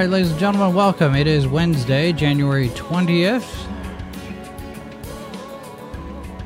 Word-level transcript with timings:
Right, 0.00 0.08
ladies 0.08 0.30
and 0.30 0.40
gentlemen, 0.40 0.74
welcome. 0.74 1.14
It 1.14 1.26
is 1.26 1.46
Wednesday, 1.46 2.10
January 2.12 2.70
20th. 2.70 3.66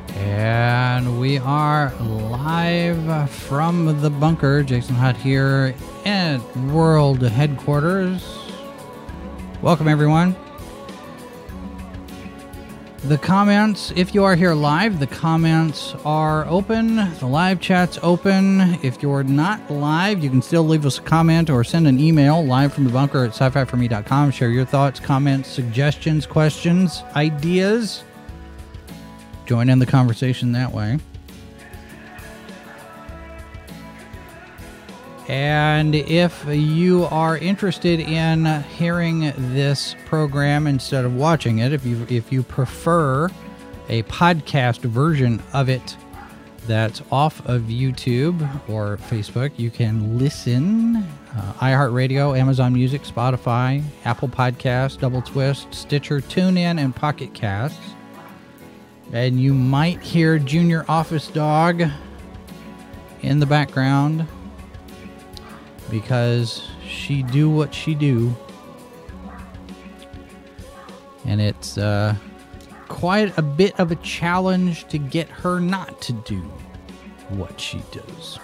And 0.09 1.17
we 1.21 1.37
are 1.37 1.93
live 2.01 3.29
from 3.29 4.01
the 4.01 4.09
bunker. 4.09 4.61
Jason 4.61 4.95
Hutt 4.95 5.15
here 5.15 5.73
at 6.03 6.39
World 6.57 7.21
Headquarters. 7.21 8.27
Welcome, 9.61 9.87
everyone. 9.87 10.35
The 13.07 13.19
comments, 13.19 13.93
if 13.95 14.15
you 14.15 14.23
are 14.23 14.35
here 14.35 14.55
live, 14.55 14.99
the 14.99 15.05
comments 15.05 15.93
are 16.05 16.43
open. 16.47 16.95
The 16.95 17.27
live 17.27 17.61
chat's 17.61 17.99
open. 18.01 18.79
If 18.81 19.03
you're 19.03 19.23
not 19.23 19.69
live, 19.69 20.23
you 20.23 20.29
can 20.31 20.41
still 20.41 20.63
leave 20.63 20.87
us 20.87 20.97
a 20.97 21.03
comment 21.03 21.51
or 21.51 21.63
send 21.63 21.85
an 21.85 21.99
email 21.99 22.43
live 22.43 22.73
from 22.73 22.83
the 22.83 22.89
bunker 22.89 23.23
at 23.23 23.29
sci 23.29 23.47
fi 23.51 23.63
for 23.63 23.77
me.com. 23.77 24.31
Share 24.31 24.49
your 24.49 24.65
thoughts, 24.65 24.99
comments, 24.99 25.47
suggestions, 25.49 26.25
questions, 26.25 27.03
ideas. 27.15 28.03
Join 29.45 29.69
in 29.69 29.77
the 29.77 29.85
conversation 29.85 30.53
that 30.53 30.71
way. 30.71 30.97
And 35.27 35.95
if 35.95 36.45
you 36.47 37.05
are 37.05 37.37
interested 37.37 37.99
in 37.99 38.45
hearing 38.77 39.33
this 39.35 39.95
program 40.05 40.67
instead 40.67 41.03
of 41.03 41.15
watching 41.15 41.59
it, 41.59 41.73
if 41.73 41.85
you 41.85 42.05
if 42.09 42.31
you 42.31 42.43
prefer 42.43 43.29
a 43.89 44.03
podcast 44.03 44.81
version 44.81 45.41
of 45.53 45.67
it 45.67 45.97
that's 46.67 47.01
off 47.11 47.43
of 47.47 47.63
YouTube 47.63 48.39
or 48.69 48.97
Facebook, 48.97 49.51
you 49.57 49.71
can 49.71 50.19
listen 50.19 50.97
uh, 51.35 51.53
iHeartRadio, 51.53 52.37
Amazon 52.37 52.73
Music, 52.73 53.01
Spotify, 53.03 53.83
Apple 54.05 54.29
Podcasts, 54.29 54.99
Double 54.99 55.21
Twist, 55.21 55.73
Stitcher, 55.73 56.21
TuneIn, 56.21 56.79
and 56.79 56.95
Pocket 56.95 57.33
Casts. 57.33 57.79
And 59.11 59.39
you 59.39 59.53
might 59.53 60.01
hear 60.01 60.39
Junior 60.39 60.85
Office 60.87 61.27
Dog 61.27 61.83
in 63.21 63.39
the 63.39 63.45
background 63.45 64.27
because 65.95 66.67
she 66.85 67.23
do 67.23 67.49
what 67.49 67.73
she 67.73 67.95
do. 67.95 68.35
And 71.23 71.39
it's 71.39 71.77
uh, 71.77 72.15
quite 72.89 73.35
a 73.37 73.41
bit 73.41 73.79
of 73.79 73.93
a 73.93 73.95
challenge 73.95 74.89
to 74.89 74.97
get 74.97 75.29
her 75.29 75.61
not 75.61 76.01
to 76.01 76.11
do 76.11 76.41
what 77.29 77.61
she 77.61 77.81
does. 77.93 78.39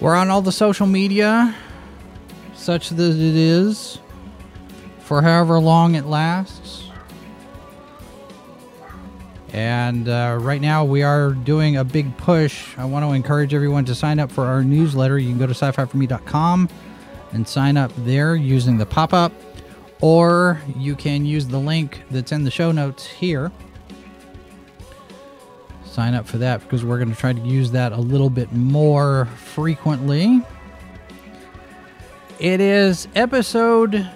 We're 0.00 0.14
on 0.14 0.30
all 0.30 0.40
the 0.40 0.50
social 0.50 0.86
media 0.86 1.54
such 2.54 2.88
that 2.88 3.10
it 3.10 3.36
is 3.36 3.98
for 5.00 5.20
however 5.20 5.58
long 5.58 5.94
it 5.94 6.06
lasts 6.06 6.55
and 9.56 10.06
uh, 10.06 10.36
right 10.38 10.60
now, 10.60 10.84
we 10.84 11.02
are 11.02 11.30
doing 11.30 11.78
a 11.78 11.84
big 11.84 12.14
push. 12.18 12.76
I 12.76 12.84
want 12.84 13.06
to 13.06 13.12
encourage 13.12 13.54
everyone 13.54 13.86
to 13.86 13.94
sign 13.94 14.20
up 14.20 14.30
for 14.30 14.44
our 14.44 14.62
newsletter. 14.62 15.18
You 15.18 15.30
can 15.30 15.38
go 15.38 15.46
to 15.46 15.54
sci 15.54 15.72
fi 15.72 15.86
for 15.86 15.96
me.com 15.96 16.68
and 17.32 17.48
sign 17.48 17.78
up 17.78 17.90
there 17.96 18.36
using 18.36 18.76
the 18.76 18.84
pop 18.84 19.14
up, 19.14 19.32
or 20.02 20.60
you 20.76 20.94
can 20.94 21.24
use 21.24 21.46
the 21.46 21.58
link 21.58 22.02
that's 22.10 22.32
in 22.32 22.44
the 22.44 22.50
show 22.50 22.70
notes 22.70 23.06
here. 23.06 23.50
Sign 25.86 26.12
up 26.12 26.26
for 26.26 26.36
that 26.36 26.60
because 26.60 26.84
we're 26.84 26.98
going 26.98 27.14
to 27.14 27.18
try 27.18 27.32
to 27.32 27.40
use 27.40 27.70
that 27.70 27.92
a 27.92 28.00
little 28.00 28.28
bit 28.28 28.52
more 28.52 29.24
frequently. 29.36 30.42
It 32.38 32.60
is 32.60 33.08
episode 33.14 34.06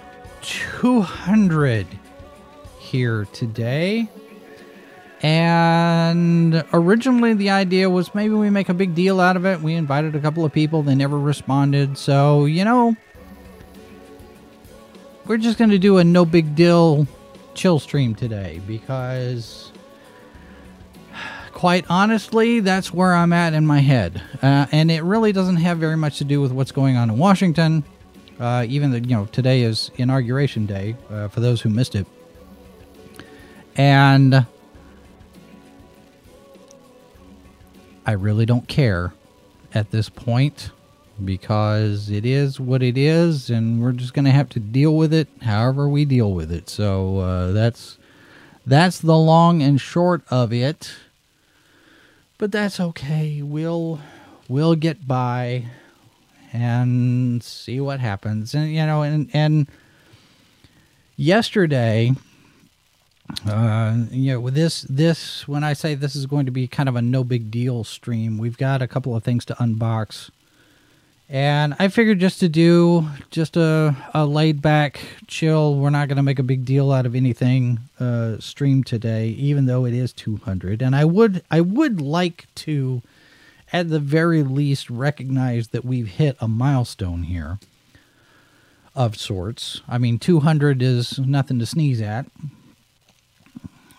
200 0.43 1.87
here 2.77 3.25
today. 3.33 4.07
And 5.21 6.63
originally, 6.73 7.35
the 7.35 7.51
idea 7.51 7.89
was 7.89 8.15
maybe 8.15 8.33
we 8.33 8.49
make 8.49 8.69
a 8.69 8.73
big 8.73 8.95
deal 8.95 9.19
out 9.19 9.35
of 9.35 9.45
it. 9.45 9.61
We 9.61 9.75
invited 9.75 10.15
a 10.15 10.19
couple 10.19 10.43
of 10.45 10.51
people, 10.51 10.81
they 10.81 10.95
never 10.95 11.17
responded. 11.17 11.97
So, 11.97 12.45
you 12.45 12.65
know, 12.65 12.95
we're 15.27 15.37
just 15.37 15.59
going 15.59 15.69
to 15.69 15.77
do 15.77 15.99
a 15.99 16.03
no 16.03 16.25
big 16.25 16.55
deal 16.55 17.07
chill 17.53 17.77
stream 17.77 18.15
today 18.15 18.61
because, 18.65 19.71
quite 21.53 21.85
honestly, 21.87 22.59
that's 22.59 22.91
where 22.91 23.13
I'm 23.13 23.31
at 23.31 23.53
in 23.53 23.67
my 23.67 23.79
head. 23.79 24.23
Uh, 24.41 24.65
and 24.71 24.89
it 24.89 25.03
really 25.03 25.31
doesn't 25.31 25.57
have 25.57 25.77
very 25.77 25.97
much 25.97 26.17
to 26.17 26.23
do 26.23 26.41
with 26.41 26.51
what's 26.51 26.71
going 26.71 26.97
on 26.97 27.11
in 27.11 27.17
Washington. 27.19 27.83
Uh, 28.39 28.65
even 28.67 28.89
though, 28.89 28.97
you 28.97 29.15
know, 29.15 29.25
today 29.27 29.61
is 29.61 29.91
inauguration 29.97 30.65
day 30.65 30.95
uh, 31.11 31.27
for 31.27 31.41
those 31.41 31.61
who 31.61 31.69
missed 31.69 31.93
it. 31.93 32.07
And 33.75 34.47
I 38.05 38.13
really 38.13 38.45
don't 38.45 38.67
care 38.67 39.13
at 39.73 39.91
this 39.91 40.09
point 40.09 40.71
because 41.23 42.09
it 42.09 42.25
is 42.25 42.59
what 42.59 42.81
it 42.81 42.97
is, 42.97 43.49
and 43.49 43.81
we're 43.81 43.91
just 43.91 44.13
going 44.13 44.25
to 44.25 44.31
have 44.31 44.49
to 44.49 44.59
deal 44.59 44.95
with 44.95 45.13
it 45.13 45.27
however 45.41 45.87
we 45.87 46.05
deal 46.05 46.33
with 46.33 46.51
it. 46.51 46.69
So 46.69 47.19
uh, 47.19 47.51
that's 47.51 47.97
that's 48.65 48.99
the 48.99 49.17
long 49.17 49.61
and 49.61 49.79
short 49.79 50.23
of 50.29 50.51
it. 50.51 50.93
But 52.37 52.51
that's 52.51 52.79
okay. 52.79 53.41
We'll 53.41 53.99
we'll 54.47 54.75
get 54.75 55.07
by 55.07 55.65
and 56.51 57.43
see 57.43 57.79
what 57.79 57.99
happens. 57.99 58.55
And 58.55 58.71
you 58.71 58.85
know, 58.85 59.03
and 59.03 59.29
and 59.33 59.67
yesterday 61.15 62.13
uh, 63.47 63.97
you 64.11 64.33
know, 64.33 64.39
with 64.39 64.53
this, 64.53 64.81
this 64.83 65.47
when 65.47 65.63
I 65.63 65.73
say 65.73 65.95
this 65.95 66.15
is 66.15 66.25
going 66.25 66.45
to 66.45 66.51
be 66.51 66.67
kind 66.67 66.89
of 66.89 66.95
a 66.95 67.01
no 67.01 67.23
big 67.23 67.51
deal 67.51 67.83
stream, 67.83 68.37
we've 68.37 68.57
got 68.57 68.81
a 68.81 68.87
couple 68.87 69.15
of 69.15 69.23
things 69.23 69.45
to 69.45 69.53
unbox, 69.55 70.29
and 71.31 71.75
I 71.79 71.87
figured 71.87 72.19
just 72.19 72.41
to 72.41 72.49
do 72.49 73.07
just 73.29 73.55
a, 73.55 73.95
a 74.13 74.25
laid 74.25 74.61
back, 74.61 74.99
chill. 75.27 75.75
We're 75.75 75.89
not 75.89 76.09
going 76.09 76.17
to 76.17 76.23
make 76.23 76.39
a 76.39 76.43
big 76.43 76.65
deal 76.65 76.91
out 76.91 77.05
of 77.05 77.15
anything 77.15 77.79
uh, 78.01 78.37
stream 78.39 78.83
today, 78.83 79.29
even 79.29 79.65
though 79.65 79.85
it 79.85 79.93
is 79.93 80.11
200. 80.11 80.81
And 80.81 80.93
I 80.93 81.05
would 81.05 81.41
I 81.49 81.61
would 81.61 82.01
like 82.01 82.47
to, 82.55 83.01
at 83.71 83.89
the 83.89 83.99
very 83.99 84.43
least, 84.43 84.89
recognize 84.89 85.69
that 85.69 85.85
we've 85.85 86.09
hit 86.09 86.35
a 86.41 86.49
milestone 86.49 87.23
here 87.23 87.59
of 88.93 89.15
sorts. 89.15 89.79
I 89.87 89.97
mean, 89.97 90.19
200 90.19 90.81
is 90.81 91.17
nothing 91.17 91.59
to 91.59 91.65
sneeze 91.65 92.01
at 92.01 92.25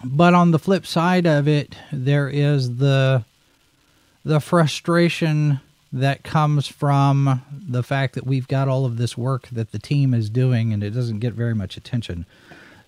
but 0.05 0.35
on 0.35 0.51
the 0.51 0.59
flip 0.59 0.87
side 0.87 1.27
of 1.27 1.47
it 1.47 1.77
there 1.93 2.29
is 2.29 2.77
the 2.77 3.25
the 4.25 4.41
frustration 4.41 5.61
that 5.93 6.23
comes 6.23 6.67
from 6.67 7.43
the 7.51 7.83
fact 7.83 8.15
that 8.15 8.27
we've 8.27 8.49
got 8.49 8.69
all 8.69 8.85
of 8.85 8.97
this 8.97 9.17
work 9.17 9.49
that 9.49 9.73
the 9.73 9.79
team 9.79 10.15
is 10.15 10.31
doing 10.31 10.73
and 10.73 10.83
it 10.83 10.91
doesn't 10.91 11.19
get 11.19 11.35
very 11.35 11.55
much 11.55 11.77
attention 11.77 12.25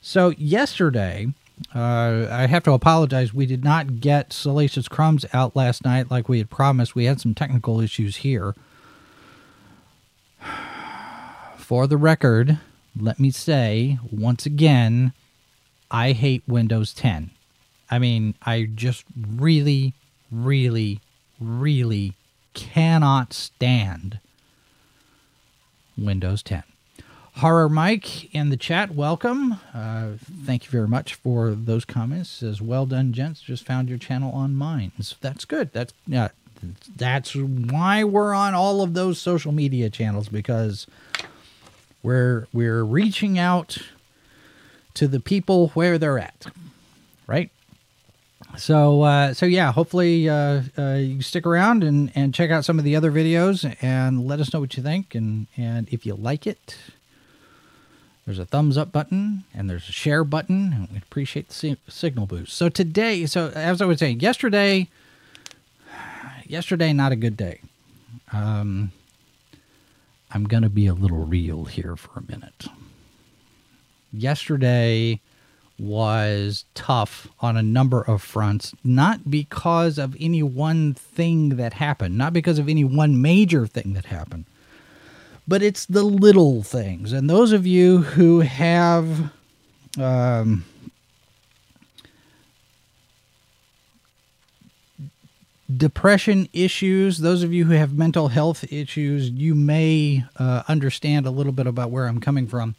so 0.00 0.30
yesterday 0.30 1.28
uh, 1.74 2.26
I 2.30 2.46
have 2.46 2.64
to 2.64 2.72
apologize. 2.72 3.32
We 3.32 3.46
did 3.46 3.62
not 3.62 4.00
get 4.00 4.32
Salacious 4.32 4.88
Crumbs 4.88 5.24
out 5.32 5.54
last 5.54 5.84
night 5.84 6.10
like 6.10 6.28
we 6.28 6.38
had 6.38 6.50
promised. 6.50 6.94
We 6.94 7.04
had 7.04 7.20
some 7.20 7.34
technical 7.34 7.80
issues 7.80 8.16
here. 8.16 8.54
For 11.56 11.86
the 11.86 11.96
record, 11.96 12.58
let 12.98 13.18
me 13.20 13.30
say 13.30 13.98
once 14.10 14.46
again 14.46 15.12
I 15.94 16.10
hate 16.10 16.42
Windows 16.48 16.92
10. 16.92 17.30
I 17.88 18.00
mean, 18.00 18.34
I 18.42 18.68
just 18.74 19.04
really, 19.16 19.94
really, 20.32 21.00
really 21.40 22.14
cannot 22.52 23.32
stand 23.32 24.18
Windows 25.96 26.42
10. 26.42 26.64
Horror 27.36 27.68
Mike 27.68 28.34
in 28.34 28.50
the 28.50 28.56
chat, 28.56 28.92
welcome. 28.92 29.60
Uh, 29.72 30.12
thank 30.44 30.64
you 30.64 30.70
very 30.70 30.88
much 30.88 31.14
for 31.14 31.52
those 31.52 31.84
comments. 31.84 32.28
Says, 32.30 32.60
well 32.60 32.86
done, 32.86 33.12
gents. 33.12 33.40
Just 33.40 33.64
found 33.64 33.88
your 33.88 33.98
channel 33.98 34.32
on 34.32 34.56
mine. 34.56 34.90
That's 35.20 35.44
good. 35.44 35.72
That's 35.72 35.92
yeah, 36.08 36.28
that's 36.96 37.36
why 37.36 38.02
we're 38.04 38.34
on 38.34 38.54
all 38.54 38.82
of 38.82 38.94
those 38.94 39.20
social 39.20 39.52
media 39.52 39.90
channels 39.90 40.28
because 40.28 40.86
We're 42.02 42.46
we're 42.52 42.84
reaching 42.84 43.38
out 43.38 43.78
to 44.94 45.08
the 45.08 45.20
people 45.20 45.68
where 45.68 45.98
they're 45.98 46.18
at, 46.18 46.46
right? 47.26 47.50
So 48.56 49.02
uh, 49.02 49.34
so 49.34 49.46
yeah, 49.46 49.72
hopefully 49.72 50.28
uh, 50.28 50.62
uh, 50.78 50.94
you 50.94 51.22
stick 51.22 51.46
around 51.46 51.82
and, 51.82 52.12
and 52.14 52.32
check 52.32 52.50
out 52.50 52.64
some 52.64 52.78
of 52.78 52.84
the 52.84 52.94
other 52.94 53.10
videos 53.10 53.76
and 53.82 54.26
let 54.26 54.38
us 54.40 54.52
know 54.52 54.60
what 54.60 54.76
you 54.76 54.82
think 54.82 55.14
and 55.14 55.46
and 55.56 55.88
if 55.92 56.06
you 56.06 56.14
like 56.14 56.46
it. 56.46 56.76
There's 58.24 58.38
a 58.38 58.46
thumbs 58.46 58.78
up 58.78 58.90
button 58.90 59.44
and 59.52 59.68
there's 59.68 59.88
a 59.88 59.92
share 59.92 60.24
button, 60.24 60.72
and 60.72 60.88
we 60.90 60.98
appreciate 60.98 61.48
the 61.48 61.54
si- 61.54 61.76
signal 61.88 62.26
boost. 62.26 62.56
So 62.56 62.70
today, 62.70 63.26
so 63.26 63.48
as 63.54 63.82
I 63.82 63.86
was 63.86 63.98
saying, 63.98 64.20
yesterday, 64.20 64.88
yesterday 66.46 66.92
not 66.94 67.12
a 67.12 67.16
good 67.16 67.36
day. 67.36 67.60
Um, 68.32 68.92
I'm 70.30 70.44
gonna 70.44 70.70
be 70.70 70.86
a 70.86 70.94
little 70.94 71.26
real 71.26 71.64
here 71.64 71.96
for 71.96 72.20
a 72.20 72.22
minute. 72.30 72.66
Yesterday 74.16 75.20
was 75.78 76.64
tough 76.74 77.28
on 77.40 77.56
a 77.56 77.62
number 77.62 78.00
of 78.02 78.22
fronts, 78.22 78.72
not 78.84 79.28
because 79.28 79.98
of 79.98 80.16
any 80.20 80.42
one 80.42 80.94
thing 80.94 81.56
that 81.56 81.74
happened, 81.74 82.16
not 82.16 82.32
because 82.32 82.58
of 82.58 82.68
any 82.68 82.84
one 82.84 83.20
major 83.20 83.66
thing 83.66 83.92
that 83.94 84.06
happened, 84.06 84.44
but 85.48 85.62
it's 85.62 85.84
the 85.86 86.04
little 86.04 86.62
things. 86.62 87.12
And 87.12 87.28
those 87.28 87.52
of 87.52 87.66
you 87.66 87.98
who 87.98 88.40
have 88.40 89.32
um, 89.98 90.64
depression 95.76 96.48
issues, 96.52 97.18
those 97.18 97.42
of 97.42 97.52
you 97.52 97.64
who 97.64 97.72
have 97.72 97.92
mental 97.96 98.28
health 98.28 98.64
issues, 98.72 99.30
you 99.30 99.54
may 99.54 100.24
uh, 100.36 100.62
understand 100.68 101.26
a 101.26 101.30
little 101.30 101.52
bit 101.52 101.66
about 101.66 101.90
where 101.90 102.06
I'm 102.06 102.20
coming 102.20 102.46
from. 102.46 102.76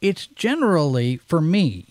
It's 0.00 0.26
generally, 0.26 1.16
for 1.16 1.40
me, 1.40 1.86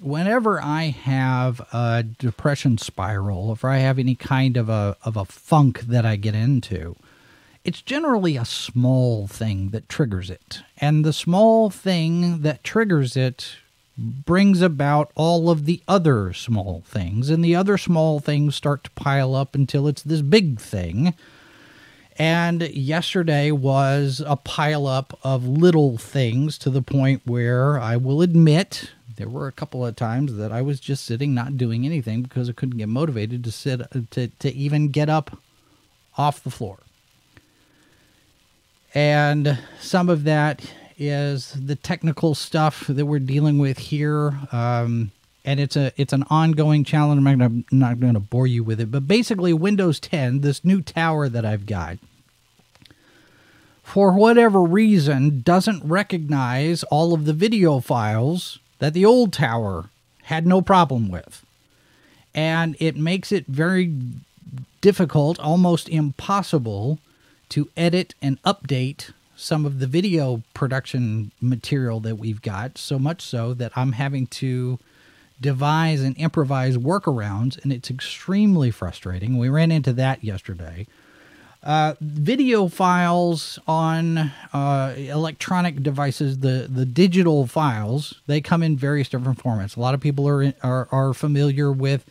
whenever 0.00 0.60
I 0.60 0.84
have 0.84 1.60
a 1.72 2.02
depression 2.02 2.78
spiral, 2.78 3.52
if 3.52 3.64
I 3.64 3.78
have 3.78 3.98
any 3.98 4.14
kind 4.14 4.56
of 4.56 4.68
a, 4.68 4.96
of 5.04 5.16
a 5.16 5.24
funk 5.24 5.80
that 5.82 6.04
I 6.04 6.16
get 6.16 6.34
into, 6.34 6.96
it's 7.64 7.82
generally 7.82 8.36
a 8.36 8.44
small 8.44 9.26
thing 9.26 9.70
that 9.70 9.88
triggers 9.88 10.30
it. 10.30 10.62
And 10.78 11.04
the 11.04 11.12
small 11.12 11.70
thing 11.70 12.40
that 12.40 12.64
triggers 12.64 13.16
it 13.16 13.56
brings 13.98 14.62
about 14.62 15.12
all 15.14 15.50
of 15.50 15.66
the 15.66 15.82
other 15.86 16.32
small 16.32 16.82
things. 16.86 17.28
And 17.28 17.44
the 17.44 17.54
other 17.54 17.76
small 17.76 18.18
things 18.18 18.56
start 18.56 18.84
to 18.84 18.90
pile 18.92 19.34
up 19.34 19.54
until 19.54 19.86
it's 19.86 20.02
this 20.02 20.22
big 20.22 20.58
thing. 20.58 21.14
And 22.20 22.68
yesterday 22.68 23.50
was 23.50 24.22
a 24.26 24.36
pile 24.36 24.86
up 24.86 25.18
of 25.24 25.48
little 25.48 25.96
things 25.96 26.58
to 26.58 26.68
the 26.68 26.82
point 26.82 27.22
where 27.24 27.78
I 27.78 27.96
will 27.96 28.20
admit 28.20 28.90
there 29.16 29.30
were 29.30 29.48
a 29.48 29.52
couple 29.52 29.86
of 29.86 29.96
times 29.96 30.36
that 30.36 30.52
I 30.52 30.60
was 30.60 30.80
just 30.80 31.06
sitting 31.06 31.32
not 31.32 31.56
doing 31.56 31.86
anything 31.86 32.20
because 32.20 32.50
I 32.50 32.52
couldn't 32.52 32.76
get 32.76 32.90
motivated 32.90 33.42
to 33.44 33.50
sit 33.50 33.80
to, 34.10 34.28
to 34.28 34.54
even 34.54 34.88
get 34.88 35.08
up 35.08 35.38
off 36.18 36.44
the 36.44 36.50
floor. 36.50 36.80
And 38.92 39.58
some 39.80 40.10
of 40.10 40.24
that 40.24 40.74
is 40.98 41.52
the 41.52 41.74
technical 41.74 42.34
stuff 42.34 42.86
that 42.86 43.06
we're 43.06 43.18
dealing 43.18 43.58
with 43.58 43.78
here. 43.78 44.38
Um, 44.52 45.12
and 45.42 45.58
it's 45.58 45.74
a 45.74 45.90
it's 45.96 46.12
an 46.12 46.24
ongoing 46.28 46.84
challenge. 46.84 47.16
I'm 47.16 47.24
not 47.24 47.38
gonna, 47.38 47.64
not 47.72 47.98
going 47.98 48.12
to 48.12 48.20
bore 48.20 48.46
you 48.46 48.62
with 48.62 48.78
it, 48.78 48.90
but 48.90 49.08
basically, 49.08 49.54
Windows 49.54 49.98
10, 49.98 50.42
this 50.42 50.66
new 50.66 50.82
tower 50.82 51.30
that 51.30 51.46
I've 51.46 51.64
got, 51.64 51.96
for 53.90 54.12
whatever 54.12 54.60
reason, 54.60 55.40
doesn't 55.40 55.82
recognize 55.84 56.84
all 56.84 57.12
of 57.12 57.24
the 57.24 57.32
video 57.32 57.80
files 57.80 58.60
that 58.78 58.94
the 58.94 59.04
old 59.04 59.32
tower 59.32 59.86
had 60.24 60.46
no 60.46 60.62
problem 60.62 61.10
with, 61.10 61.44
and 62.32 62.76
it 62.78 62.96
makes 62.96 63.32
it 63.32 63.46
very 63.46 63.92
difficult, 64.80 65.40
almost 65.40 65.88
impossible, 65.88 67.00
to 67.48 67.68
edit 67.76 68.14
and 68.22 68.40
update 68.44 69.10
some 69.34 69.66
of 69.66 69.80
the 69.80 69.88
video 69.88 70.40
production 70.54 71.32
material 71.40 71.98
that 71.98 72.14
we've 72.14 72.42
got, 72.42 72.78
so 72.78 72.96
much 72.96 73.20
so 73.20 73.52
that 73.54 73.72
I'm 73.74 73.92
having 73.92 74.28
to 74.28 74.78
devise 75.40 76.00
and 76.00 76.16
improvise 76.16 76.76
workarounds, 76.76 77.60
and 77.64 77.72
it's 77.72 77.90
extremely 77.90 78.70
frustrating. 78.70 79.36
We 79.36 79.48
ran 79.48 79.72
into 79.72 79.92
that 79.94 80.22
yesterday. 80.22 80.86
Uh, 81.62 81.94
video 82.00 82.68
files 82.68 83.58
on 83.66 84.16
uh, 84.52 84.94
electronic 84.96 85.82
devices, 85.82 86.38
the, 86.38 86.66
the 86.70 86.86
digital 86.86 87.46
files, 87.46 88.22
they 88.26 88.40
come 88.40 88.62
in 88.62 88.78
various 88.78 89.10
different 89.10 89.38
formats. 89.38 89.76
A 89.76 89.80
lot 89.80 89.92
of 89.92 90.00
people 90.00 90.26
are, 90.26 90.54
are, 90.62 90.88
are 90.90 91.12
familiar 91.12 91.70
with 91.70 92.06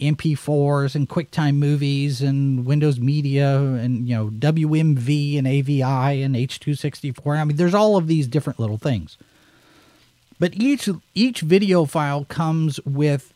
MP4s 0.00 0.96
and 0.96 1.08
QuickTime 1.08 1.56
movies 1.56 2.20
and 2.20 2.66
Windows 2.66 2.98
Media 2.98 3.58
and 3.58 4.08
you 4.08 4.14
know 4.14 4.30
WMV 4.30 5.38
and 5.38 5.46
AVI 5.46 6.22
and 6.22 6.34
H264. 6.34 7.38
I 7.38 7.44
mean, 7.44 7.56
there's 7.56 7.74
all 7.74 7.96
of 7.96 8.06
these 8.06 8.26
different 8.26 8.60
little 8.60 8.78
things. 8.78 9.16
But 10.38 10.54
each 10.54 10.88
each 11.14 11.40
video 11.40 11.84
file 11.84 12.24
comes 12.24 12.78
with 12.84 13.32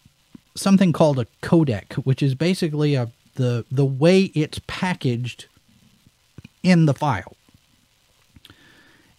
something 0.55 0.93
called 0.93 1.19
a 1.19 1.27
codec, 1.43 1.95
which 2.05 2.23
is 2.23 2.37
basically 2.37 2.95
a 2.95 3.11
the 3.35 3.65
the 3.71 3.85
way 3.85 4.25
it's 4.35 4.61
packaged 4.69 5.47
in 6.63 6.87
the 6.87 6.95
file. 6.95 7.37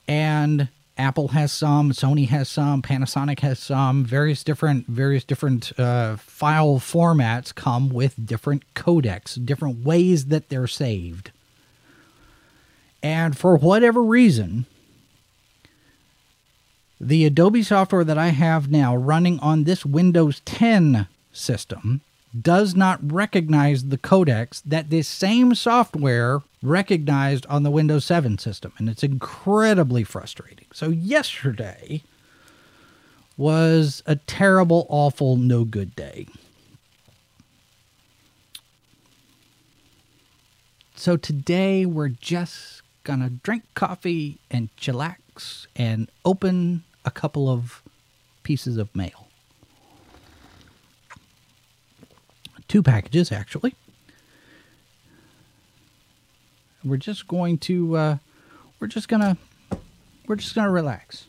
And 0.08 0.70
Apple 0.98 1.30
has 1.30 1.52
some, 1.52 1.92
Sony 1.92 2.28
has 2.30 2.50
some, 2.50 2.82
Panasonic 2.82 3.40
has 3.40 3.60
some. 3.60 4.06
Various 4.06 4.44
different 4.44 4.86
various 4.88 5.24
different 5.24 5.78
uh, 5.80 6.18
file 6.18 6.76
formats 6.76 7.54
come 7.54 7.90
with 7.90 8.26
different 8.26 8.64
codecs, 8.76 9.44
different 9.44 9.84
ways 9.84 10.26
that 10.28 10.50
they're 10.50 10.68
saved. 10.68 11.32
And 13.02 13.38
for 13.38 13.58
whatever 13.58 14.02
reason, 14.02 14.66
the 17.02 17.26
Adobe 17.26 17.64
software 17.64 18.04
that 18.04 18.18
I 18.18 18.30
have 18.30 18.72
now 18.72 18.96
running 18.96 19.40
on 19.40 19.64
this 19.64 19.86
Windows 19.86 20.42
10 20.46 21.08
system 21.34 22.02
does 22.40 22.76
not 22.76 23.00
recognize 23.12 23.86
the 23.86 23.98
codecs 23.98 24.62
that 24.64 24.90
this 24.90 25.08
same 25.08 25.54
software 25.54 26.42
recognized 26.62 27.46
on 27.48 27.64
the 27.64 27.72
Windows 27.72 28.06
7 28.06 28.38
system. 28.38 28.74
And 28.78 28.90
it's 28.90 29.04
incredibly 29.04 30.04
frustrating. 30.04 30.68
So, 30.74 30.90
yesterday 30.90 32.04
was 33.38 34.02
a 34.06 34.16
terrible, 34.16 34.86
awful, 34.90 35.38
no 35.38 35.64
good 35.64 35.96
day. 35.96 36.28
So, 40.96 41.18
today 41.18 41.86
we're 41.86 42.10
just 42.10 42.82
gonna 43.04 43.30
drink 43.30 43.64
coffee 43.76 44.40
and 44.50 44.76
chillax 44.78 45.68
and 45.76 46.10
open 46.24 46.84
a 47.06 47.12
couple 47.12 47.50
of 47.50 47.84
pieces 48.44 48.78
of 48.78 48.96
mail. 48.96 49.23
Two 52.68 52.84
packages, 52.84 53.32
actually. 53.32 53.76
We're 56.84 56.98
just 56.98 57.28
going 57.28 57.60
to, 57.60 57.98
uh, 57.98 58.18
we're 58.80 58.88
just 58.88 59.08
gonna, 59.08 59.38
we're 60.28 60.36
just 60.36 60.56
gonna 60.56 60.72
relax. 60.72 61.26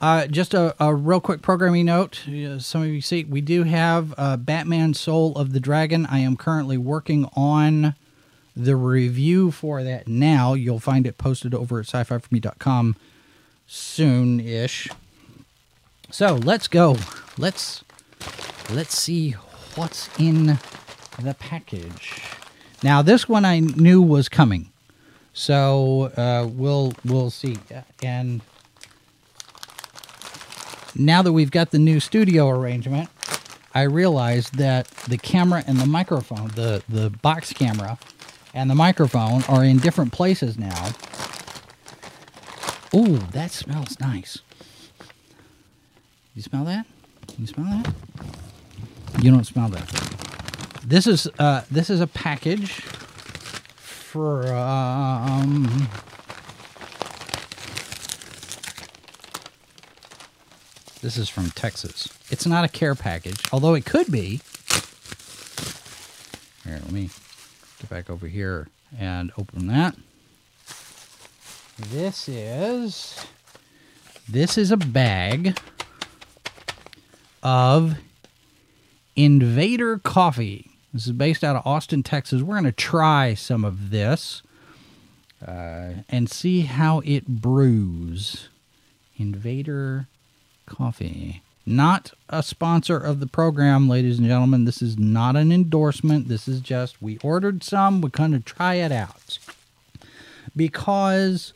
Uh, 0.00 0.26
just 0.26 0.54
a, 0.54 0.74
a 0.82 0.94
real 0.94 1.20
quick 1.20 1.42
programming 1.42 1.86
note. 1.86 2.22
Some 2.58 2.82
of 2.82 2.88
you 2.88 3.00
see, 3.00 3.24
we 3.24 3.40
do 3.40 3.64
have 3.64 4.14
uh, 4.16 4.36
Batman 4.36 4.94
Soul 4.94 5.36
of 5.36 5.52
the 5.52 5.60
Dragon. 5.60 6.06
I 6.06 6.18
am 6.18 6.36
currently 6.36 6.76
working 6.76 7.28
on 7.34 7.94
the 8.54 8.76
review 8.76 9.50
for 9.50 9.82
that 9.82 10.06
now. 10.06 10.54
You'll 10.54 10.80
find 10.80 11.06
it 11.06 11.18
posted 11.18 11.54
over 11.54 11.80
at 11.80 11.86
sci 11.86 12.04
fi 12.04 12.18
for 12.18 12.28
me.com 12.30 12.96
soon 13.66 14.40
ish. 14.40 14.88
So 16.10 16.34
let's 16.34 16.68
go. 16.68 16.96
Let's 17.38 17.84
let's 18.70 18.98
see 18.98 19.36
what's 19.76 20.08
in 20.18 20.58
the 21.22 21.34
package. 21.38 22.22
Now 22.82 23.02
this 23.02 23.28
one 23.28 23.44
I 23.44 23.60
knew 23.60 24.00
was 24.00 24.28
coming, 24.28 24.70
so 25.32 26.12
uh, 26.16 26.48
we'll 26.50 26.94
we'll 27.04 27.30
see. 27.30 27.58
And 28.02 28.40
now 30.94 31.22
that 31.22 31.32
we've 31.32 31.50
got 31.50 31.70
the 31.70 31.78
new 31.78 32.00
studio 32.00 32.48
arrangement, 32.48 33.10
I 33.74 33.82
realized 33.82 34.56
that 34.56 34.88
the 35.08 35.18
camera 35.18 35.62
and 35.66 35.78
the 35.78 35.86
microphone, 35.86 36.48
the 36.48 36.82
the 36.88 37.10
box 37.10 37.52
camera, 37.52 37.98
and 38.54 38.70
the 38.70 38.74
microphone 38.74 39.42
are 39.44 39.64
in 39.64 39.78
different 39.78 40.12
places 40.12 40.58
now. 40.58 40.90
Ooh, 42.94 43.18
that 43.32 43.52
smells 43.52 44.00
nice. 44.00 44.38
You 46.34 46.42
smell 46.42 46.64
that? 46.64 46.86
You 47.38 47.46
smell 47.46 47.66
that? 47.66 47.94
You 49.18 49.30
don't 49.30 49.44
smell 49.44 49.68
that. 49.68 49.88
This 50.84 51.06
is 51.06 51.28
uh, 51.38 51.62
this 51.70 51.90
is 51.90 52.00
a 52.00 52.06
package 52.06 52.72
from 54.10 54.46
This 61.02 61.16
is 61.16 61.30
from 61.30 61.50
Texas. 61.50 62.08
It's 62.30 62.46
not 62.46 62.64
a 62.64 62.68
care 62.68 62.94
package, 62.94 63.40
although 63.52 63.72
it 63.74 63.86
could 63.86 64.12
be. 64.12 64.40
Here, 66.64 66.78
let 66.82 66.92
me 66.92 67.08
get 67.78 67.88
back 67.88 68.10
over 68.10 68.26
here 68.26 68.68
and 68.98 69.32
open 69.38 69.66
that. 69.68 69.96
This 71.78 72.28
is 72.28 73.26
this 74.28 74.58
is 74.58 74.70
a 74.70 74.76
bag 74.76 75.58
of 77.42 77.96
Invader 79.24 79.98
Coffee. 79.98 80.70
This 80.94 81.06
is 81.06 81.12
based 81.12 81.44
out 81.44 81.54
of 81.54 81.66
Austin, 81.66 82.02
Texas. 82.02 82.40
We're 82.40 82.54
going 82.54 82.64
to 82.64 82.72
try 82.72 83.34
some 83.34 83.66
of 83.66 83.90
this 83.90 84.42
uh, 85.46 85.90
and 86.08 86.30
see 86.30 86.62
how 86.62 87.00
it 87.04 87.26
brews. 87.26 88.48
Invader 89.18 90.06
Coffee. 90.64 91.42
Not 91.66 92.14
a 92.30 92.42
sponsor 92.42 92.96
of 92.96 93.20
the 93.20 93.26
program, 93.26 93.90
ladies 93.90 94.18
and 94.18 94.26
gentlemen. 94.26 94.64
This 94.64 94.80
is 94.80 94.98
not 94.98 95.36
an 95.36 95.52
endorsement. 95.52 96.28
This 96.28 96.48
is 96.48 96.62
just 96.62 97.02
we 97.02 97.18
ordered 97.18 97.62
some. 97.62 98.00
We're 98.00 98.08
going 98.08 98.32
to 98.32 98.40
try 98.40 98.76
it 98.76 98.90
out. 98.90 99.38
Because 100.56 101.52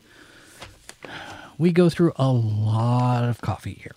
we 1.56 1.73
go 1.73 1.88
through 1.88 2.12
a 2.16 2.30
lot 2.30 3.25
of 3.25 3.40
coffee 3.40 3.80
here. 3.80 3.94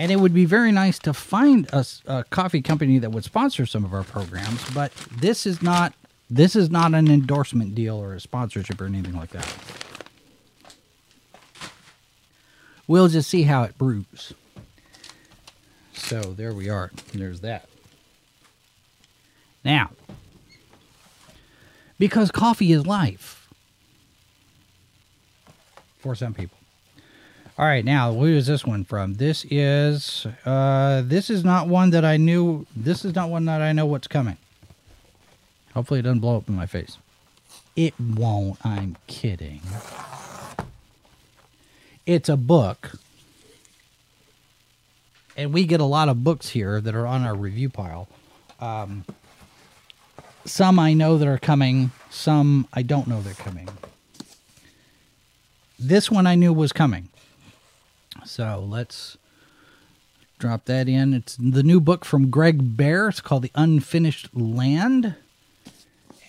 And 0.00 0.10
it 0.10 0.16
would 0.16 0.32
be 0.32 0.46
very 0.46 0.72
nice 0.72 0.98
to 1.00 1.12
find 1.12 1.68
a, 1.74 1.84
a, 2.06 2.24
coffee 2.24 2.62
company 2.62 2.98
that 3.00 3.10
would 3.10 3.22
sponsor 3.22 3.66
some 3.66 3.84
of 3.84 3.92
our 3.92 4.02
programs, 4.02 4.68
but 4.70 4.92
this 5.12 5.44
is 5.44 5.60
not 5.60 5.92
this 6.30 6.56
is 6.56 6.70
not 6.70 6.94
an 6.94 7.10
endorsement 7.10 7.74
deal 7.74 7.96
or 7.96 8.14
a 8.14 8.20
sponsorship 8.20 8.80
or 8.80 8.86
anything 8.86 9.14
like 9.14 9.28
that. 9.30 9.54
We'll 12.86 13.08
just 13.08 13.28
see 13.28 13.42
how 13.42 13.64
it 13.64 13.76
brews. 13.76 14.32
So 15.92 16.20
there 16.22 16.54
we 16.54 16.70
are. 16.70 16.90
There's 17.12 17.40
that. 17.40 17.68
Now, 19.62 19.90
because 21.98 22.30
coffee 22.30 22.72
is 22.72 22.86
life 22.86 23.50
for 25.98 26.14
some 26.14 26.32
people. 26.32 26.59
All 27.60 27.66
right, 27.66 27.84
now 27.84 28.10
where 28.10 28.30
is 28.30 28.46
this 28.46 28.64
one 28.64 28.84
from? 28.84 29.16
This 29.16 29.44
is 29.50 30.26
uh 30.46 31.02
this 31.04 31.28
is 31.28 31.44
not 31.44 31.68
one 31.68 31.90
that 31.90 32.06
I 32.06 32.16
knew. 32.16 32.64
This 32.74 33.04
is 33.04 33.14
not 33.14 33.28
one 33.28 33.44
that 33.44 33.60
I 33.60 33.74
know 33.74 33.84
what's 33.84 34.08
coming. 34.08 34.38
Hopefully 35.74 36.00
it 36.00 36.04
doesn't 36.04 36.20
blow 36.20 36.38
up 36.38 36.48
in 36.48 36.54
my 36.54 36.64
face. 36.64 36.96
It 37.76 37.92
won't. 38.00 38.56
I'm 38.64 38.96
kidding. 39.08 39.60
It's 42.06 42.30
a 42.30 42.36
book. 42.38 42.92
And 45.36 45.52
we 45.52 45.66
get 45.66 45.80
a 45.80 45.84
lot 45.84 46.08
of 46.08 46.24
books 46.24 46.48
here 46.48 46.80
that 46.80 46.94
are 46.94 47.06
on 47.06 47.26
our 47.26 47.34
review 47.34 47.68
pile. 47.68 48.08
Um, 48.58 49.04
some 50.46 50.78
I 50.78 50.94
know 50.94 51.18
that 51.18 51.28
are 51.28 51.36
coming, 51.36 51.90
some 52.08 52.68
I 52.72 52.80
don't 52.80 53.06
know 53.06 53.20
they're 53.20 53.34
coming. 53.34 53.68
This 55.78 56.10
one 56.10 56.26
I 56.26 56.36
knew 56.36 56.54
was 56.54 56.72
coming. 56.72 57.10
So 58.24 58.64
let's 58.66 59.16
drop 60.38 60.64
that 60.64 60.88
in. 60.88 61.14
It's 61.14 61.36
the 61.36 61.62
new 61.62 61.80
book 61.80 62.04
from 62.04 62.30
Greg 62.30 62.76
Bear. 62.76 63.08
It's 63.08 63.20
called 63.20 63.42
The 63.42 63.52
Unfinished 63.54 64.30
Land. 64.34 65.14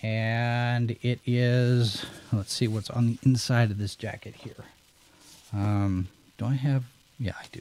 And 0.02 0.96
it 1.02 1.20
is, 1.24 2.04
let's 2.32 2.52
see 2.52 2.68
what's 2.68 2.90
on 2.90 3.06
the 3.06 3.18
inside 3.22 3.70
of 3.70 3.78
this 3.78 3.94
jacket 3.94 4.34
here. 4.36 4.64
Um, 5.52 6.08
do 6.38 6.46
I 6.46 6.54
have, 6.54 6.84
yeah, 7.18 7.34
I 7.40 7.44
do. 7.52 7.60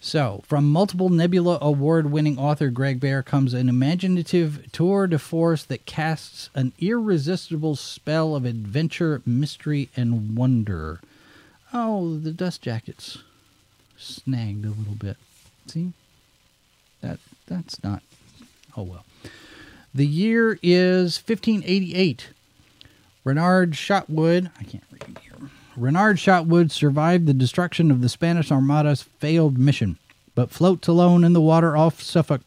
So, 0.00 0.42
from 0.46 0.70
multiple 0.70 1.08
Nebula 1.08 1.58
Award 1.60 2.12
winning 2.12 2.38
author 2.38 2.70
Greg 2.70 3.00
Bear 3.00 3.22
comes 3.22 3.52
an 3.52 3.68
imaginative 3.68 4.70
tour 4.70 5.08
de 5.08 5.18
force 5.18 5.64
that 5.64 5.86
casts 5.86 6.50
an 6.54 6.72
irresistible 6.78 7.74
spell 7.74 8.36
of 8.36 8.44
adventure, 8.44 9.20
mystery, 9.26 9.88
and 9.96 10.36
wonder. 10.36 11.00
Oh, 11.72 12.16
the 12.16 12.30
dust 12.30 12.62
jackets 12.62 13.18
snagged 13.98 14.64
a 14.64 14.70
little 14.70 14.94
bit. 14.94 15.16
See? 15.66 15.92
That 17.00 17.18
that's 17.46 17.82
not 17.82 18.02
oh 18.76 18.82
well. 18.82 19.04
The 19.94 20.06
year 20.06 20.58
is 20.62 21.18
1588. 21.18 22.28
Reynard 23.24 23.72
Shotwood, 23.72 24.50
I 24.58 24.64
can't 24.64 24.84
read 24.90 25.18
here. 25.22 25.50
Reynard 25.76 26.16
Shotwood 26.16 26.70
survived 26.70 27.26
the 27.26 27.34
destruction 27.34 27.90
of 27.90 28.00
the 28.00 28.08
Spanish 28.08 28.50
Armada's 28.50 29.02
failed 29.02 29.58
mission, 29.58 29.98
but 30.34 30.50
floats 30.50 30.88
alone 30.88 31.24
in 31.24 31.32
the 31.32 31.40
water 31.40 31.76
off 31.76 32.02
Suffolk, 32.02 32.42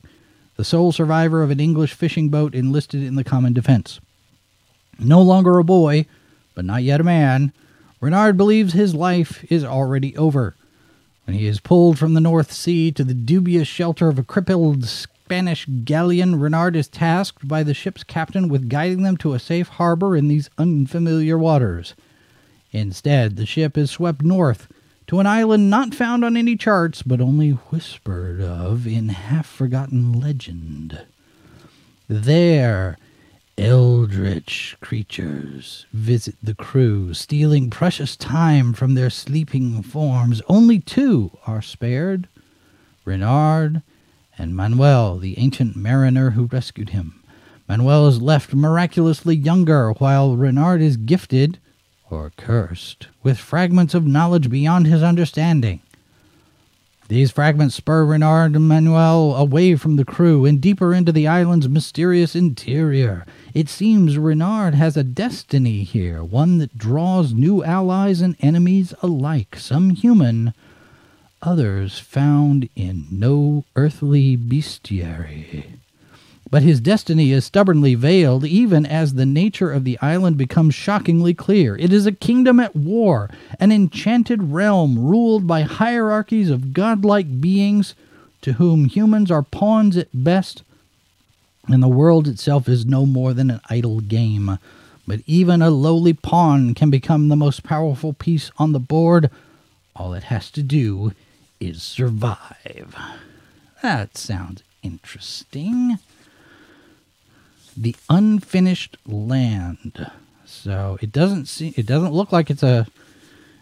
the 0.57 0.63
sole 0.63 0.91
survivor 0.91 1.43
of 1.43 1.51
an 1.51 1.59
English 1.59 1.93
fishing 1.93 2.29
boat 2.29 2.53
enlisted 2.55 3.03
in 3.03 3.15
the 3.15 3.23
common 3.23 3.53
defense. 3.53 3.99
No 4.99 5.21
longer 5.21 5.57
a 5.57 5.63
boy, 5.63 6.05
but 6.55 6.65
not 6.65 6.83
yet 6.83 7.01
a 7.01 7.03
man, 7.03 7.53
Reynard 7.99 8.37
believes 8.37 8.73
his 8.73 8.95
life 8.95 9.43
is 9.51 9.63
already 9.63 10.15
over. 10.17 10.55
When 11.25 11.37
he 11.37 11.45
is 11.47 11.59
pulled 11.59 11.99
from 11.99 12.13
the 12.13 12.21
North 12.21 12.51
Sea 12.51 12.91
to 12.91 13.03
the 13.03 13.13
dubious 13.13 13.67
shelter 13.67 14.07
of 14.07 14.17
a 14.17 14.23
crippled 14.23 14.85
Spanish 14.85 15.65
galleon, 15.85 16.39
Reynard 16.39 16.75
is 16.75 16.87
tasked 16.87 17.47
by 17.47 17.63
the 17.63 17.73
ship's 17.73 18.03
captain 18.03 18.49
with 18.49 18.69
guiding 18.69 19.03
them 19.03 19.17
to 19.17 19.33
a 19.33 19.39
safe 19.39 19.67
harbor 19.69 20.17
in 20.17 20.27
these 20.27 20.49
unfamiliar 20.57 21.37
waters. 21.37 21.93
Instead, 22.71 23.35
the 23.35 23.45
ship 23.45 23.77
is 23.77 23.91
swept 23.91 24.23
north 24.23 24.67
to 25.07 25.19
an 25.19 25.27
island 25.27 25.69
not 25.69 25.93
found 25.93 26.23
on 26.25 26.37
any 26.37 26.55
charts, 26.55 27.01
but 27.01 27.21
only 27.21 27.51
whispered 27.51 28.41
of 28.41 28.87
in 28.87 29.09
half 29.09 29.45
forgotten 29.45 30.13
legend. 30.13 31.05
There, 32.07 32.97
eldritch 33.57 34.75
creatures 34.81 35.85
visit 35.91 36.35
the 36.41 36.55
crew, 36.55 37.13
stealing 37.13 37.69
precious 37.69 38.15
time 38.15 38.73
from 38.73 38.93
their 38.93 39.09
sleeping 39.09 39.83
forms. 39.83 40.41
Only 40.47 40.79
two 40.79 41.37
are 41.45 41.61
spared 41.61 42.27
Reynard 43.05 43.81
and 44.37 44.55
Manuel, 44.55 45.17
the 45.17 45.37
ancient 45.37 45.75
mariner 45.75 46.31
who 46.31 46.45
rescued 46.45 46.89
him. 46.89 47.23
Manuel 47.67 48.07
is 48.07 48.21
left 48.21 48.53
miraculously 48.53 49.35
younger, 49.35 49.91
while 49.93 50.35
Reynard 50.35 50.81
is 50.81 50.97
gifted, 50.97 51.59
or 52.09 52.31
cursed, 52.37 53.07
with 53.23 53.37
fragments 53.37 53.93
of 53.93 54.05
knowledge 54.05 54.49
beyond 54.49 54.87
his 54.87 55.03
understanding. 55.03 55.81
These 57.11 57.31
fragments 57.31 57.75
spur 57.75 58.05
Reynard 58.05 58.55
and 58.55 58.69
Manuel 58.69 59.35
away 59.35 59.75
from 59.75 59.97
the 59.97 60.05
crew 60.05 60.45
and 60.45 60.61
deeper 60.61 60.93
into 60.93 61.11
the 61.11 61.27
island's 61.27 61.67
mysterious 61.67 62.37
interior. 62.37 63.25
It 63.53 63.67
seems 63.67 64.17
Reynard 64.17 64.75
has 64.75 64.95
a 64.95 65.03
destiny 65.03 65.83
here, 65.83 66.23
one 66.23 66.57
that 66.59 66.77
draws 66.77 67.33
new 67.33 67.65
allies 67.65 68.21
and 68.21 68.37
enemies 68.39 68.93
alike, 69.01 69.57
some 69.57 69.89
human, 69.89 70.53
others 71.41 71.99
found 71.99 72.69
in 72.77 73.07
no 73.11 73.65
earthly 73.75 74.37
bestiary. 74.37 75.80
But 76.51 76.63
his 76.63 76.81
destiny 76.81 77.31
is 77.31 77.45
stubbornly 77.45 77.95
veiled, 77.95 78.43
even 78.43 78.85
as 78.85 79.13
the 79.13 79.25
nature 79.25 79.71
of 79.71 79.85
the 79.85 79.97
island 80.01 80.37
becomes 80.37 80.75
shockingly 80.75 81.33
clear. 81.33 81.77
It 81.77 81.93
is 81.93 82.05
a 82.05 82.11
kingdom 82.11 82.59
at 82.59 82.75
war, 82.75 83.29
an 83.57 83.71
enchanted 83.71 84.51
realm 84.51 84.99
ruled 84.99 85.47
by 85.47 85.61
hierarchies 85.61 86.49
of 86.49 86.73
godlike 86.73 87.39
beings 87.39 87.95
to 88.41 88.53
whom 88.53 88.85
humans 88.85 89.31
are 89.31 89.43
pawns 89.43 89.95
at 89.95 90.09
best, 90.13 90.63
and 91.69 91.81
the 91.81 91.87
world 91.87 92.27
itself 92.27 92.67
is 92.67 92.85
no 92.85 93.05
more 93.05 93.33
than 93.33 93.49
an 93.49 93.61
idle 93.69 94.01
game. 94.01 94.59
But 95.07 95.21
even 95.25 95.61
a 95.61 95.69
lowly 95.69 96.13
pawn 96.13 96.73
can 96.73 96.89
become 96.89 97.29
the 97.29 97.37
most 97.37 97.63
powerful 97.63 98.11
piece 98.11 98.51
on 98.57 98.73
the 98.73 98.79
board. 98.79 99.29
All 99.95 100.13
it 100.13 100.23
has 100.23 100.51
to 100.51 100.63
do 100.63 101.13
is 101.61 101.81
survive. 101.81 102.93
That 103.81 104.17
sounds 104.17 104.63
interesting 104.83 105.97
the 107.75 107.95
unfinished 108.09 108.97
land. 109.05 110.11
So 110.45 110.97
it 111.01 111.11
doesn't 111.11 111.47
see 111.47 111.73
it 111.77 111.85
doesn't 111.85 112.11
look 112.13 112.31
like 112.31 112.49
it's 112.49 112.63
a 112.63 112.87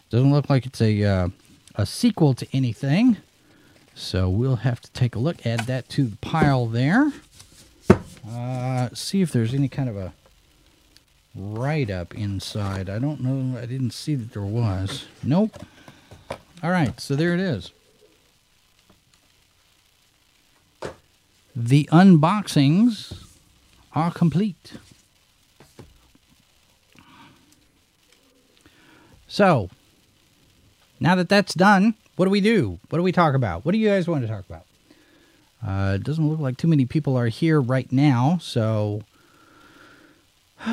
doesn't 0.10 0.32
look 0.32 0.50
like 0.50 0.66
it's 0.66 0.82
a 0.82 1.04
uh, 1.04 1.30
a 1.76 1.86
sequel 1.86 2.34
to 2.34 2.48
anything. 2.52 3.18
So 3.94 4.30
we'll 4.30 4.58
have 4.58 4.80
to 4.82 4.92
take 4.92 5.16
a 5.16 5.20
look, 5.20 5.46
add 5.46 5.62
that 5.62 5.90
to 5.90 6.06
the 6.06 6.16
pile 6.18 6.66
there. 6.66 7.12
Uh, 8.28 8.90
see 8.94 9.22
if 9.22 9.32
there's 9.32 9.54
any 9.54 9.68
kind 9.68 9.90
of 9.90 9.98
a 9.98 10.14
write 11.36 11.90
up 11.90 12.16
inside. 12.16 12.90
I 12.90 13.00
don't 13.00 13.22
know. 13.22 13.60
I 13.60 13.66
didn't 13.66 13.92
see 13.92 14.16
that 14.16 14.34
there 14.34 14.42
was. 14.42 15.06
Nope. 15.24 15.66
All 16.62 16.72
right, 16.72 17.00
so 17.00 17.16
there 17.16 17.34
it 17.34 17.40
is. 17.40 17.72
The 21.56 21.90
unboxings 21.92 23.29
are 23.94 24.12
complete. 24.12 24.74
So, 29.28 29.70
now 31.00 31.16
that 31.16 31.30
that's 31.30 31.54
done, 31.54 31.96
What 32.16 32.26
do 32.26 32.32
we 32.32 32.42
do? 32.42 32.80
What 32.90 32.98
do 33.00 33.04
we 33.04 33.14
talk 33.14 33.34
about? 33.34 33.64
What 33.64 33.72
do 33.72 33.78
you 33.78 33.88
guys 33.88 34.06
want 34.08 34.24
to 34.24 34.28
talk 34.28 34.44
about? 34.50 34.66
Uh, 35.66 35.94
it 35.96 36.04
doesn't 36.04 36.28
look 36.28 36.40
like 36.40 36.58
too 36.58 36.68
many 36.68 36.86
people 36.86 37.16
are 37.16 37.28
here 37.28 37.62
right 37.62 37.90
now, 37.92 38.40
so. 38.42 39.04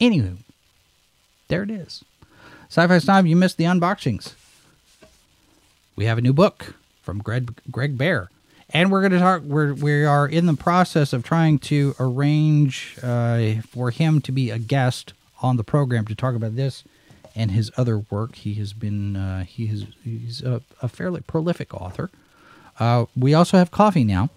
Anywho, 0.00 0.38
there 1.48 1.62
it 1.62 1.70
is. 1.70 2.02
Sci 2.70 2.86
Fi 2.86 2.98
Snob, 2.98 3.26
you 3.26 3.36
missed 3.36 3.58
the 3.58 3.64
unboxings. 3.64 4.32
We 5.96 6.06
have 6.06 6.16
a 6.16 6.22
new 6.22 6.32
book 6.32 6.74
from 7.02 7.18
Greg, 7.18 7.54
Greg 7.70 7.98
Bear. 7.98 8.30
And 8.70 8.90
we're 8.90 9.00
going 9.00 9.12
to 9.12 9.18
talk, 9.18 9.42
we're, 9.42 9.74
we 9.74 10.04
are 10.04 10.26
in 10.26 10.46
the 10.46 10.54
process 10.54 11.12
of 11.12 11.22
trying 11.22 11.58
to 11.60 11.94
arrange 12.00 12.96
uh, 13.02 13.60
for 13.68 13.90
him 13.90 14.20
to 14.22 14.32
be 14.32 14.50
a 14.50 14.58
guest 14.58 15.12
on 15.42 15.56
the 15.56 15.64
program 15.64 16.06
to 16.06 16.14
talk 16.14 16.34
about 16.34 16.56
this 16.56 16.82
and 17.36 17.50
his 17.50 17.70
other 17.76 17.98
work. 17.98 18.36
He 18.36 18.54
has 18.54 18.72
been, 18.72 19.16
uh, 19.16 19.44
he 19.44 19.66
has, 19.66 19.84
he's 20.02 20.42
a, 20.42 20.62
a 20.82 20.88
fairly 20.88 21.20
prolific 21.20 21.74
author. 21.74 22.10
Uh, 22.80 23.06
we 23.16 23.34
also 23.34 23.58
have 23.58 23.70
coffee 23.70 24.04
now. 24.04 24.30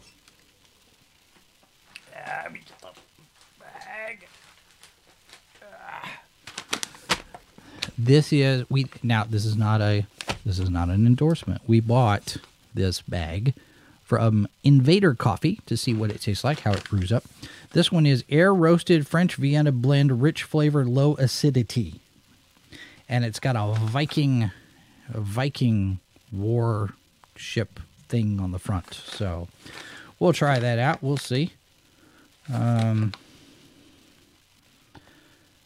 This 7.98 8.32
is 8.32 8.70
we 8.70 8.86
now. 9.02 9.24
This 9.24 9.44
is 9.44 9.58
not 9.58 9.82
a. 9.82 10.06
This 10.46 10.60
is 10.60 10.70
not 10.70 10.90
an 10.90 11.08
endorsement. 11.08 11.62
We 11.68 11.80
bought 11.80 12.38
this 12.74 13.02
bag 13.02 13.56
from 14.08 14.48
Invader 14.64 15.14
Coffee 15.14 15.60
to 15.66 15.76
see 15.76 15.94
what 15.94 16.10
it 16.12 16.22
tastes 16.22 16.46
like, 16.46 16.62
how 16.62 16.72
it 16.72 16.86
brews 16.86 17.12
up. 17.12 17.26
This 17.74 17.92
one 17.92 18.06
is 18.06 18.24
air 18.30 18.54
roasted 18.54 19.06
French 19.06 19.36
Vienna 19.36 19.74
blend, 19.74 20.22
rich 20.22 20.44
flavor, 20.44 20.86
low 20.86 21.16
acidity, 21.16 22.00
and 23.10 23.26
it's 23.26 23.42
got 23.42 23.58
a 23.58 23.78
Viking, 23.78 24.52
a 25.14 25.20
Viking 25.20 26.00
war 26.32 26.94
ship 27.36 27.82
thing 28.08 28.40
on 28.40 28.54
the 28.54 28.60
front. 28.60 28.94
So 28.94 29.50
we'll 30.20 30.32
try 30.32 30.58
that 30.58 30.80
out. 30.80 31.04
We'll 31.04 31.18
see. 31.18 31.52
Um, 32.52 33.12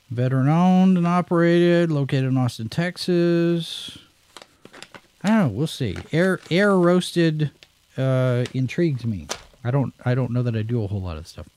veteran 0.09 0.49
owned 0.49 0.97
and 0.97 1.05
operated, 1.05 1.91
located 1.91 2.25
in 2.25 2.37
Austin, 2.37 2.69
Texas. 2.69 3.99
I 5.23 5.27
don't 5.27 5.37
know. 5.37 5.47
We'll 5.49 5.67
see. 5.67 5.95
Air 6.11 6.39
air 6.49 6.75
roasted 6.75 7.51
uh, 7.97 8.45
intrigues 8.53 9.05
me. 9.05 9.27
I 9.63 9.71
don't 9.71 9.93
I 10.05 10.15
don't 10.15 10.31
know 10.31 10.43
that 10.43 10.55
I 10.55 10.61
do 10.61 10.83
a 10.83 10.87
whole 10.87 11.01
lot 11.01 11.17
of 11.17 11.27
stuff. 11.27 11.47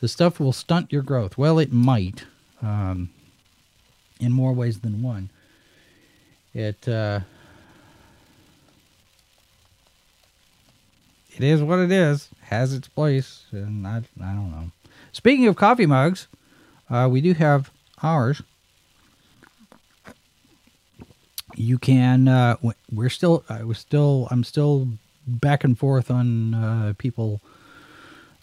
The 0.00 0.08
stuff 0.08 0.38
will 0.40 0.52
stunt 0.52 0.92
your 0.92 1.02
growth. 1.02 1.38
Well, 1.38 1.58
it 1.58 1.72
might, 1.72 2.26
um, 2.62 3.10
in 4.20 4.32
more 4.32 4.52
ways 4.52 4.80
than 4.80 5.02
one. 5.02 5.30
It 6.54 6.88
uh, 6.88 7.20
it 11.34 11.44
is 11.44 11.62
what 11.62 11.78
it 11.78 11.92
is. 11.92 12.28
Has 12.42 12.72
its 12.74 12.88
place, 12.88 13.44
and 13.52 13.86
I 13.86 14.02
I 14.20 14.32
don't 14.32 14.50
know. 14.50 14.70
Speaking 15.12 15.46
of 15.46 15.56
coffee 15.56 15.86
mugs, 15.86 16.28
uh, 16.90 17.08
we 17.10 17.20
do 17.20 17.34
have 17.34 17.70
ours. 18.02 18.42
You 21.54 21.78
can. 21.78 22.28
Uh, 22.28 22.56
we're 22.92 23.08
still. 23.08 23.44
I 23.48 23.64
was 23.64 23.78
still. 23.78 24.28
I'm 24.30 24.44
still 24.44 24.88
back 25.26 25.64
and 25.64 25.78
forth 25.78 26.10
on 26.10 26.54
uh, 26.54 26.94
people 26.98 27.40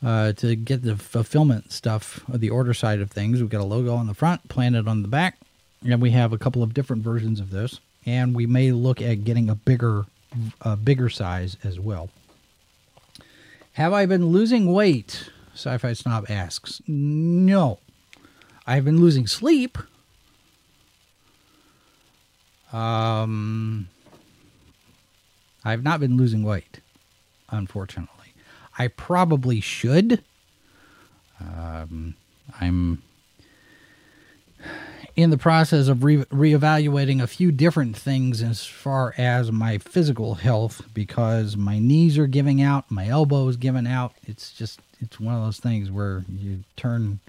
uh, 0.03 0.33
to 0.33 0.55
get 0.55 0.83
the 0.83 0.95
fulfillment 0.95 1.71
stuff, 1.71 2.21
the 2.27 2.49
order 2.49 2.73
side 2.73 2.99
of 2.99 3.11
things. 3.11 3.39
We've 3.39 3.49
got 3.49 3.61
a 3.61 3.65
logo 3.65 3.95
on 3.95 4.07
the 4.07 4.13
front, 4.13 4.49
planted 4.49 4.87
on 4.87 5.01
the 5.01 5.07
back, 5.07 5.37
and 5.85 6.01
we 6.01 6.11
have 6.11 6.33
a 6.33 6.37
couple 6.37 6.61
of 6.61 6.73
different 6.73 7.03
versions 7.03 7.39
of 7.39 7.51
this. 7.51 7.79
And 8.05 8.35
we 8.35 8.45
may 8.45 8.71
look 8.73 9.01
at 9.01 9.23
getting 9.23 9.49
a 9.49 9.55
bigger, 9.55 10.05
a 10.61 10.75
bigger 10.75 11.09
size 11.09 11.55
as 11.63 11.79
well. 11.79 12.09
Have 13.73 13.93
I 13.93 14.05
been 14.05 14.27
losing 14.27 14.71
weight? 14.71 15.29
Sci-Fi 15.53 15.93
Snob 15.93 16.25
asks. 16.29 16.81
No, 16.87 17.79
I've 18.67 18.83
been 18.83 18.99
losing 18.99 19.25
sleep. 19.25 19.77
Um, 22.73 23.87
I've 25.65 25.83
not 25.83 25.99
been 25.99 26.17
losing 26.17 26.43
weight, 26.43 26.79
unfortunately. 27.49 28.33
I 28.77 28.87
probably 28.87 29.61
should. 29.61 30.23
Um, 31.39 32.15
I'm 32.59 33.01
in 35.15 35.29
the 35.29 35.37
process 35.37 35.87
of 35.87 36.03
re- 36.03 36.25
reevaluating 36.25 37.21
a 37.21 37.27
few 37.27 37.51
different 37.51 37.95
things 37.95 38.41
as 38.41 38.65
far 38.65 39.13
as 39.17 39.51
my 39.51 39.77
physical 39.77 40.35
health 40.35 40.81
because 40.93 41.55
my 41.55 41.77
knees 41.79 42.17
are 42.17 42.27
giving 42.27 42.61
out, 42.61 42.89
my 42.89 43.07
elbow 43.07 43.47
is 43.47 43.57
giving 43.57 43.85
out. 43.85 44.13
It's 44.25 44.51
just 44.51 44.79
it's 44.99 45.19
one 45.19 45.35
of 45.35 45.43
those 45.43 45.59
things 45.59 45.91
where 45.91 46.23
you 46.29 46.63
turn 46.75 47.19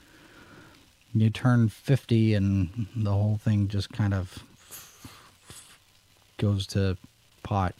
you 1.14 1.30
turn 1.30 1.68
50 1.68 2.34
and 2.34 2.86
the 2.96 3.12
whole 3.12 3.38
thing 3.38 3.68
just 3.68 3.92
kind 3.92 4.14
of 4.14 4.42
goes 6.38 6.66
to 6.68 6.96
pot. 7.42 7.74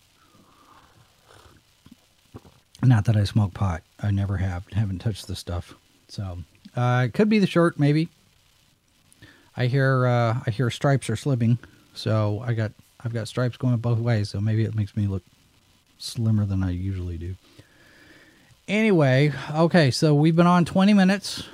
Not 2.85 3.07
that 3.07 3.17
I 3.17 3.25
smoke 3.25 3.55
pot. 3.55 3.83
I 4.01 4.11
never 4.11 4.37
have. 4.37 4.67
Haven't 4.73 4.99
touched 4.99 5.27
the 5.27 5.37
stuff. 5.37 5.75
So, 6.09 6.39
uh, 6.77 7.05
it 7.07 7.15
could 7.15 7.29
be 7.29 7.39
the 7.39 7.47
shirt, 7.47 7.79
maybe. 7.79 8.09
I 9.57 9.67
hear 9.67 10.07
uh, 10.07 10.41
I 10.47 10.51
hear 10.51 10.69
stripes 10.71 11.09
are 11.09 11.17
slipping, 11.17 11.59
so 11.95 12.43
I 12.45 12.55
got 12.55 12.73
I've 13.05 13.13
got 13.13 13.29
stripes 13.29 13.57
going 13.57 13.77
both 13.77 13.99
ways, 13.99 14.31
so 14.31 14.41
maybe 14.41 14.65
it 14.65 14.75
makes 14.75 14.97
me 14.97 15.07
look 15.07 15.23
slimmer 15.99 16.45
than 16.45 16.63
I 16.63 16.71
usually 16.71 17.19
do. 17.19 17.37
Anyway, 18.67 19.33
okay, 19.55 19.91
so 19.91 20.15
we've 20.15 20.35
been 20.35 20.47
on 20.47 20.65
20 20.65 20.95
minutes. 20.95 21.45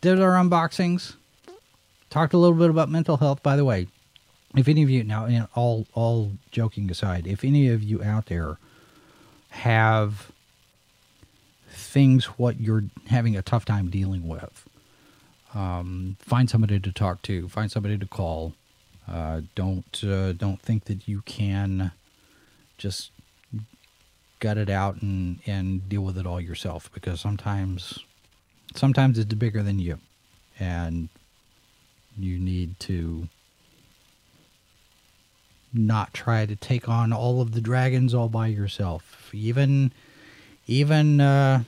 Did 0.00 0.20
our 0.20 0.32
unboxings. 0.32 1.14
Talked 2.10 2.34
a 2.34 2.38
little 2.38 2.56
bit 2.56 2.70
about 2.70 2.88
mental 2.88 3.16
health, 3.16 3.42
by 3.42 3.56
the 3.56 3.64
way. 3.64 3.86
If 4.56 4.66
any 4.66 4.82
of 4.82 4.90
you 4.90 5.04
now, 5.04 5.26
you 5.26 5.40
know, 5.40 5.48
all 5.54 5.86
all 5.94 6.32
joking 6.50 6.90
aside, 6.90 7.26
if 7.26 7.44
any 7.44 7.68
of 7.68 7.82
you 7.82 8.02
out 8.02 8.26
there 8.26 8.58
have 9.50 10.30
things 11.70 12.26
what 12.26 12.60
you're 12.60 12.84
having 13.06 13.36
a 13.36 13.42
tough 13.42 13.64
time 13.64 13.88
dealing 13.90 14.28
with, 14.28 14.68
um, 15.54 16.16
find 16.20 16.50
somebody 16.50 16.78
to 16.78 16.92
talk 16.92 17.22
to. 17.22 17.48
Find 17.48 17.70
somebody 17.70 17.98
to 17.98 18.06
call. 18.06 18.54
Uh, 19.10 19.40
don't 19.54 20.04
uh, 20.04 20.32
don't 20.32 20.60
think 20.60 20.84
that 20.84 21.08
you 21.08 21.22
can 21.22 21.92
just 22.76 23.10
gut 24.40 24.58
it 24.58 24.68
out 24.68 25.00
and 25.02 25.40
and 25.46 25.88
deal 25.88 26.02
with 26.02 26.18
it 26.18 26.26
all 26.26 26.40
yourself 26.40 26.90
because 26.92 27.20
sometimes 27.20 28.00
sometimes 28.74 29.18
it's 29.18 29.34
bigger 29.34 29.62
than 29.62 29.78
you, 29.78 29.98
and 30.58 31.08
you 32.18 32.38
need 32.38 32.78
to 32.80 33.28
not 35.72 36.12
try 36.14 36.46
to 36.46 36.56
take 36.56 36.88
on 36.88 37.12
all 37.12 37.40
of 37.40 37.52
the 37.52 37.60
dragons 37.60 38.14
all 38.14 38.28
by 38.28 38.46
yourself. 38.46 39.17
Even 39.32 39.92
even 40.66 41.20
uh, 41.20 41.62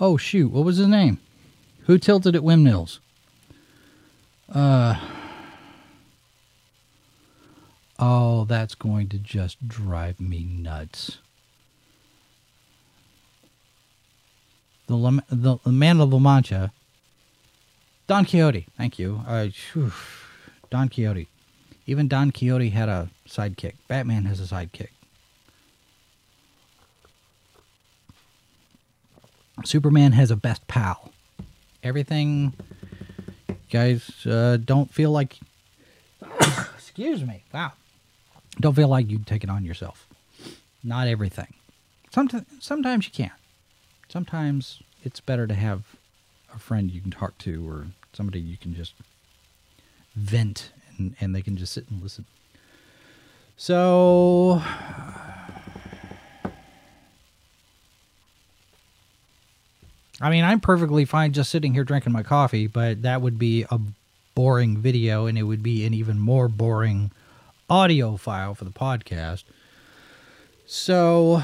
Oh 0.00 0.16
shoot, 0.16 0.50
what 0.52 0.64
was 0.64 0.76
his 0.76 0.86
name? 0.86 1.18
Who 1.86 1.98
tilted 1.98 2.36
at 2.36 2.44
windmills? 2.44 3.00
Uh 4.52 4.98
Oh, 7.98 8.44
that's 8.44 8.76
going 8.76 9.08
to 9.08 9.18
just 9.18 9.66
drive 9.66 10.20
me 10.20 10.44
nuts. 10.44 11.18
The, 14.86 15.22
the, 15.28 15.58
the 15.64 15.72
Man 15.72 16.00
of 16.00 16.12
La 16.12 16.18
Mancha. 16.20 16.72
Don 18.06 18.24
Quixote. 18.24 18.66
Thank 18.76 18.98
you. 18.98 19.22
Uh, 19.26 19.48
Don 20.70 20.88
Quixote. 20.88 21.28
Even 21.88 22.06
Don 22.06 22.30
Quixote 22.32 22.68
had 22.68 22.90
a 22.90 23.08
sidekick. 23.26 23.72
Batman 23.88 24.26
has 24.26 24.40
a 24.40 24.54
sidekick. 24.54 24.90
Superman 29.64 30.12
has 30.12 30.30
a 30.30 30.36
best 30.36 30.68
pal. 30.68 31.10
Everything, 31.82 32.52
guys, 33.70 34.26
uh, 34.26 34.58
don't 34.62 34.92
feel 34.92 35.10
like. 35.10 35.38
excuse 36.74 37.24
me. 37.24 37.42
Wow. 37.54 37.72
Don't 38.60 38.74
feel 38.74 38.88
like 38.88 39.08
you 39.08 39.20
take 39.20 39.42
it 39.42 39.48
on 39.48 39.64
yourself. 39.64 40.06
Not 40.84 41.08
everything. 41.08 41.54
Sometimes, 42.12 42.44
sometimes 42.60 43.06
you 43.06 43.12
can't. 43.12 43.32
Sometimes 44.10 44.82
it's 45.02 45.20
better 45.20 45.46
to 45.46 45.54
have 45.54 45.84
a 46.54 46.58
friend 46.58 46.90
you 46.90 47.00
can 47.00 47.10
talk 47.10 47.38
to 47.38 47.66
or 47.66 47.86
somebody 48.12 48.40
you 48.40 48.58
can 48.58 48.74
just 48.74 48.92
vent 50.14 50.70
and, 50.98 51.14
and 51.20 51.34
they 51.34 51.42
can 51.42 51.56
just 51.56 51.72
sit 51.72 51.88
and 51.90 52.02
listen. 52.02 52.24
So 53.56 54.62
I 60.20 60.30
mean, 60.30 60.44
I'm 60.44 60.60
perfectly 60.60 61.04
fine 61.04 61.32
just 61.32 61.50
sitting 61.50 61.74
here 61.74 61.84
drinking 61.84 62.12
my 62.12 62.22
coffee, 62.22 62.66
but 62.66 63.02
that 63.02 63.22
would 63.22 63.38
be 63.38 63.64
a 63.70 63.80
boring 64.34 64.78
video 64.78 65.26
and 65.26 65.38
it 65.38 65.44
would 65.44 65.62
be 65.62 65.86
an 65.86 65.94
even 65.94 66.18
more 66.18 66.48
boring 66.48 67.12
audio 67.70 68.16
file 68.16 68.54
for 68.54 68.64
the 68.64 68.70
podcast. 68.70 69.44
So, 70.66 71.42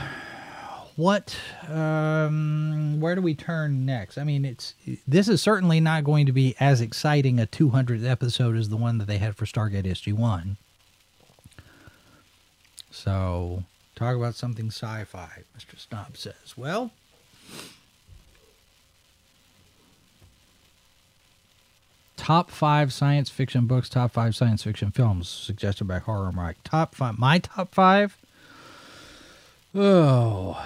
what 0.97 1.37
um 1.69 3.01
where 3.01 3.15
do 3.15 3.21
we 3.21 3.35
turn 3.35 3.85
next? 3.85 4.17
I 4.19 4.25
mean, 4.25 4.45
it's 4.45 4.75
this 5.07 5.29
is 5.29 5.43
certainly 5.43 5.81
not 5.81 6.05
going 6.05 6.27
to 6.27 6.33
be 6.33 6.55
as 6.61 6.81
exciting 6.81 7.41
a 7.41 7.47
200th 7.47 8.09
episode 8.09 8.57
as 8.57 8.69
the 8.69 8.77
one 8.77 8.99
that 8.99 9.07
they 9.07 9.19
had 9.19 9.37
for 9.37 9.45
Stargate 9.45 9.85
SG1. 9.87 10.57
So, 12.91 13.65
talk 13.97 14.15
about 14.15 14.37
something 14.37 14.69
sci-fi, 14.69 15.43
Mr. 15.59 15.77
Snob 15.77 16.17
says. 16.17 16.55
Well, 16.57 16.93
top 22.17 22.51
five 22.51 22.93
science 22.93 23.31
fiction 23.31 23.67
books, 23.67 23.89
top 23.89 24.13
five 24.13 24.37
science 24.37 24.63
fiction 24.63 24.93
films 24.93 25.29
suggested 25.29 25.85
by 25.87 25.99
Horror 25.99 26.31
Mike. 26.31 26.59
Top 26.63 26.95
five, 26.95 27.19
my 27.19 27.41
top 27.41 27.75
five. 27.75 28.17
Oh, 29.75 30.65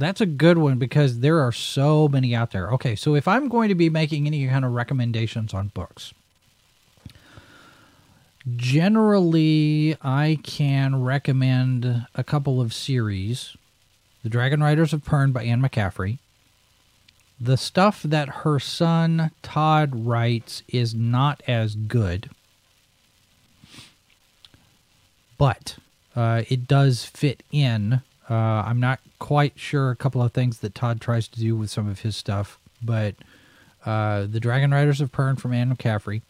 that's 0.00 0.20
a 0.20 0.26
good 0.26 0.58
one 0.58 0.78
because 0.78 1.20
there 1.20 1.40
are 1.40 1.52
so 1.52 2.08
many 2.08 2.34
out 2.34 2.50
there. 2.50 2.70
Okay, 2.72 2.96
so 2.96 3.14
if 3.14 3.28
I'm 3.28 3.48
going 3.48 3.68
to 3.68 3.74
be 3.74 3.90
making 3.90 4.26
any 4.26 4.46
kind 4.46 4.64
of 4.64 4.72
recommendations 4.72 5.54
on 5.54 5.68
books, 5.68 6.12
generally 8.56 9.96
I 10.02 10.38
can 10.42 11.02
recommend 11.02 12.06
a 12.14 12.24
couple 12.24 12.60
of 12.60 12.72
series. 12.72 13.56
The 14.22 14.28
Dragon 14.28 14.62
Riders 14.62 14.92
of 14.92 15.04
Pern 15.04 15.32
by 15.32 15.44
Anne 15.44 15.62
McCaffrey 15.62 16.18
the 17.40 17.56
stuff 17.56 18.02
that 18.02 18.28
her 18.28 18.60
son 18.60 19.30
Todd 19.42 20.04
writes 20.06 20.62
is 20.68 20.94
not 20.94 21.42
as 21.48 21.74
good, 21.74 22.28
but 25.38 25.76
uh, 26.14 26.42
it 26.50 26.68
does 26.68 27.06
fit 27.06 27.42
in. 27.50 28.02
Uh, 28.30 28.62
I'm 28.64 28.78
not 28.78 29.00
quite 29.18 29.54
sure 29.56 29.90
a 29.90 29.96
couple 29.96 30.22
of 30.22 30.32
things 30.32 30.60
that 30.60 30.74
Todd 30.74 31.00
tries 31.00 31.26
to 31.28 31.40
do 31.40 31.56
with 31.56 31.68
some 31.68 31.88
of 31.88 32.00
his 32.00 32.16
stuff, 32.16 32.60
but 32.80 33.16
uh, 33.84 34.26
the 34.26 34.38
Dragon 34.38 34.70
Riders 34.70 35.00
of 35.00 35.10
Pern 35.10 35.38
from 35.38 35.52
Anne 35.52 35.74
McCaffrey. 35.74 36.22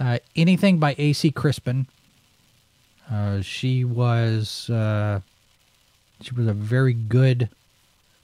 Uh, 0.00 0.18
anything 0.34 0.78
by 0.78 0.96
A.C. 0.98 1.30
Crispin. 1.30 1.86
Uh, 3.10 3.40
she 3.40 3.84
was 3.84 4.68
uh, 4.68 5.20
she 6.20 6.34
was 6.34 6.46
a 6.46 6.52
very 6.52 6.92
good 6.92 7.48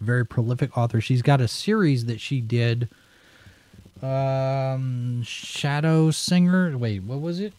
very 0.01 0.27
prolific 0.27 0.77
author. 0.77 1.01
She's 1.01 1.23
got 1.23 1.40
a 1.40 1.49
series 1.49 2.05
that 2.07 2.20
she 2.20 2.40
did. 2.40 2.88
Um, 4.03 5.23
Shadow 5.23 6.11
Singer. 6.11 6.77
Wait, 6.77 7.03
what 7.03 7.20
was 7.20 7.40
it? 7.40 7.55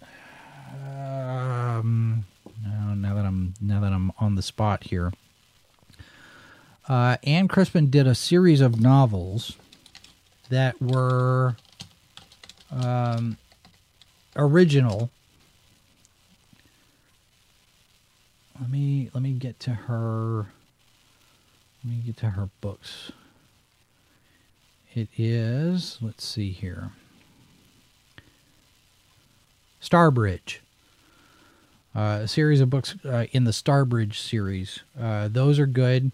Now 3.01 3.15
that 3.15 3.25
I'm 3.25 3.53
now 3.61 3.79
that 3.81 3.93
I'm 3.93 4.11
on 4.19 4.35
the 4.35 4.41
spot 4.41 4.85
here. 4.85 5.11
Uh, 6.87 7.17
Anne 7.23 7.47
Crispin 7.47 7.89
did 7.89 8.05
a 8.05 8.13
series 8.13 8.61
of 8.61 8.79
novels 8.79 9.57
that 10.49 10.79
were 10.81 11.55
um, 12.71 13.37
original. 14.35 15.09
Let 18.59 18.69
me 18.69 19.09
let 19.13 19.23
me 19.23 19.33
get 19.33 19.59
to 19.61 19.71
her. 19.71 20.47
Let 21.83 21.91
me 21.91 22.01
get 22.05 22.17
to 22.17 22.31
her 22.31 22.49
books. 22.61 23.11
It 24.93 25.09
is, 25.17 25.97
let's 26.01 26.23
see 26.23 26.51
here. 26.51 26.91
Starbridge. 29.81 30.59
Uh, 31.95 32.19
a 32.23 32.27
series 32.27 32.59
of 32.59 32.69
books 32.69 32.95
uh, 33.05 33.25
in 33.31 33.45
the 33.45 33.51
Starbridge 33.51 34.15
series. 34.15 34.81
Uh, 34.99 35.29
those 35.29 35.59
are 35.59 35.65
good. 35.65 36.11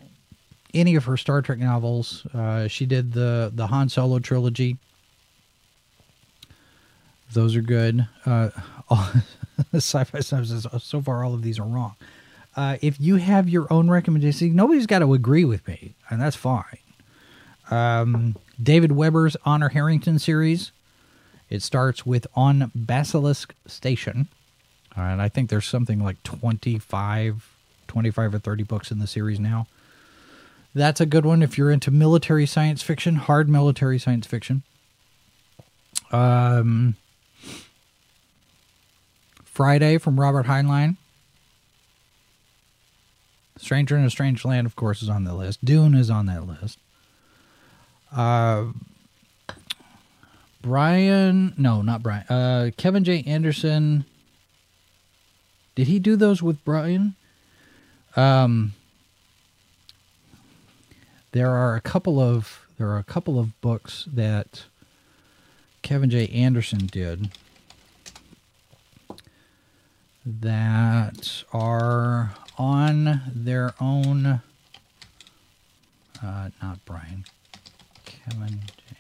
Any 0.74 0.96
of 0.96 1.06
her 1.06 1.18
Star 1.18 1.42
Trek 1.42 1.58
novels. 1.58 2.26
Uh, 2.34 2.68
she 2.68 2.86
did 2.86 3.14
the, 3.14 3.52
the 3.54 3.68
Han 3.68 3.90
Solo 3.90 4.20
trilogy. 4.20 4.78
Those 7.34 7.56
are 7.56 7.62
good. 7.62 8.08
Uh, 8.26 8.50
Sci-fi 9.74 10.20
stuff 10.20 10.46
says 10.46 10.68
so 10.80 11.02
far 11.02 11.24
all 11.24 11.34
of 11.34 11.42
these 11.42 11.58
are 11.58 11.64
wrong. 11.64 11.96
If 12.58 13.00
you 13.00 13.16
have 13.16 13.50
your 13.50 13.72
own 13.74 13.90
recommendations, 13.90 14.54
nobody's 14.54 14.86
got 14.86 15.00
to 15.00 15.14
agree 15.14 15.46
with 15.46 15.68
me, 15.68 15.96
and 16.10 16.22
that's 16.22 16.36
fine. 16.36 16.78
Um, 17.72 18.36
David 18.62 18.92
Weber's 18.92 19.38
Honor 19.46 19.70
Harrington 19.70 20.20
series. 20.20 20.74
It 21.50 21.64
starts 21.64 22.06
with 22.06 22.28
On 22.36 22.72
Basilisk 22.76 23.56
Station. 23.66 24.28
Uh, 24.98 25.02
and 25.02 25.22
I 25.22 25.30
think 25.30 25.50
there's 25.50 25.66
something 25.66 26.04
like 26.04 26.22
25, 26.24 27.50
25 27.88 28.36
or 28.36 28.40
30 28.40 28.64
books 28.64 28.92
in 28.92 29.00
the 29.00 29.08
series 29.08 29.40
now. 29.40 29.68
That's 30.74 31.02
a 31.02 31.06
good 31.06 31.26
one 31.26 31.42
if 31.42 31.58
you're 31.58 31.72
into 31.72 31.92
military 31.92 32.46
science 32.46 32.82
fiction, 32.82 33.16
hard 33.16 33.50
military 33.50 34.00
science 34.00 34.26
fiction. 34.26 34.64
Um, 36.12 36.96
Friday 39.44 39.98
from 39.98 40.20
Robert 40.20 40.46
Heinlein. 40.46 40.98
Stranger 43.58 43.96
in 43.98 44.04
a 44.04 44.10
Strange 44.10 44.44
Land, 44.44 44.66
of 44.66 44.76
course, 44.76 45.04
is 45.04 45.10
on 45.10 45.24
the 45.24 45.36
list. 45.36 45.64
Dune 45.64 45.94
is 45.94 46.10
on 46.10 46.26
that 46.26 46.48
list. 46.48 46.80
Uh, 48.12 48.68
Brian, 50.62 51.54
no, 51.58 51.82
not 51.82 52.02
Brian. 52.02 52.26
Uh, 52.28 52.72
Kevin 52.78 53.04
J. 53.04 53.24
Anderson. 53.28 54.06
Did 55.82 55.88
he 55.88 55.98
do 55.98 56.16
those 56.16 56.44
with 56.44 56.64
Brian? 56.64 57.16
Um, 58.16 58.74
there 61.32 61.50
are 61.50 61.76
a 61.76 61.82
couple 61.82 62.20
of 62.20 62.68
there 62.78 62.90
are 62.90 63.00
a 63.00 63.04
couple 63.04 63.40
of 63.40 63.60
books 63.62 64.08
that 64.14 64.66
Kevin 65.82 66.12
J. 66.12 66.28
Anderson 66.28 66.86
did 66.86 67.32
that 70.24 71.44
are 71.52 72.36
on 72.60 73.22
their 73.34 73.74
own. 73.82 74.44
Uh, 76.22 76.50
not 76.62 76.86
Brian. 76.86 77.26
Kevin 78.06 78.60
J. 78.78 78.96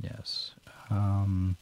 Yes. 0.00 0.52
Um, 0.88 1.56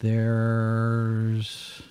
there's 0.00 1.82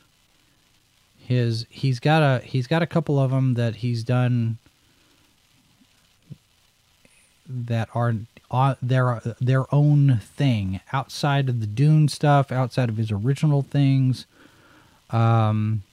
his 1.18 1.66
he's 1.70 2.00
got 2.00 2.22
a 2.22 2.44
he's 2.44 2.68
got 2.68 2.82
a 2.82 2.88
couple 2.88 3.20
of 3.20 3.32
them 3.32 3.54
that 3.56 3.78
he's 3.78 4.04
done 4.04 4.58
that 7.48 7.90
are 7.94 8.16
uh, 8.52 8.76
their 8.82 9.22
their 9.40 9.74
own 9.74 10.20
thing 10.20 10.80
outside 10.94 11.50
of 11.50 11.60
the 11.60 11.68
Dune 11.68 12.08
stuff, 12.08 12.52
outside 12.52 12.90
of 12.90 12.98
his 12.98 13.12
original 13.12 13.62
things. 13.62 14.26
Um, 15.10 15.84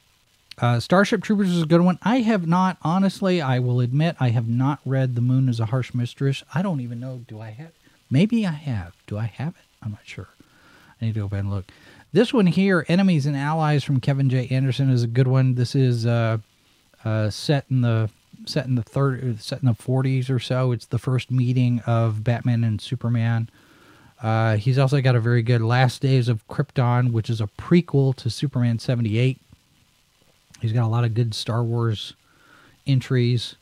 uh, 0.59 0.79
Starship 0.79 1.23
Troopers 1.23 1.51
is 1.51 1.63
a 1.63 1.67
good 1.67 1.81
one. 1.81 1.99
I 2.03 2.19
have 2.19 2.47
not, 2.47 2.77
honestly, 2.83 3.43
I 3.43 3.59
will 3.59 3.81
admit, 3.81 4.17
I 4.21 4.29
have 4.31 4.49
not 4.49 4.79
read 4.85 5.15
The 5.15 5.21
Moon 5.21 5.49
is 5.49 5.59
a 5.59 5.67
Harsh 5.67 5.93
Mistress. 5.95 6.45
I 6.55 6.63
don't 6.63 6.81
even 6.81 7.01
know. 7.01 7.25
Do 7.27 7.41
I 7.41 7.51
have? 7.51 7.73
Maybe 8.11 8.47
I 8.47 8.53
have. 8.53 8.95
Do 9.07 9.19
I 9.19 9.25
have 9.25 9.55
it? 9.57 9.65
I'm 9.83 9.93
not 9.93 10.01
sure. 10.05 10.29
Need 11.05 11.15
to 11.15 11.21
go 11.21 11.29
back 11.29 11.41
and 11.41 11.51
look. 11.51 11.67
This 12.15 12.33
one 12.33 12.47
here, 12.47 12.87
Enemies 12.89 13.27
and 13.27 13.37
Allies 13.37 13.85
from 13.85 14.01
Kevin 14.01 14.31
J. 14.31 14.49
Anderson, 14.49 14.89
is 14.89 15.03
a 15.03 15.07
good 15.07 15.29
one. 15.29 15.55
This 15.55 15.75
is 15.75 16.07
uh, 16.07 16.39
uh, 17.05 17.29
set 17.29 17.67
in 17.71 17.83
the 17.83 18.09
set 18.47 18.65
in 18.65 18.75
the 18.75 18.83
third, 18.83 19.39
set 19.41 19.61
in 19.61 19.67
the 19.67 19.75
40s 19.75 20.31
or 20.31 20.39
so. 20.39 20.73
It's 20.73 20.87
the 20.87 20.99
first 20.99 21.31
meeting 21.31 21.81
of 21.87 22.25
Batman 22.25 22.65
and 22.65 22.81
Superman. 22.81 23.51
Uh, 24.23 24.57
he's 24.57 24.79
also 24.79 25.03
got 25.03 25.15
a 25.15 25.21
very 25.21 25.43
good 25.43 25.61
Last 25.61 26.01
Days 26.01 26.29
of 26.29 26.47
Krypton, 26.49 27.13
which 27.13 27.29
is 27.29 27.43
a 27.43 27.49
prequel 27.59 28.17
to 28.17 28.31
Superman 28.31 28.79
78. 28.79 29.39
He's 30.63 30.73
got 30.73 30.87
a 30.87 30.89
lot 30.89 31.05
of 31.05 31.13
good 31.13 31.35
Star 31.35 31.63
Wars 31.63 32.15
entries. 32.87 33.57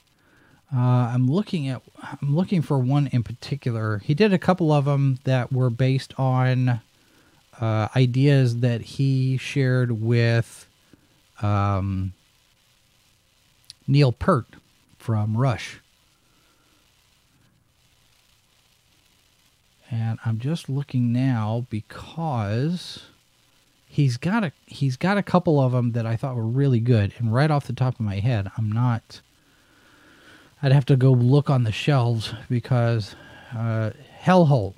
Uh, 0.73 0.79
I'm 1.13 1.29
looking 1.29 1.69
at 1.69 1.83
I'm 2.01 2.37
looking 2.37 2.63
for 2.63 2.79
one 2.79 3.09
in 3.09 3.25
particular. 3.25 3.99
He 3.99 4.15
did 4.15 4.33
a 4.33 4.39
couple 4.39 4.71
of 4.71 4.85
them 4.85 5.19
that 5.25 5.53
were 5.53 5.71
based 5.71 6.15
on 6.19 6.81
uh, 7.61 7.89
ideas 7.95 8.61
that 8.61 8.83
he 8.83 9.37
shared 9.37 10.01
with 10.03 10.67
um, 11.41 12.13
Neil 13.87 14.13
Peart 14.13 14.47
from 14.99 15.37
Rush. 15.37 15.81
and 19.93 20.19
I'm 20.25 20.39
just 20.39 20.71
looking 20.71 21.13
now 21.13 21.67
because 21.69 23.05
he's 23.87 24.17
got 24.17 24.43
a 24.43 24.53
he's 24.65 24.97
got 24.97 25.19
a 25.19 25.23
couple 25.23 25.61
of 25.61 25.73
them 25.73 25.93
that 25.93 26.07
I 26.07 26.17
thought 26.17 26.35
were 26.35 26.47
really 26.47 26.81
good, 26.81 27.13
and 27.19 27.33
right 27.33 27.51
off 27.51 27.67
the 27.67 27.75
top 27.75 27.95
of 27.95 28.01
my 28.01 28.19
head, 28.19 28.51
I'm 28.57 28.73
not. 28.73 29.21
I'd 30.63 30.73
have 30.73 30.87
to 30.87 30.97
go 30.97 31.13
look 31.13 31.51
on 31.51 31.65
the 31.65 31.73
shelves 31.73 32.33
because 32.49 33.15
uh, 33.55 33.91
Hellhole. 34.23 34.75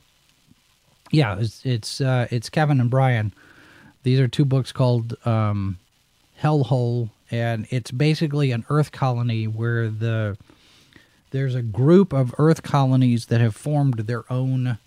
Yeah, 1.14 1.38
it's 1.38 1.64
it's 1.64 2.00
uh, 2.00 2.26
it's 2.30 2.48
Kevin 2.48 2.80
and 2.80 2.90
Brian. 2.90 3.32
These 4.02 4.20
are 4.20 4.28
two 4.28 4.44
books 4.44 4.72
called 4.72 5.16
um, 5.26 5.78
Hellhole, 6.40 7.10
and 7.30 7.66
it's 7.70 7.90
basically 7.90 8.52
an 8.52 8.64
Earth 8.68 8.92
colony 8.92 9.46
where 9.46 9.88
the 9.88 10.36
there's 11.30 11.54
a 11.54 11.62
group 11.62 12.12
of 12.12 12.34
Earth 12.38 12.62
colonies 12.62 13.26
that 13.26 13.40
have 13.40 13.56
formed 13.56 14.00
their 14.00 14.30
own 14.30 14.78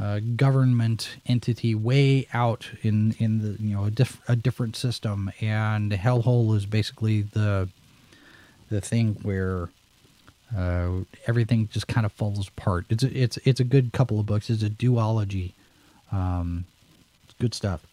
uh, 0.00 0.20
government 0.36 1.16
entity 1.26 1.74
way 1.74 2.26
out 2.32 2.70
in 2.82 3.14
in 3.18 3.40
the 3.40 3.62
you 3.62 3.74
know 3.74 3.84
a, 3.84 3.90
diff- 3.90 4.20
a 4.28 4.36
different 4.36 4.76
system, 4.76 5.30
and 5.40 5.92
Hellhole 5.92 6.54
is 6.56 6.66
basically 6.66 7.22
the 7.22 7.68
the 8.68 8.80
thing 8.80 9.18
where 9.22 9.68
uh, 10.54 10.90
everything 11.26 11.68
just 11.72 11.88
kind 11.88 12.04
of 12.04 12.12
falls 12.12 12.48
apart. 12.48 12.86
It's 12.90 13.02
a, 13.02 13.18
it's 13.18 13.36
it's 13.38 13.60
a 13.60 13.64
good 13.64 13.92
couple 13.92 14.20
of 14.20 14.26
books. 14.26 14.50
It's 14.50 14.62
a 14.62 14.70
duology. 14.70 15.52
Um, 16.12 16.66
it's 17.24 17.34
good 17.40 17.54
stuff. 17.54 17.86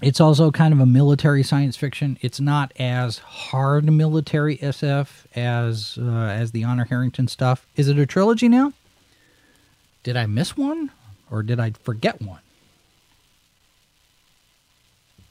It's 0.00 0.20
also 0.20 0.50
kind 0.50 0.74
of 0.74 0.80
a 0.80 0.86
military 0.86 1.42
science 1.42 1.76
fiction. 1.76 2.18
It's 2.20 2.40
not 2.40 2.72
as 2.78 3.18
hard 3.18 3.84
military 3.84 4.58
SF 4.58 5.08
as 5.34 5.98
uh, 6.00 6.04
as 6.04 6.52
the 6.52 6.64
Honor 6.64 6.84
Harrington 6.84 7.28
stuff. 7.28 7.66
Is 7.76 7.88
it 7.88 7.98
a 7.98 8.06
trilogy 8.06 8.48
now? 8.48 8.72
Did 10.02 10.16
I 10.16 10.26
miss 10.26 10.56
one 10.56 10.90
or 11.30 11.42
did 11.42 11.58
I 11.58 11.70
forget 11.70 12.20
one? 12.20 12.40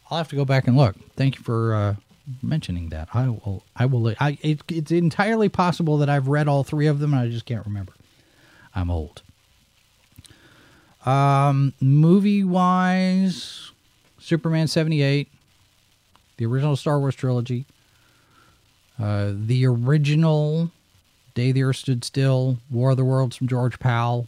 I'll 0.09 0.17
have 0.17 0.29
to 0.29 0.35
go 0.35 0.45
back 0.45 0.67
and 0.67 0.77
look. 0.77 0.95
Thank 1.15 1.37
you 1.37 1.43
for 1.43 1.73
uh, 1.73 1.95
mentioning 2.41 2.89
that. 2.89 3.09
I 3.13 3.27
will. 3.27 3.63
I 3.75 3.85
will. 3.85 4.13
I. 4.19 4.37
It, 4.41 4.61
it's 4.69 4.91
entirely 4.91 5.49
possible 5.49 5.97
that 5.97 6.09
I've 6.09 6.27
read 6.27 6.47
all 6.47 6.63
three 6.63 6.87
of 6.87 6.99
them 6.99 7.13
and 7.13 7.21
I 7.21 7.29
just 7.29 7.45
can't 7.45 7.65
remember. 7.65 7.93
I'm 8.75 8.89
old. 8.89 9.21
Um, 11.05 11.73
movie 11.81 12.43
wise, 12.43 13.71
Superman 14.19 14.67
seventy 14.67 15.01
eight, 15.01 15.29
the 16.37 16.45
original 16.45 16.75
Star 16.75 16.99
Wars 16.99 17.15
trilogy, 17.15 17.65
uh, 18.97 19.33
the 19.35 19.65
original 19.65 20.71
Day 21.33 21.51
the 21.51 21.63
Earth 21.63 21.77
Stood 21.77 22.03
Still, 22.03 22.57
War 22.71 22.91
of 22.91 22.97
the 22.97 23.03
Worlds 23.03 23.35
from 23.35 23.47
George 23.47 23.79
Pal, 23.79 24.27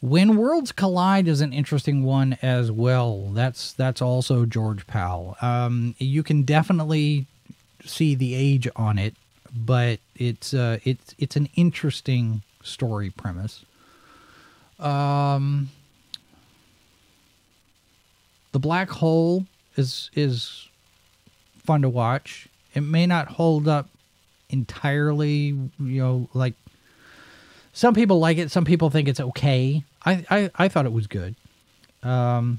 when 0.00 0.36
Worlds 0.36 0.72
Collide 0.72 1.26
is 1.26 1.40
an 1.40 1.52
interesting 1.52 2.04
one 2.04 2.38
as 2.40 2.70
well. 2.70 3.30
That's 3.32 3.72
that's 3.72 4.00
also 4.00 4.44
George 4.44 4.86
Pal. 4.86 5.36
Um, 5.42 5.94
you 5.98 6.22
can 6.22 6.42
definitely 6.42 7.26
see 7.84 8.14
the 8.14 8.34
age 8.34 8.68
on 8.76 8.98
it, 8.98 9.14
but 9.54 9.98
it's 10.14 10.54
uh, 10.54 10.78
it's 10.84 11.14
it's 11.18 11.36
an 11.36 11.48
interesting 11.56 12.42
story 12.62 13.10
premise. 13.10 13.64
Um, 14.78 15.70
the 18.52 18.58
Black 18.58 18.90
Hole 18.90 19.46
is 19.76 20.10
is 20.14 20.68
fun 21.64 21.82
to 21.82 21.88
watch. 21.88 22.48
It 22.74 22.82
may 22.82 23.06
not 23.06 23.28
hold 23.28 23.66
up 23.66 23.88
entirely, 24.50 25.46
you 25.46 25.70
know, 25.78 26.28
like 26.34 26.54
some 27.78 27.94
people 27.94 28.18
like 28.18 28.38
it. 28.38 28.50
Some 28.50 28.64
people 28.64 28.90
think 28.90 29.06
it's 29.06 29.20
okay. 29.20 29.84
I 30.04 30.24
I, 30.28 30.50
I 30.56 30.68
thought 30.68 30.84
it 30.84 30.92
was 30.92 31.06
good. 31.06 31.36
Um, 32.02 32.58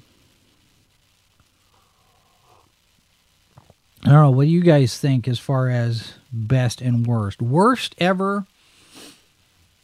I 4.06 4.12
don't 4.12 4.14
know. 4.14 4.32
What 4.32 4.46
do 4.46 4.50
you 4.50 4.62
guys 4.62 4.98
think 4.98 5.28
as 5.28 5.38
far 5.38 5.68
as 5.68 6.14
best 6.32 6.80
and 6.80 7.06
worst? 7.06 7.42
Worst 7.42 7.96
ever. 7.98 8.46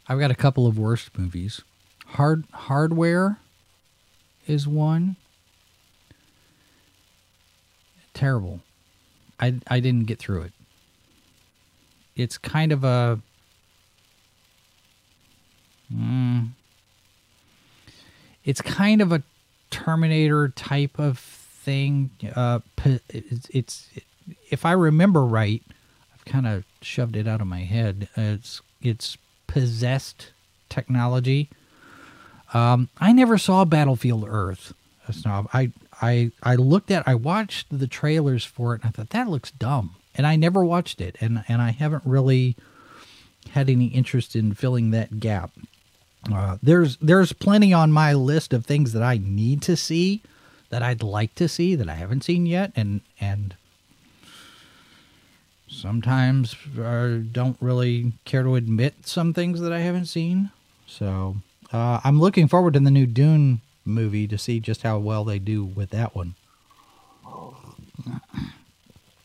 I've 0.08 0.18
got 0.18 0.30
a 0.30 0.34
couple 0.34 0.66
of 0.66 0.78
worst 0.78 1.18
movies. 1.18 1.60
Hard 2.06 2.44
Hardware 2.54 3.38
is 4.46 4.66
one. 4.66 5.16
Terrible. 8.14 8.60
I 9.38 9.60
I 9.68 9.80
didn't 9.80 10.06
get 10.06 10.18
through 10.18 10.44
it. 10.44 10.52
It's 12.16 12.38
kind 12.38 12.72
of 12.72 12.84
a 12.84 13.20
Mm. 15.92 16.50
It's 18.44 18.60
kind 18.60 19.00
of 19.00 19.12
a 19.12 19.22
Terminator 19.70 20.48
type 20.48 20.98
of 20.98 21.18
thing. 21.18 22.10
Uh, 22.34 22.60
it's, 23.08 23.48
it's 23.50 23.90
if 24.48 24.64
I 24.64 24.72
remember 24.72 25.24
right, 25.24 25.62
I've 26.14 26.24
kind 26.24 26.46
of 26.46 26.64
shoved 26.80 27.16
it 27.16 27.26
out 27.26 27.40
of 27.40 27.46
my 27.48 27.60
head. 27.60 28.08
It's 28.16 28.62
it's 28.80 29.18
possessed 29.48 30.32
technology. 30.68 31.50
Um, 32.54 32.88
I 32.98 33.12
never 33.12 33.38
saw 33.38 33.64
Battlefield 33.64 34.24
Earth. 34.28 34.72
Snob. 35.12 35.48
I 35.52 35.72
I 36.00 36.30
I 36.42 36.56
looked 36.56 36.90
at 36.90 37.06
I 37.06 37.14
watched 37.14 37.66
the 37.76 37.86
trailers 37.86 38.44
for 38.44 38.74
it 38.74 38.82
and 38.82 38.88
I 38.88 38.90
thought 38.90 39.10
that 39.10 39.28
looks 39.28 39.50
dumb. 39.50 39.96
And 40.14 40.26
I 40.26 40.36
never 40.36 40.64
watched 40.64 41.00
it 41.00 41.16
and 41.20 41.44
and 41.48 41.60
I 41.62 41.70
haven't 41.70 42.02
really 42.04 42.56
had 43.50 43.70
any 43.70 43.86
interest 43.86 44.34
in 44.34 44.54
filling 44.54 44.90
that 44.90 45.20
gap. 45.20 45.52
Uh, 46.32 46.58
there's 46.62 46.96
there's 46.98 47.32
plenty 47.32 47.72
on 47.72 47.92
my 47.92 48.12
list 48.12 48.52
of 48.52 48.66
things 48.66 48.92
that 48.92 49.02
I 49.02 49.18
need 49.22 49.62
to 49.62 49.76
see 49.76 50.22
that 50.70 50.82
I'd 50.82 51.02
like 51.02 51.34
to 51.36 51.48
see 51.48 51.74
that 51.76 51.88
I 51.88 51.94
haven't 51.94 52.24
seen 52.24 52.46
yet, 52.46 52.72
and 52.74 53.00
and 53.20 53.54
sometimes 55.68 56.56
I 56.78 57.24
don't 57.30 57.56
really 57.60 58.12
care 58.24 58.42
to 58.42 58.56
admit 58.56 59.06
some 59.06 59.32
things 59.32 59.60
that 59.60 59.72
I 59.72 59.80
haven't 59.80 60.06
seen. 60.06 60.50
So 60.86 61.36
uh, 61.72 62.00
I'm 62.04 62.20
looking 62.20 62.48
forward 62.48 62.74
to 62.74 62.80
the 62.80 62.90
new 62.90 63.06
Dune 63.06 63.60
movie 63.84 64.26
to 64.28 64.38
see 64.38 64.60
just 64.60 64.82
how 64.82 64.98
well 64.98 65.24
they 65.24 65.38
do 65.38 65.64
with 65.64 65.90
that 65.90 66.14
one. 66.14 66.34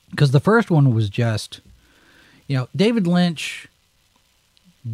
Because 0.09 0.31
the 0.31 0.41
first 0.41 0.69
one 0.69 0.93
was 0.93 1.09
just, 1.09 1.61
you 2.45 2.57
know, 2.57 2.67
David 2.75 3.07
Lynch 3.07 3.69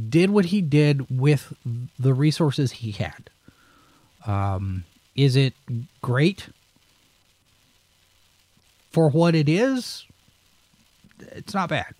did 0.10 0.30
what 0.30 0.46
he 0.46 0.62
did 0.62 1.10
with 1.10 1.54
the 1.98 2.14
resources 2.14 2.72
he 2.74 2.92
had. 2.92 3.30
Um, 4.26 4.84
is 5.16 5.36
it 5.36 5.54
great 6.02 6.50
for 8.92 9.10
what 9.10 9.36
it 9.36 9.48
is? 9.48 10.06
It's 11.20 11.54
not 11.54 11.70
bad. 11.70 11.94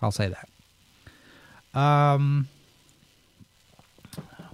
I'll 0.00 0.10
say 0.10 0.28
that. 0.28 1.78
Um, 1.78 2.48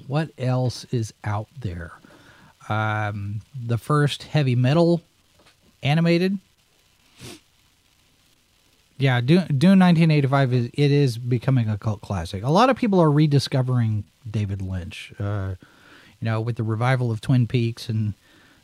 what 0.06 0.30
else 0.38 0.84
is 0.92 1.14
out 1.24 1.48
there? 1.58 1.92
Um, 2.68 3.40
the 3.54 3.78
first 3.78 4.24
heavy 4.24 4.54
metal 4.54 5.02
animated 5.82 6.38
yeah, 9.02 9.20
Dune, 9.20 9.46
Dune 9.58 9.80
1985 9.80 10.52
is 10.52 10.66
it 10.66 10.92
is 10.92 11.18
becoming 11.18 11.68
a 11.68 11.76
cult 11.76 12.00
classic. 12.02 12.44
A 12.44 12.50
lot 12.50 12.70
of 12.70 12.76
people 12.76 13.00
are 13.00 13.10
rediscovering 13.10 14.04
David 14.30 14.62
Lynch. 14.62 15.12
Uh, 15.18 15.56
you 16.20 16.26
know, 16.26 16.40
with 16.40 16.54
the 16.54 16.62
revival 16.62 17.10
of 17.10 17.20
Twin 17.20 17.48
Peaks 17.48 17.88
and 17.88 18.14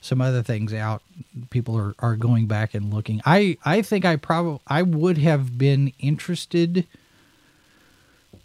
some 0.01 0.21
other 0.21 0.45
things 0.45 0.73
out, 0.73 1.03
people 1.51 1.77
are, 1.77 1.93
are 1.99 2.15
going 2.15 2.47
back 2.47 2.73
and 2.73 2.95
looking. 2.95 3.21
I 3.27 3.59
I 3.65 3.83
think 3.83 4.05
I 4.05 4.15
probably 4.15 4.61
I 4.69 4.83
would 4.83 5.19
have 5.19 5.59
been 5.59 5.93
interested. 5.99 6.87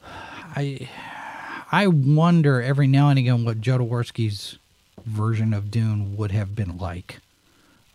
I 0.03 0.89
I 1.71 1.85
wonder 1.85 2.59
every 2.59 2.87
now 2.87 3.09
and 3.09 3.19
again 3.19 3.45
what 3.45 3.61
Jodorowsky's 3.61 4.57
version 5.05 5.53
of 5.53 5.69
Dune 5.69 6.17
would 6.17 6.31
have 6.31 6.55
been 6.55 6.79
like. 6.79 7.19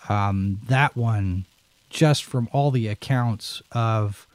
Um, 0.08 0.60
that 0.68 0.96
one 0.96 1.46
just 1.90 2.24
from 2.24 2.48
all 2.52 2.70
the 2.70 2.88
accounts 2.88 3.62
of 3.72 4.26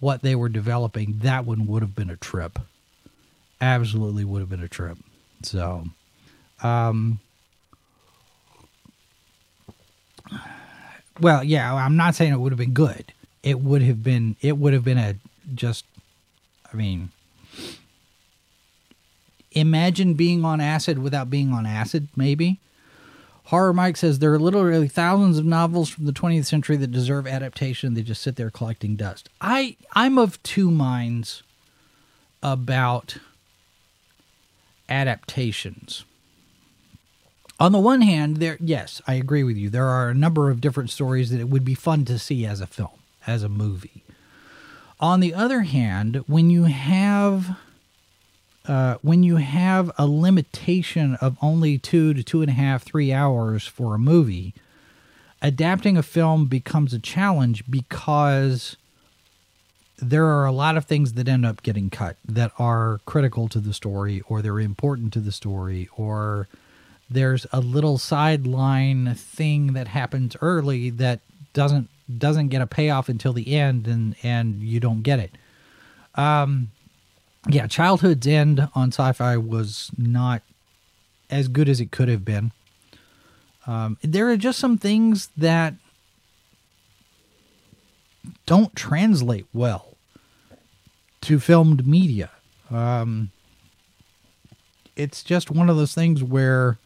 what 0.00 0.22
they 0.22 0.34
were 0.34 0.48
developing, 0.48 1.18
that 1.22 1.44
one 1.44 1.66
would 1.66 1.82
have 1.82 1.94
been 1.94 2.10
a 2.10 2.16
trip. 2.16 2.58
Absolutely 3.60 4.24
would 4.24 4.40
have 4.40 4.50
been 4.50 4.62
a 4.62 4.68
trip. 4.68 4.98
So, 5.42 5.84
um, 6.62 7.20
well, 11.20 11.42
yeah, 11.42 11.74
I'm 11.74 11.96
not 11.96 12.14
saying 12.14 12.32
it 12.32 12.40
would 12.40 12.52
have 12.52 12.58
been 12.58 12.72
good. 12.74 13.12
It 13.42 13.60
would 13.60 13.82
have 13.82 14.02
been, 14.02 14.36
it 14.40 14.58
would 14.58 14.72
have 14.72 14.84
been 14.84 14.98
a 14.98 15.16
just, 15.54 15.84
I 16.72 16.76
mean, 16.76 17.10
imagine 19.52 20.14
being 20.14 20.44
on 20.44 20.60
acid 20.60 20.98
without 20.98 21.30
being 21.30 21.52
on 21.52 21.64
acid, 21.64 22.08
maybe. 22.16 22.58
Horror 23.46 23.72
Mike 23.72 23.96
says 23.96 24.18
there 24.18 24.34
are 24.34 24.40
literally 24.40 24.88
thousands 24.88 25.38
of 25.38 25.44
novels 25.44 25.88
from 25.88 26.04
the 26.04 26.12
20th 26.12 26.46
century 26.46 26.76
that 26.76 26.88
deserve 26.88 27.28
adaptation. 27.28 27.94
They 27.94 28.02
just 28.02 28.22
sit 28.22 28.34
there 28.34 28.50
collecting 28.50 28.96
dust. 28.96 29.28
I 29.40 29.76
I'm 29.92 30.18
of 30.18 30.42
two 30.42 30.70
minds 30.70 31.44
about 32.42 33.18
adaptations. 34.88 36.04
On 37.60 37.70
the 37.70 37.78
one 37.78 38.02
hand, 38.02 38.38
there 38.38 38.58
yes, 38.60 39.00
I 39.06 39.14
agree 39.14 39.44
with 39.44 39.56
you. 39.56 39.70
There 39.70 39.86
are 39.86 40.08
a 40.08 40.14
number 40.14 40.50
of 40.50 40.60
different 40.60 40.90
stories 40.90 41.30
that 41.30 41.40
it 41.40 41.48
would 41.48 41.64
be 41.64 41.76
fun 41.76 42.04
to 42.06 42.18
see 42.18 42.44
as 42.44 42.60
a 42.60 42.66
film, 42.66 42.98
as 43.28 43.44
a 43.44 43.48
movie. 43.48 44.02
On 44.98 45.20
the 45.20 45.34
other 45.34 45.60
hand, 45.60 46.24
when 46.26 46.50
you 46.50 46.64
have 46.64 47.56
uh, 48.68 48.96
when 49.02 49.22
you 49.22 49.36
have 49.36 49.90
a 49.98 50.06
limitation 50.06 51.14
of 51.20 51.36
only 51.40 51.78
two 51.78 52.14
to 52.14 52.22
two 52.22 52.42
and 52.42 52.50
a 52.50 52.54
half, 52.54 52.82
three 52.82 53.12
hours 53.12 53.66
for 53.66 53.94
a 53.94 53.98
movie, 53.98 54.54
adapting 55.40 55.96
a 55.96 56.02
film 56.02 56.46
becomes 56.46 56.92
a 56.92 56.98
challenge 56.98 57.64
because 57.70 58.76
there 59.98 60.26
are 60.26 60.44
a 60.44 60.52
lot 60.52 60.76
of 60.76 60.84
things 60.84 61.14
that 61.14 61.28
end 61.28 61.46
up 61.46 61.62
getting 61.62 61.88
cut 61.90 62.16
that 62.26 62.52
are 62.58 63.00
critical 63.06 63.48
to 63.48 63.60
the 63.60 63.72
story 63.72 64.22
or 64.28 64.42
they're 64.42 64.60
important 64.60 65.12
to 65.12 65.20
the 65.20 65.32
story 65.32 65.88
or 65.96 66.48
there's 67.08 67.46
a 67.52 67.60
little 67.60 67.96
sideline 67.96 69.14
thing 69.14 69.72
that 69.72 69.88
happens 69.88 70.36
early 70.40 70.90
that 70.90 71.20
doesn't 71.52 71.88
doesn't 72.18 72.48
get 72.48 72.60
a 72.60 72.66
payoff 72.66 73.08
until 73.08 73.32
the 73.32 73.54
end 73.54 73.86
and 73.86 74.14
and 74.22 74.60
you 74.60 74.80
don't 74.80 75.02
get 75.02 75.18
it. 75.18 75.32
Um 76.14 76.70
yeah 77.48 77.66
childhood's 77.66 78.26
end 78.26 78.68
on 78.74 78.88
sci-fi 78.92 79.36
was 79.36 79.90
not 79.96 80.42
as 81.30 81.48
good 81.48 81.68
as 81.68 81.80
it 81.80 81.90
could 81.90 82.08
have 82.08 82.24
been 82.24 82.52
um, 83.66 83.98
there 84.02 84.28
are 84.28 84.36
just 84.36 84.58
some 84.58 84.78
things 84.78 85.28
that 85.36 85.74
don't 88.46 88.74
translate 88.76 89.46
well 89.52 89.96
to 91.22 91.40
filmed 91.40 91.86
media. 91.86 92.30
Um, 92.70 93.30
it's 94.94 95.22
just 95.22 95.50
one 95.50 95.68
of 95.68 95.76
those 95.76 95.94
things 95.94 96.22
where 96.22 96.78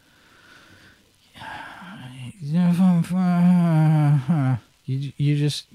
you, 4.87 5.13
you 5.17 5.37
just 5.37 5.67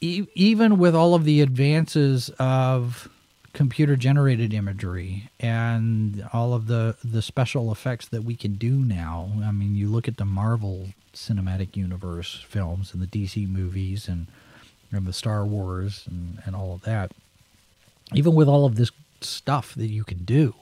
even 0.00 0.78
with 0.78 0.94
all 0.94 1.14
of 1.14 1.24
the 1.24 1.40
advances 1.40 2.30
of 2.38 3.08
computer 3.52 3.96
generated 3.96 4.52
imagery 4.52 5.30
and 5.40 6.28
all 6.32 6.52
of 6.52 6.66
the 6.66 6.94
the 7.02 7.22
special 7.22 7.72
effects 7.72 8.06
that 8.08 8.22
we 8.22 8.36
can 8.36 8.56
do 8.56 8.72
now 8.72 9.30
i 9.44 9.50
mean 9.50 9.74
you 9.74 9.88
look 9.88 10.06
at 10.06 10.18
the 10.18 10.26
marvel 10.26 10.88
cinematic 11.14 11.74
universe 11.74 12.44
films 12.46 12.92
and 12.92 13.02
the 13.02 13.06
dc 13.06 13.48
movies 13.48 14.08
and, 14.08 14.26
and 14.92 15.06
the 15.06 15.12
star 15.12 15.46
wars 15.46 16.04
and, 16.10 16.38
and 16.44 16.54
all 16.54 16.74
of 16.74 16.82
that 16.82 17.12
even 18.14 18.34
with 18.34 18.46
all 18.46 18.66
of 18.66 18.76
this 18.76 18.90
stuff 19.22 19.74
that 19.74 19.86
you 19.88 20.04
can 20.04 20.22
do 20.24 20.54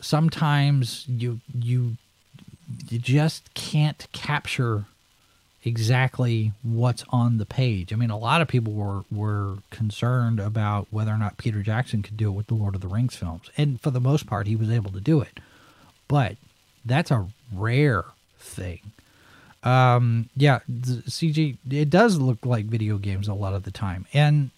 sometimes 0.00 1.04
you 1.06 1.40
you 1.54 1.98
you 2.88 2.98
just 2.98 3.52
can't 3.52 4.06
capture 4.12 4.86
exactly 5.68 6.52
what's 6.62 7.04
on 7.10 7.38
the 7.38 7.46
page. 7.46 7.92
I 7.92 7.96
mean, 7.96 8.10
a 8.10 8.18
lot 8.18 8.40
of 8.40 8.48
people 8.48 8.72
were 8.72 9.04
were 9.12 9.58
concerned 9.70 10.40
about 10.40 10.88
whether 10.90 11.12
or 11.12 11.18
not 11.18 11.38
Peter 11.38 11.62
Jackson 11.62 12.02
could 12.02 12.16
do 12.16 12.28
it 12.28 12.32
with 12.32 12.46
the 12.48 12.54
Lord 12.54 12.74
of 12.74 12.80
the 12.80 12.88
Rings 12.88 13.14
films, 13.14 13.50
and 13.56 13.80
for 13.80 13.90
the 13.90 14.00
most 14.00 14.26
part, 14.26 14.46
he 14.46 14.56
was 14.56 14.70
able 14.70 14.90
to 14.92 15.00
do 15.00 15.20
it. 15.20 15.38
But 16.08 16.36
that's 16.84 17.10
a 17.10 17.28
rare 17.52 18.04
thing. 18.38 18.80
Um, 19.62 20.30
yeah, 20.36 20.60
CG 20.68 21.58
it 21.70 21.90
does 21.90 22.18
look 22.18 22.44
like 22.44 22.64
video 22.64 22.98
games 22.98 23.28
a 23.28 23.34
lot 23.34 23.54
of 23.54 23.64
the 23.64 23.70
time, 23.70 24.06
and 24.12 24.50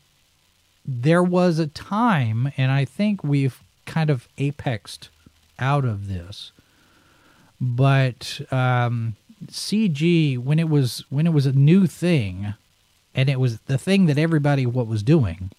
there 0.86 1.22
was 1.22 1.58
a 1.58 1.66
time, 1.66 2.52
and 2.56 2.70
I 2.72 2.84
think 2.84 3.22
we've 3.22 3.60
kind 3.86 4.10
of 4.10 4.28
apexed 4.38 5.08
out 5.58 5.84
of 5.84 6.08
this, 6.08 6.52
but 7.60 8.40
um, 8.50 9.16
CG 9.46 10.38
when 10.38 10.58
it 10.58 10.68
was 10.68 11.04
when 11.10 11.26
it 11.26 11.32
was 11.32 11.46
a 11.46 11.52
new 11.52 11.86
thing, 11.86 12.54
and 13.14 13.28
it 13.28 13.40
was 13.40 13.60
the 13.60 13.78
thing 13.78 14.06
that 14.06 14.18
everybody 14.18 14.66
what 14.66 14.86
was 14.86 15.02
doing. 15.02 15.50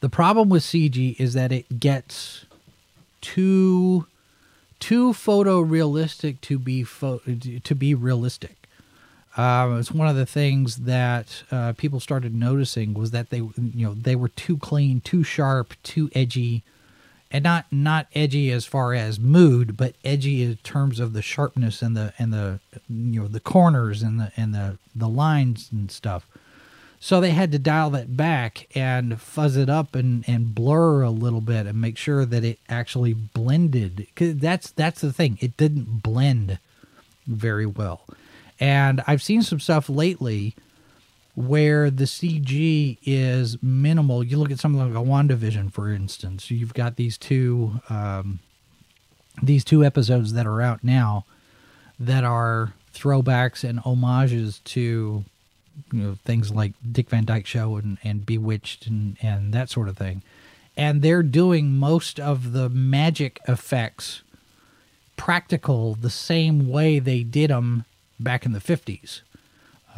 The 0.00 0.08
problem 0.08 0.48
with 0.48 0.62
CG 0.62 1.18
is 1.18 1.34
that 1.34 1.52
it 1.52 1.80
gets 1.80 2.46
too 3.20 4.06
too 4.80 5.12
photorealistic 5.12 6.40
to 6.42 6.58
be 6.58 6.84
to 6.84 7.74
be 7.74 7.94
realistic. 7.94 8.54
Uh, 9.36 9.76
it's 9.78 9.92
one 9.92 10.08
of 10.08 10.16
the 10.16 10.26
things 10.26 10.78
that 10.78 11.44
uh, 11.52 11.72
people 11.74 12.00
started 12.00 12.34
noticing 12.34 12.94
was 12.94 13.12
that 13.12 13.30
they 13.30 13.38
you 13.38 13.86
know 13.86 13.94
they 13.94 14.16
were 14.16 14.28
too 14.28 14.56
clean, 14.56 15.00
too 15.00 15.22
sharp, 15.22 15.74
too 15.82 16.10
edgy 16.14 16.62
and 17.30 17.44
not 17.44 17.66
not 17.70 18.06
edgy 18.14 18.50
as 18.50 18.64
far 18.64 18.94
as 18.94 19.20
mood, 19.20 19.76
but 19.76 19.94
edgy 20.04 20.42
in 20.42 20.56
terms 20.56 20.98
of 21.00 21.12
the 21.12 21.22
sharpness 21.22 21.82
and 21.82 21.96
the 21.96 22.12
and 22.18 22.32
the 22.32 22.60
you 22.88 23.20
know 23.20 23.28
the 23.28 23.40
corners 23.40 24.02
and 24.02 24.18
the 24.20 24.32
and 24.36 24.54
the 24.54 24.78
the 24.94 25.08
lines 25.08 25.68
and 25.72 25.90
stuff. 25.90 26.26
So 27.00 27.20
they 27.20 27.30
had 27.30 27.52
to 27.52 27.58
dial 27.60 27.90
that 27.90 28.16
back 28.16 28.66
and 28.74 29.20
fuzz 29.20 29.56
it 29.56 29.70
up 29.70 29.94
and, 29.94 30.24
and 30.28 30.52
blur 30.52 31.02
a 31.02 31.10
little 31.10 31.40
bit 31.40 31.66
and 31.66 31.80
make 31.80 31.96
sure 31.96 32.24
that 32.24 32.42
it 32.42 32.58
actually 32.68 33.14
blended. 33.14 34.08
Cause 34.16 34.36
that's 34.36 34.70
that's 34.70 35.00
the 35.00 35.12
thing; 35.12 35.38
it 35.40 35.56
didn't 35.56 36.02
blend 36.02 36.58
very 37.26 37.66
well. 37.66 38.04
And 38.58 39.02
I've 39.06 39.22
seen 39.22 39.42
some 39.42 39.60
stuff 39.60 39.88
lately 39.88 40.56
where 41.38 41.88
the 41.88 42.04
CG 42.04 42.98
is 43.04 43.62
minimal. 43.62 44.24
You 44.24 44.38
look 44.38 44.50
at 44.50 44.58
something 44.58 44.92
like 44.92 45.00
a 45.00 45.06
WandaVision, 45.06 45.72
for 45.72 45.88
instance. 45.88 46.50
You've 46.50 46.74
got 46.74 46.96
these 46.96 47.16
two 47.16 47.80
um, 47.88 48.40
these 49.40 49.64
two 49.64 49.84
episodes 49.84 50.32
that 50.32 50.48
are 50.48 50.60
out 50.60 50.82
now 50.82 51.26
that 52.00 52.24
are 52.24 52.72
throwbacks 52.92 53.62
and 53.62 53.78
homages 53.78 54.58
to 54.64 55.24
you 55.92 56.02
know 56.02 56.18
things 56.24 56.50
like 56.50 56.72
Dick 56.90 57.08
Van 57.08 57.24
Dyke 57.24 57.46
Show 57.46 57.76
and, 57.76 57.98
and 58.02 58.26
Bewitched 58.26 58.88
and, 58.88 59.16
and 59.22 59.54
that 59.54 59.70
sort 59.70 59.88
of 59.88 59.96
thing. 59.96 60.22
And 60.76 61.02
they're 61.02 61.22
doing 61.22 61.76
most 61.76 62.18
of 62.18 62.50
the 62.52 62.68
magic 62.68 63.38
effects 63.46 64.22
practical 65.16 65.94
the 65.94 66.10
same 66.10 66.68
way 66.68 66.98
they 66.98 67.22
did 67.22 67.50
them 67.50 67.84
back 68.18 68.44
in 68.44 68.50
the 68.50 68.58
50s 68.58 69.20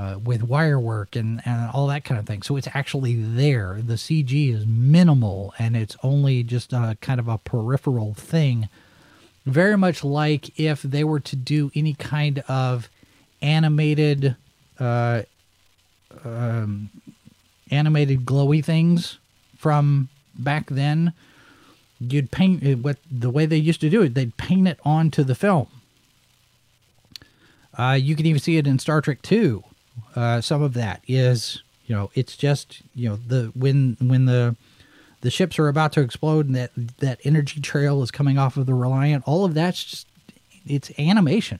uh, 0.00 0.18
with 0.18 0.42
wire 0.42 0.80
work 0.80 1.14
and, 1.14 1.42
and 1.44 1.70
all 1.74 1.86
that 1.86 2.04
kind 2.04 2.18
of 2.18 2.26
thing. 2.26 2.40
So 2.40 2.56
it's 2.56 2.68
actually 2.72 3.16
there. 3.16 3.80
The 3.84 3.94
CG 3.94 4.54
is 4.54 4.64
minimal 4.66 5.52
and 5.58 5.76
it's 5.76 5.94
only 6.02 6.42
just 6.42 6.72
a 6.72 6.96
kind 7.02 7.20
of 7.20 7.28
a 7.28 7.36
peripheral 7.36 8.14
thing. 8.14 8.70
Very 9.44 9.76
much 9.76 10.02
like 10.02 10.58
if 10.58 10.80
they 10.80 11.04
were 11.04 11.20
to 11.20 11.36
do 11.36 11.70
any 11.74 11.92
kind 11.92 12.42
of 12.48 12.88
animated, 13.42 14.36
uh, 14.78 15.22
um, 16.24 16.88
animated 17.70 18.24
glowy 18.24 18.64
things 18.64 19.18
from 19.58 20.08
back 20.34 20.70
then. 20.70 21.12
You'd 21.98 22.30
paint 22.30 22.62
it 22.62 22.78
what 22.78 22.96
the 23.10 23.28
way 23.28 23.44
they 23.44 23.58
used 23.58 23.82
to 23.82 23.90
do 23.90 24.00
it. 24.00 24.14
They'd 24.14 24.34
paint 24.38 24.66
it 24.66 24.80
onto 24.82 25.22
the 25.24 25.34
film. 25.34 25.66
Uh, 27.76 27.98
you 28.00 28.16
can 28.16 28.24
even 28.24 28.40
see 28.40 28.56
it 28.56 28.66
in 28.66 28.78
Star 28.78 29.02
Trek 29.02 29.20
2 29.20 29.62
uh, 30.16 30.40
some 30.40 30.62
of 30.62 30.74
that 30.74 31.02
is 31.06 31.62
you 31.86 31.94
know 31.94 32.10
it's 32.14 32.36
just 32.36 32.82
you 32.94 33.08
know 33.08 33.16
the 33.16 33.52
when 33.54 33.96
when 34.00 34.26
the 34.26 34.56
the 35.20 35.30
ships 35.30 35.58
are 35.58 35.68
about 35.68 35.92
to 35.92 36.00
explode 36.00 36.46
and 36.46 36.54
that 36.54 36.70
that 36.98 37.20
energy 37.24 37.60
trail 37.60 38.02
is 38.02 38.10
coming 38.10 38.38
off 38.38 38.56
of 38.56 38.66
the 38.66 38.74
Reliant. 38.74 39.24
All 39.26 39.44
of 39.44 39.54
that's 39.54 39.84
just 39.84 40.06
it's 40.66 40.90
animation. 40.98 41.58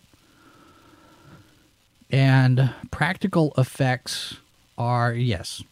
And 2.11 2.73
practical 2.91 3.53
effects 3.57 4.37
are 4.77 5.13
yes, 5.13 5.63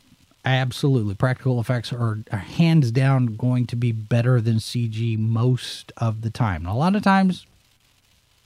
absolutely. 0.45 1.14
Practical 1.14 1.61
effects 1.61 1.93
are, 1.93 2.19
are 2.31 2.39
hands 2.39 2.91
down 2.91 3.37
going 3.37 3.66
to 3.66 3.77
be 3.77 3.91
better 3.93 4.41
than 4.41 4.57
CG 4.57 5.19
most 5.19 5.93
of 5.97 6.23
the 6.23 6.31
time. 6.31 6.62
And 6.62 6.75
a 6.75 6.79
lot 6.79 6.95
of 6.95 7.03
times 7.03 7.47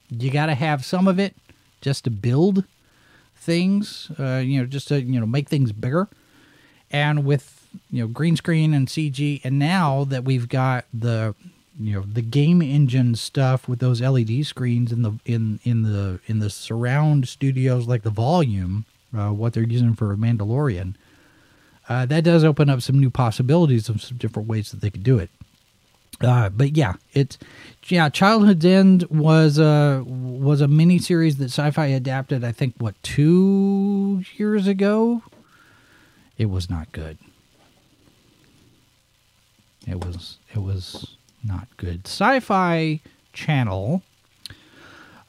you 0.09 0.31
got 0.31 0.47
to 0.47 0.55
have 0.55 0.85
some 0.85 1.07
of 1.07 1.19
it 1.19 1.35
just 1.81 2.05
to 2.05 2.11
build 2.11 2.65
things, 3.43 4.11
uh, 4.19 4.37
you 4.45 4.61
know, 4.61 4.67
just 4.67 4.89
to 4.89 5.03
you 5.03 5.21
know 5.21 5.27
make 5.27 5.49
things 5.49 5.73
bigger. 5.73 6.09
And 6.91 7.25
with 7.25 7.69
you 7.91 8.03
know 8.03 8.09
green 8.09 8.37
screen 8.37 8.73
and 8.75 8.87
CG, 8.89 9.41
and 9.45 9.59
now 9.59 10.05
that 10.05 10.25
we've 10.25 10.49
got 10.49 10.85
the 10.93 11.35
you 11.79 11.95
know 11.95 12.03
the 12.03 12.23
game 12.23 12.63
engine 12.63 13.15
stuff 13.15 13.69
with 13.69 13.79
those 13.81 14.01
LED 14.01 14.47
screens 14.47 14.93
in 14.93 15.03
the 15.03 15.13
in 15.25 15.59
in 15.65 15.83
the 15.83 16.21
in 16.27 16.39
the 16.39 16.51
surround 16.51 17.29
studios 17.29 17.87
like 17.87 18.03
the 18.03 18.11
volume, 18.11 18.85
uh, 19.17 19.31
what 19.31 19.53
they're 19.55 19.63
using 19.63 19.95
for 19.95 20.15
Mandalorian, 20.17 20.95
uh, 21.89 22.07
that 22.07 22.25
does 22.25 22.45
open 22.45 22.69
up 22.71 22.83
some 22.83 22.99
new 22.99 23.11
possibilities 23.11 23.89
of 23.89 24.03
some 24.03 24.19
different 24.19 24.49
ways 24.49 24.71
that 24.71 24.81
they 24.81 24.91
could 24.91 25.03
do 25.03 25.19
it. 25.19 25.31
Uh, 26.21 26.49
but 26.49 26.77
yeah, 26.77 26.95
it's 27.13 27.39
yeah. 27.89 28.09
Childhood's 28.09 28.65
End 28.65 29.05
was 29.05 29.59
a 29.59 30.03
was 30.07 30.61
a 30.61 30.69
mini 30.69 30.99
series 30.99 31.37
that 31.37 31.47
Sci-Fi 31.47 31.87
adapted. 31.87 32.45
I 32.45 32.53
think 32.53 32.75
what 32.79 33.01
two 33.03 34.25
years 34.37 34.67
ago. 34.67 35.23
It 36.39 36.47
was 36.47 36.71
not 36.71 36.91
good. 36.93 37.19
It 39.87 40.05
was 40.05 40.39
it 40.55 40.61
was 40.61 41.17
not 41.45 41.69
good. 41.77 42.07
Sci-Fi 42.07 43.01
Channel. 43.33 44.03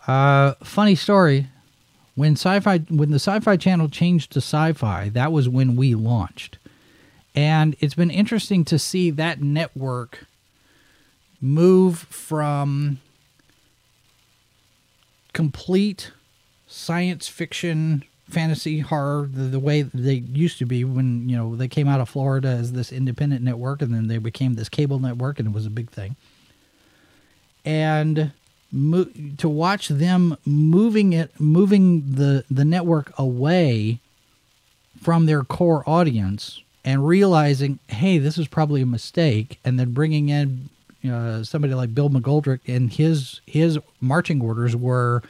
Uh, 0.08 0.54
funny 0.64 0.96
story. 0.96 1.48
When 2.16 2.34
Sci-Fi 2.34 2.80
when 2.90 3.10
the 3.10 3.20
Sci-Fi 3.20 3.58
Channel 3.58 3.90
changed 3.90 4.32
to 4.34 4.40
Syfy, 4.40 5.12
that 5.14 5.32
was 5.32 5.50
when 5.50 5.76
we 5.76 5.96
launched, 5.96 6.58
and 7.34 7.76
it's 7.80 7.96
been 7.96 8.12
interesting 8.12 8.64
to 8.66 8.78
see 8.78 9.10
that 9.12 9.42
network 9.42 10.26
move 11.44 12.00
from 12.00 13.00
complete 15.34 16.12
science 16.68 17.28
fiction 17.28 18.02
fantasy 18.30 18.80
horror 18.80 19.30
the, 19.32 19.44
the 19.44 19.60
way 19.60 19.82
they 19.82 20.14
used 20.14 20.58
to 20.58 20.66
be 20.66 20.86
when 20.86 21.28
you 21.28 21.36
know 21.36 21.54
they 21.58 21.68
came 21.68 21.90
out 21.90 22.00
of 22.00 22.08
Florida 22.08 22.48
as 22.48 22.72
this 22.72 22.94
independent 22.94 23.44
network 23.44 23.82
and 23.82 23.94
then 23.94 24.08
they 24.08 24.18
became 24.18 24.54
this 24.54 24.70
cable 24.70 25.00
network 25.00 25.38
and 25.38 25.50
it 25.50 25.54
was 25.54 25.66
a 25.66 25.70
big 25.70 25.90
thing. 25.92 26.16
And 27.66 28.32
mo- 28.72 29.10
to 29.38 29.50
watch 29.50 29.90
them 29.90 30.38
moving 30.46 31.12
it 31.12 31.38
moving 31.42 32.14
the 32.16 32.46
the 32.50 32.64
network 32.64 33.12
away 33.20 34.00
from 35.02 35.26
their 35.26 35.44
core 35.44 35.84
audience 35.86 36.62
and 36.86 37.06
realizing 37.06 37.80
hey 37.88 38.18
this 38.18 38.38
is 38.38 38.48
probably 38.48 38.82
a 38.82 38.86
mistake 38.86 39.60
and 39.66 39.78
then 39.78 39.92
bringing 39.92 40.30
in 40.30 40.70
uh, 41.10 41.44
somebody 41.44 41.74
like 41.74 41.94
Bill 41.94 42.10
McGoldrick 42.10 42.62
and 42.68 42.92
his 42.92 43.42
his 43.46 43.78
marching 44.00 44.42
orders 44.42 44.76
were 44.76 45.22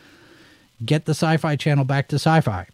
get 0.85 1.05
the 1.05 1.11
sci-fi 1.11 1.55
channel 1.55 1.85
back 1.85 2.07
to 2.09 2.15
sci-fi. 2.15 2.67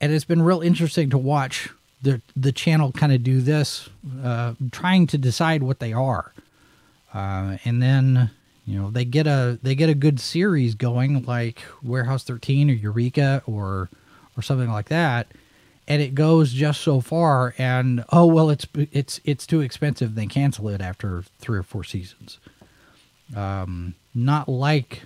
And 0.00 0.12
it's 0.12 0.24
been 0.24 0.42
real 0.42 0.60
interesting 0.60 1.10
to 1.10 1.18
watch 1.18 1.70
the 2.02 2.20
the 2.36 2.52
channel 2.52 2.92
kind 2.92 3.12
of 3.12 3.22
do 3.22 3.40
this, 3.40 3.88
uh, 4.22 4.54
trying 4.72 5.06
to 5.08 5.18
decide 5.18 5.62
what 5.62 5.78
they 5.78 5.92
are, 5.92 6.32
uh, 7.14 7.56
and 7.64 7.80
then 7.80 8.30
you 8.66 8.78
know 8.78 8.90
they 8.90 9.04
get 9.04 9.26
a 9.26 9.58
they 9.62 9.74
get 9.74 9.88
a 9.88 9.94
good 9.94 10.18
series 10.18 10.74
going 10.74 11.24
like 11.24 11.62
Warehouse 11.82 12.24
13 12.24 12.70
or 12.70 12.72
Eureka 12.72 13.42
or 13.46 13.88
or 14.36 14.42
something 14.42 14.70
like 14.70 14.88
that, 14.88 15.28
and 15.92 16.00
it 16.00 16.14
goes 16.14 16.54
just 16.54 16.80
so 16.80 17.02
far, 17.02 17.54
and 17.58 18.02
oh 18.10 18.24
well, 18.24 18.48
it's 18.48 18.66
it's 18.74 19.20
it's 19.26 19.46
too 19.46 19.60
expensive. 19.60 20.14
They 20.14 20.24
cancel 20.24 20.70
it 20.70 20.80
after 20.80 21.22
three 21.38 21.58
or 21.58 21.62
four 21.62 21.84
seasons. 21.84 22.38
Um, 23.36 23.94
not 24.14 24.48
like 24.48 25.02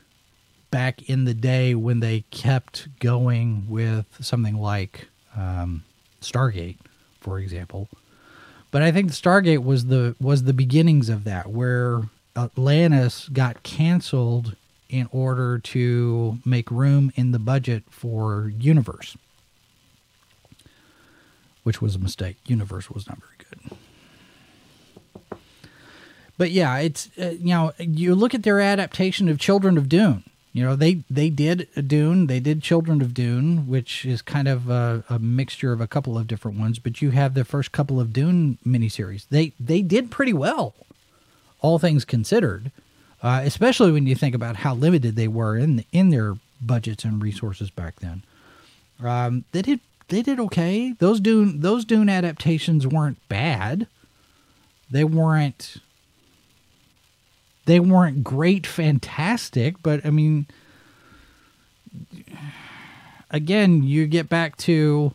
back 0.71 1.11
in 1.11 1.25
the 1.25 1.35
day 1.35 1.75
when 1.75 1.99
they 1.99 2.21
kept 2.31 2.87
going 3.01 3.67
with 3.69 4.07
something 4.21 4.55
like 4.61 5.09
um, 5.37 5.83
Stargate, 6.21 6.77
for 7.21 7.41
example. 7.41 7.89
But 8.71 8.83
I 8.83 8.93
think 8.93 9.11
Stargate 9.11 9.65
was 9.65 9.87
the 9.87 10.15
was 10.21 10.45
the 10.45 10.55
beginnings 10.55 11.09
of 11.09 11.25
that, 11.25 11.49
where 11.51 12.03
Atlantis 12.37 13.29
got 13.29 13.65
canceled 13.65 14.55
in 14.89 15.09
order 15.11 15.59
to 15.59 16.39
make 16.45 16.71
room 16.71 17.11
in 17.17 17.33
the 17.33 17.41
budget 17.41 17.83
for 17.91 18.53
Universe, 18.57 19.17
which 21.67 21.83
was 21.83 21.97
a 21.97 21.99
mistake. 21.99 22.37
Universe 22.47 22.91
was 22.91 23.07
not 23.07 23.19
very 23.19 23.37
good. 23.51 25.39
But 26.39 26.51
yeah, 26.53 26.79
it's 26.79 27.11
uh, 27.19 27.35
you 27.39 27.55
know 27.55 27.73
you 27.79 28.15
look 28.15 28.35
at 28.35 28.45
their 28.45 28.61
adaptation 28.61 29.29
of 29.29 29.39
Children 29.39 29.77
of 29.77 29.89
Dune 29.89 30.23
you 30.57 30.65
know, 30.65 30.75
they 30.75 31.03
they 31.11 31.29
did 31.29 31.69
Dune, 31.87 32.29
they 32.29 32.41
did 32.41 32.63
Children 32.63 33.03
of 33.03 33.13
Dune, 33.13 33.69
which 33.69 34.07
is 34.07 34.23
kind 34.23 34.49
of 34.49 34.71
a, 34.71 35.05
a, 35.11 35.19
mixture 35.19 35.71
of 35.71 35.83
a 35.83 35.87
couple 35.87 36.17
of 36.17 36.27
different 36.27 36.59
ones. 36.59 36.79
But 36.79 37.03
you 37.03 37.11
have 37.11 37.35
the 37.35 37.45
first 37.45 37.73
couple 37.73 38.01
of 38.01 38.11
Dune 38.11 38.57
miniseries. 38.67 39.27
They 39.29 39.53
they 39.61 39.83
did 39.83 40.11
pretty 40.11 40.33
well, 40.33 40.75
all 41.61 41.79
things 41.79 42.07
considered, 42.07 42.73
uh, 43.23 43.43
especially 43.45 43.93
when 43.93 44.07
you 44.07 44.15
think 44.15 44.35
about 44.35 44.57
how 44.57 44.75
limited 44.75 45.15
they 45.15 45.29
were 45.29 45.59
in 45.59 45.85
in 45.93 46.09
their 46.09 46.37
budgets 46.59 47.05
and 47.05 47.23
resources 47.23 47.69
back 47.69 47.97
then. 48.01 48.23
Um, 49.05 49.45
they 49.53 49.61
did 49.61 49.81
they 50.09 50.23
did 50.23 50.39
okay. 50.41 50.93
Those 50.99 51.21
Dune 51.21 51.61
those 51.61 51.85
Dune 51.85 52.09
adaptations 52.09 52.87
weren't 52.87 53.19
bad. 53.29 53.87
They 54.91 55.05
weren't 55.05 55.77
they 57.67 57.81
weren't 57.81 58.23
great, 58.23 58.67
fantastic, 58.67 59.83
but 59.83 60.07
I 60.07 60.11
mean, 60.11 60.47
again, 63.31 63.83
you 63.83 64.07
get 64.07 64.29
back 64.29 64.57
to 64.59 65.13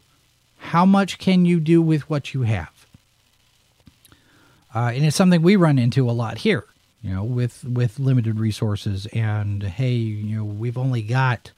how 0.58 0.86
much 0.86 1.18
can 1.18 1.46
you 1.46 1.60
do 1.60 1.82
with 1.82 2.10
what 2.10 2.34
you 2.34 2.42
have? 2.44 2.86
Uh, 4.76 4.92
and 4.94 5.06
it's 5.06 5.16
something 5.16 5.42
we 5.42 5.56
run 5.56 5.80
into 5.80 6.10
a 6.10 6.12
lot 6.12 6.40
here, 6.40 6.66
you 7.02 7.14
know, 7.14 7.24
with 7.24 7.64
with 7.64 8.00
limited 8.00 8.40
resources. 8.40 9.06
And 9.08 9.64
hey, 9.64 9.94
you 9.94 10.38
know, 10.38 10.44
we've 10.44 10.78
only 10.78 11.02
got 11.02 11.52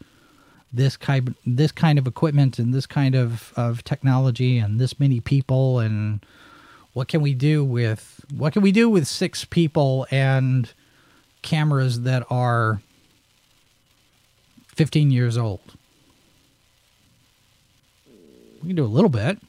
this 0.74 0.98
kind 0.98 1.36
this 1.46 1.72
kind 1.72 2.00
of 2.00 2.08
equipment 2.08 2.58
and 2.58 2.74
this 2.74 2.88
kind 2.88 3.14
of, 3.16 3.54
of 3.56 3.84
technology 3.84 4.58
and 4.58 4.80
this 4.80 5.00
many 5.00 5.20
people 5.20 5.80
and 5.80 6.26
what 6.94 7.08
can 7.08 7.22
we 7.22 7.34
do 7.34 7.64
with 7.64 8.26
what 8.36 8.54
can 8.54 8.62
we 8.62 8.72
do 8.72 8.90
with 8.90 9.08
six 9.08 9.46
people 9.46 10.08
and 10.10 10.74
cameras 11.44 12.02
that 12.02 12.26
are 12.30 12.82
15 14.76 15.12
years 15.12 15.38
old. 15.38 15.62
We 18.62 18.70
can 18.70 18.76
do 18.76 18.86
a 18.86 18.88
little 18.88 19.10
bit. 19.10 19.40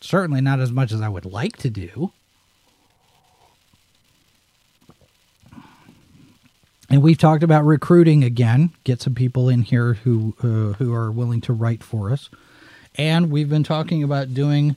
Certainly 0.00 0.40
not 0.40 0.58
as 0.60 0.72
much 0.72 0.90
as 0.90 1.00
I 1.00 1.08
would 1.08 1.26
like 1.26 1.56
to 1.58 1.70
do. 1.70 2.12
And 6.88 7.02
we've 7.02 7.18
talked 7.18 7.42
about 7.42 7.64
recruiting 7.64 8.22
again. 8.22 8.70
Get 8.84 9.02
some 9.02 9.14
people 9.14 9.48
in 9.48 9.62
here 9.62 9.94
who 9.94 10.34
uh, 10.40 10.74
who 10.74 10.94
are 10.94 11.10
willing 11.10 11.40
to 11.42 11.52
write 11.52 11.82
for 11.82 12.12
us. 12.12 12.28
And 12.96 13.30
we've 13.30 13.50
been 13.50 13.64
talking 13.64 14.02
about 14.02 14.34
doing 14.34 14.76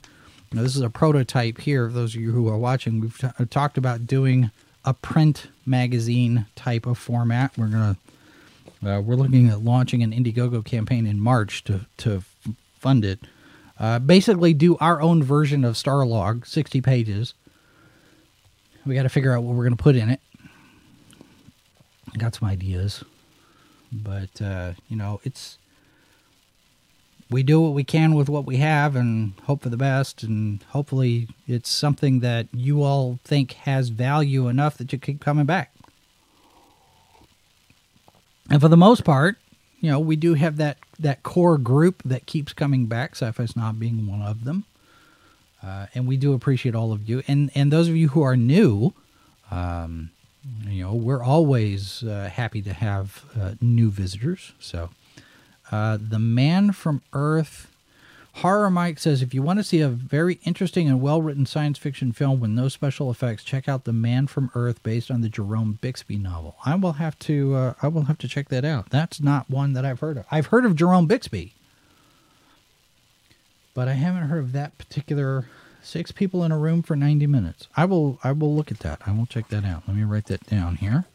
now, 0.52 0.62
this 0.62 0.74
is 0.74 0.82
a 0.82 0.90
prototype 0.90 1.60
here. 1.60 1.88
Those 1.88 2.16
of 2.16 2.20
you 2.20 2.32
who 2.32 2.48
are 2.48 2.58
watching, 2.58 3.00
we've 3.00 3.16
t- 3.16 3.28
talked 3.50 3.78
about 3.78 4.08
doing 4.08 4.50
a 4.84 4.92
print 4.92 5.46
magazine 5.64 6.46
type 6.56 6.86
of 6.86 6.98
format. 6.98 7.56
We're 7.56 7.68
gonna 7.68 7.96
uh, 8.84 9.00
we're 9.00 9.14
looking 9.14 9.48
at 9.48 9.62
launching 9.62 10.02
an 10.02 10.10
Indiegogo 10.10 10.64
campaign 10.64 11.06
in 11.06 11.20
March 11.20 11.62
to 11.64 11.86
to 11.98 12.24
fund 12.78 13.04
it. 13.04 13.20
Uh, 13.78 14.00
basically, 14.00 14.52
do 14.52 14.76
our 14.78 15.00
own 15.00 15.22
version 15.22 15.64
of 15.64 15.74
Starlog, 15.74 16.46
sixty 16.46 16.80
pages. 16.80 17.34
We 18.84 18.94
got 18.94 19.04
to 19.04 19.08
figure 19.08 19.36
out 19.36 19.44
what 19.44 19.54
we're 19.54 19.64
gonna 19.64 19.76
put 19.76 19.94
in 19.94 20.10
it. 20.10 20.20
Got 22.18 22.34
some 22.34 22.48
ideas, 22.48 23.04
but 23.92 24.42
uh, 24.42 24.72
you 24.88 24.96
know 24.96 25.20
it's 25.24 25.58
we 27.30 27.42
do 27.44 27.60
what 27.60 27.72
we 27.72 27.84
can 27.84 28.14
with 28.14 28.28
what 28.28 28.44
we 28.44 28.56
have 28.56 28.96
and 28.96 29.34
hope 29.44 29.62
for 29.62 29.68
the 29.68 29.76
best 29.76 30.24
and 30.24 30.62
hopefully 30.70 31.28
it's 31.46 31.70
something 31.70 32.20
that 32.20 32.48
you 32.52 32.82
all 32.82 33.20
think 33.24 33.52
has 33.52 33.90
value 33.90 34.48
enough 34.48 34.76
that 34.78 34.92
you 34.92 34.98
keep 34.98 35.20
coming 35.20 35.46
back. 35.46 35.72
And 38.50 38.60
for 38.60 38.68
the 38.68 38.76
most 38.76 39.04
part 39.04 39.36
you 39.80 39.90
know 39.90 39.98
we 39.98 40.16
do 40.16 40.34
have 40.34 40.56
that 40.56 40.78
that 40.98 41.22
core 41.22 41.58
group 41.58 42.02
that 42.04 42.26
keeps 42.26 42.52
coming 42.52 42.86
back 42.86 43.12
sci-fi 43.12 43.46
not 43.56 43.78
being 43.78 44.06
one 44.06 44.22
of 44.22 44.44
them. 44.44 44.64
Uh, 45.62 45.86
and 45.94 46.06
we 46.06 46.16
do 46.16 46.32
appreciate 46.32 46.74
all 46.74 46.92
of 46.92 47.08
you. 47.08 47.22
And 47.28 47.50
and 47.54 47.72
those 47.72 47.88
of 47.88 47.96
you 47.96 48.08
who 48.08 48.22
are 48.22 48.36
new 48.36 48.94
um, 49.50 50.10
you 50.66 50.82
know 50.82 50.94
we're 50.94 51.22
always 51.22 52.02
uh, 52.02 52.30
happy 52.32 52.62
to 52.62 52.72
have 52.72 53.24
uh, 53.38 53.54
new 53.60 53.90
visitors 53.90 54.52
so 54.58 54.90
uh, 55.70 55.98
the 56.00 56.18
Man 56.18 56.72
from 56.72 57.02
Earth. 57.12 57.68
Horror 58.34 58.70
Mike 58.70 58.98
says 58.98 59.22
if 59.22 59.34
you 59.34 59.42
want 59.42 59.58
to 59.58 59.64
see 59.64 59.80
a 59.80 59.88
very 59.88 60.38
interesting 60.44 60.88
and 60.88 61.00
well 61.00 61.20
written 61.20 61.46
science 61.46 61.78
fiction 61.78 62.12
film 62.12 62.40
with 62.40 62.50
no 62.50 62.68
special 62.68 63.10
effects, 63.10 63.42
check 63.44 63.68
out 63.68 63.84
The 63.84 63.92
Man 63.92 64.26
from 64.26 64.50
Earth 64.54 64.82
based 64.82 65.10
on 65.10 65.20
the 65.20 65.28
Jerome 65.28 65.78
Bixby 65.80 66.16
novel. 66.16 66.56
I 66.64 66.74
will 66.76 66.94
have 66.94 67.18
to 67.20 67.54
uh, 67.54 67.74
I 67.82 67.88
will 67.88 68.02
have 68.02 68.18
to 68.18 68.28
check 68.28 68.48
that 68.48 68.64
out. 68.64 68.90
That's 68.90 69.20
not 69.20 69.50
one 69.50 69.72
that 69.74 69.84
I've 69.84 70.00
heard 70.00 70.16
of. 70.16 70.26
I've 70.30 70.46
heard 70.46 70.64
of 70.64 70.76
Jerome 70.76 71.06
Bixby, 71.06 71.54
but 73.74 73.88
I 73.88 73.94
haven't 73.94 74.28
heard 74.28 74.38
of 74.38 74.52
that 74.52 74.78
particular 74.78 75.46
six 75.82 76.12
people 76.12 76.44
in 76.44 76.52
a 76.52 76.58
room 76.58 76.82
for 76.82 76.96
90 76.96 77.26
minutes. 77.26 77.68
I 77.76 77.84
will 77.84 78.18
I 78.22 78.32
will 78.32 78.54
look 78.54 78.70
at 78.70 78.80
that. 78.80 79.00
I 79.06 79.12
will 79.12 79.26
check 79.26 79.48
that 79.48 79.64
out. 79.64 79.84
Let 79.86 79.96
me 79.96 80.04
write 80.04 80.26
that 80.26 80.46
down 80.46 80.76
here. 80.76 81.06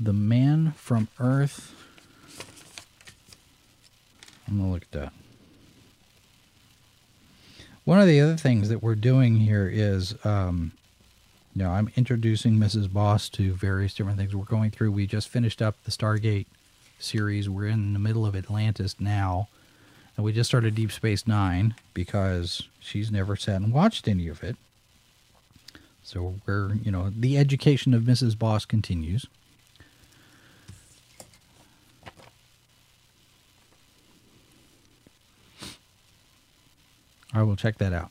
The 0.00 0.12
Man 0.12 0.72
from 0.76 1.08
Earth 1.18 1.74
I'm 4.48 4.58
to 4.58 4.64
look 4.64 4.82
at 4.82 4.92
that. 4.92 5.12
One 7.84 8.00
of 8.00 8.06
the 8.06 8.20
other 8.20 8.36
things 8.36 8.68
that 8.68 8.82
we're 8.82 8.94
doing 8.94 9.36
here 9.36 9.68
is, 9.72 10.14
um, 10.24 10.72
you 11.54 11.62
know, 11.62 11.70
I'm 11.70 11.90
introducing 11.96 12.54
Mrs. 12.54 12.92
Boss 12.92 13.28
to 13.30 13.52
various 13.52 13.94
different 13.94 14.18
things 14.18 14.34
we're 14.34 14.44
going 14.44 14.70
through. 14.70 14.92
We 14.92 15.06
just 15.06 15.28
finished 15.28 15.60
up 15.60 15.76
the 15.84 15.90
Stargate 15.90 16.46
series. 16.98 17.48
We're 17.48 17.66
in 17.66 17.92
the 17.92 17.98
middle 17.98 18.26
of 18.26 18.34
Atlantis 18.34 18.96
now. 18.98 19.48
And 20.18 20.24
we 20.24 20.32
just 20.32 20.50
started 20.50 20.74
Deep 20.74 20.90
Space 20.90 21.28
Nine 21.28 21.76
because 21.94 22.64
she's 22.80 23.08
never 23.12 23.36
sat 23.36 23.60
and 23.60 23.72
watched 23.72 24.08
any 24.08 24.26
of 24.26 24.42
it. 24.42 24.56
So 26.02 26.34
we're, 26.44 26.74
you 26.74 26.90
know, 26.90 27.12
the 27.16 27.38
education 27.38 27.94
of 27.94 28.02
Mrs. 28.02 28.36
Boss 28.36 28.64
continues. 28.64 29.26
I 37.32 37.44
will 37.44 37.54
check 37.54 37.78
that 37.78 37.92
out. 37.92 38.10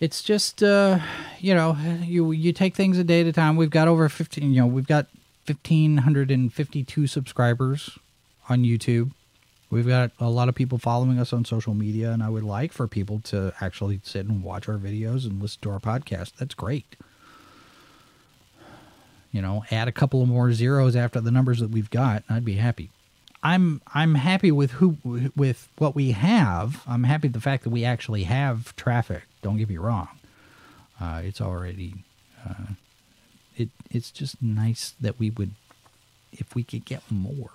It's 0.00 0.22
just, 0.22 0.62
uh, 0.62 1.00
you 1.40 1.54
know, 1.54 1.76
you 2.02 2.30
you 2.32 2.54
take 2.54 2.74
things 2.74 2.98
a 2.98 3.04
day 3.04 3.20
at 3.20 3.26
a 3.26 3.32
time. 3.32 3.56
We've 3.56 3.68
got 3.68 3.86
over 3.86 4.08
fifteen, 4.08 4.54
you 4.54 4.62
know, 4.62 4.66
we've 4.66 4.86
got 4.86 5.08
fifteen 5.44 5.98
hundred 5.98 6.30
and 6.30 6.50
fifty-two 6.50 7.06
subscribers 7.06 7.98
on 8.48 8.62
YouTube. 8.62 9.12
We've 9.70 9.86
got 9.86 10.12
a 10.20 10.30
lot 10.30 10.48
of 10.48 10.54
people 10.54 10.78
following 10.78 11.18
us 11.18 11.32
on 11.32 11.44
social 11.44 11.74
media, 11.74 12.12
and 12.12 12.22
I 12.22 12.28
would 12.28 12.44
like 12.44 12.72
for 12.72 12.86
people 12.86 13.20
to 13.24 13.52
actually 13.60 14.00
sit 14.04 14.26
and 14.26 14.42
watch 14.42 14.68
our 14.68 14.76
videos 14.76 15.24
and 15.26 15.42
listen 15.42 15.60
to 15.62 15.70
our 15.70 15.80
podcast. 15.80 16.32
That's 16.38 16.54
great. 16.54 16.96
You 19.32 19.42
know, 19.42 19.64
add 19.70 19.88
a 19.88 19.92
couple 19.92 20.22
of 20.22 20.28
more 20.28 20.52
zeros 20.52 20.94
after 20.94 21.20
the 21.20 21.30
numbers 21.32 21.58
that 21.58 21.70
we've 21.70 21.90
got, 21.90 22.22
I'd 22.30 22.44
be 22.44 22.54
happy. 22.54 22.90
I'm 23.42 23.80
I'm 23.94 24.14
happy 24.14 24.50
with 24.50 24.72
who 24.72 24.96
with 25.36 25.68
what 25.78 25.94
we 25.94 26.12
have. 26.12 26.82
I'm 26.86 27.04
happy 27.04 27.28
with 27.28 27.34
the 27.34 27.40
fact 27.40 27.64
that 27.64 27.70
we 27.70 27.84
actually 27.84 28.24
have 28.24 28.74
traffic. 28.76 29.22
Don't 29.42 29.56
get 29.56 29.68
me 29.68 29.76
wrong. 29.76 30.08
Uh, 31.00 31.20
it's 31.24 31.40
already 31.40 31.94
uh, 32.48 32.72
it 33.56 33.68
it's 33.90 34.10
just 34.10 34.40
nice 34.42 34.94
that 35.00 35.18
we 35.18 35.30
would 35.30 35.50
if 36.32 36.54
we 36.54 36.64
could 36.64 36.84
get 36.84 37.02
more, 37.10 37.50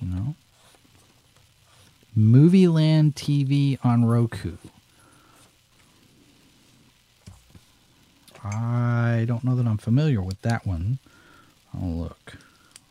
you 0.00 0.08
know. 0.08 0.34
Movie 2.14 2.68
Land 2.68 3.14
TV 3.14 3.78
on 3.84 4.04
Roku. 4.04 4.56
I 8.42 9.24
don't 9.26 9.44
know 9.44 9.56
that 9.56 9.66
I'm 9.66 9.76
familiar 9.76 10.22
with 10.22 10.40
that 10.42 10.66
one. 10.66 10.98
I'll 11.74 11.90
look. 11.90 12.36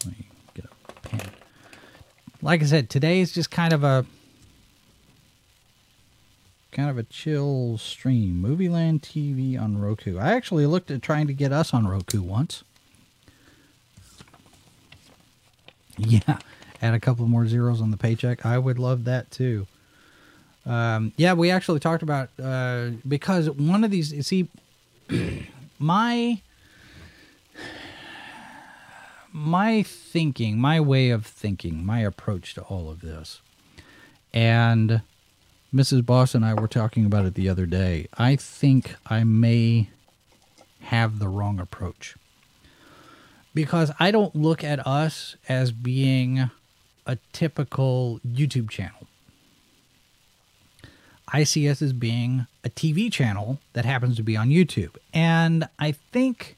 Let 0.06 0.18
me 0.18 0.28
get 0.54 0.66
a 0.66 0.94
pen. 1.02 1.30
Like 2.42 2.62
I 2.62 2.66
said, 2.66 2.90
today 2.90 3.22
is 3.22 3.32
just 3.32 3.50
kind 3.50 3.74
of 3.74 3.84
a 3.84 4.06
kind 6.72 6.90
of 6.90 6.98
a 6.98 7.04
chill 7.04 7.78
stream. 7.78 8.42
Movie 8.42 8.68
Land 8.68 9.02
TV 9.02 9.60
on 9.60 9.80
Roku. 9.80 10.18
I 10.18 10.34
actually 10.34 10.66
looked 10.66 10.92
at 10.92 11.02
trying 11.02 11.26
to 11.28 11.34
get 11.34 11.54
us 11.54 11.74
on 11.74 11.88
Roku 11.88 12.22
once. 12.22 12.64
Yeah, 15.98 16.40
add 16.86 16.94
a 16.94 17.00
couple 17.00 17.28
more 17.28 17.48
zeros 17.48 17.82
on 17.82 17.92
the 17.92 17.98
paycheck. 17.98 18.46
I 18.46 18.58
would 18.58 18.80
love 18.80 19.06
that 19.06 19.32
too. 19.32 19.68
Um, 20.66 21.14
yeah, 21.18 21.34
we 21.34 21.52
actually 21.52 21.80
talked 21.80 22.04
about 22.04 22.30
uh, 22.42 22.92
because 23.08 23.50
one 23.50 23.84
of 23.84 23.92
these. 23.92 24.26
See, 24.26 24.48
my 25.80 26.42
my 29.32 29.84
thinking, 29.84 30.58
my 30.58 30.80
way 30.80 31.10
of 31.10 31.26
thinking, 31.26 31.86
my 31.86 32.00
approach 32.00 32.54
to 32.56 32.62
all 32.64 32.90
of 32.90 33.02
this, 33.02 33.42
and 34.34 35.02
Mrs. 35.74 36.06
Boss 36.06 36.34
and 36.34 36.46
I 36.46 36.54
were 36.54 36.68
talking 36.68 37.06
about 37.06 37.26
it 37.26 37.36
the 37.36 37.50
other 37.50 37.66
day. 37.66 38.08
I 38.18 38.36
think 38.36 38.96
I 39.08 39.24
may 39.24 39.90
have 40.82 41.20
the 41.20 41.28
wrong 41.28 41.60
approach 41.60 42.16
because 43.54 43.92
I 44.00 44.12
don't 44.12 44.36
look 44.36 44.64
at 44.64 44.86
us 44.86 45.36
as 45.50 45.72
being 45.72 46.50
a 47.06 47.18
typical 47.34 48.20
YouTube 48.28 48.70
channel. 48.70 49.08
I 51.28 51.44
see 51.44 51.70
us 51.70 51.82
as 51.82 51.94
being 51.94 52.48
a 52.64 52.70
TV 52.70 53.12
channel 53.12 53.60
that 53.74 53.86
happens 53.86 54.16
to 54.18 54.24
be 54.24 54.38
on 54.38 54.50
YouTube. 54.50 54.96
And 55.14 55.68
I 55.80 55.92
think 55.92 56.56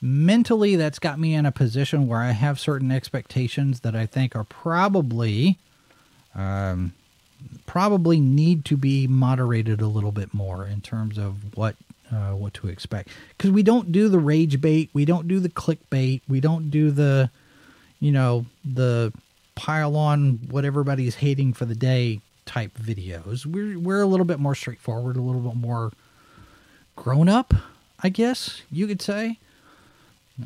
mentally 0.00 0.76
that's 0.76 0.98
got 0.98 1.18
me 1.18 1.34
in 1.34 1.46
a 1.46 1.52
position 1.52 2.08
where 2.08 2.20
I 2.20 2.32
have 2.32 2.58
certain 2.58 2.90
expectations 2.90 3.80
that 3.80 3.94
I 3.94 4.06
think 4.06 4.34
are 4.34 4.44
probably 4.44 5.58
um, 6.34 6.92
probably 7.66 8.20
need 8.20 8.64
to 8.66 8.76
be 8.76 9.06
moderated 9.06 9.80
a 9.80 9.86
little 9.86 10.12
bit 10.12 10.32
more 10.32 10.66
in 10.66 10.80
terms 10.80 11.18
of 11.18 11.56
what 11.56 11.76
uh, 12.10 12.32
what 12.32 12.54
to 12.54 12.68
expect 12.68 13.08
because 13.36 13.50
we 13.50 13.62
don't 13.62 13.92
do 13.92 14.08
the 14.08 14.18
rage 14.18 14.60
bait, 14.60 14.90
we 14.92 15.04
don't 15.04 15.28
do 15.28 15.40
the 15.40 15.48
clickbait, 15.48 16.20
we 16.28 16.40
don't 16.40 16.70
do 16.70 16.90
the 16.90 17.30
you 18.00 18.12
know 18.12 18.46
the 18.64 19.12
pile 19.54 19.96
on 19.96 20.40
what 20.50 20.64
everybody's 20.64 21.16
hating 21.16 21.52
for 21.52 21.64
the 21.64 21.74
day 21.74 22.20
type 22.46 22.76
videos. 22.78 23.46
We're 23.46 23.78
we're 23.78 24.00
a 24.00 24.06
little 24.06 24.26
bit 24.26 24.38
more 24.38 24.54
straightforward, 24.54 25.16
a 25.16 25.22
little 25.22 25.40
bit 25.40 25.56
more 25.56 25.92
grown 26.96 27.28
up, 27.28 27.54
I 28.02 28.08
guess 28.08 28.62
you 28.70 28.86
could 28.86 29.02
say. 29.02 29.38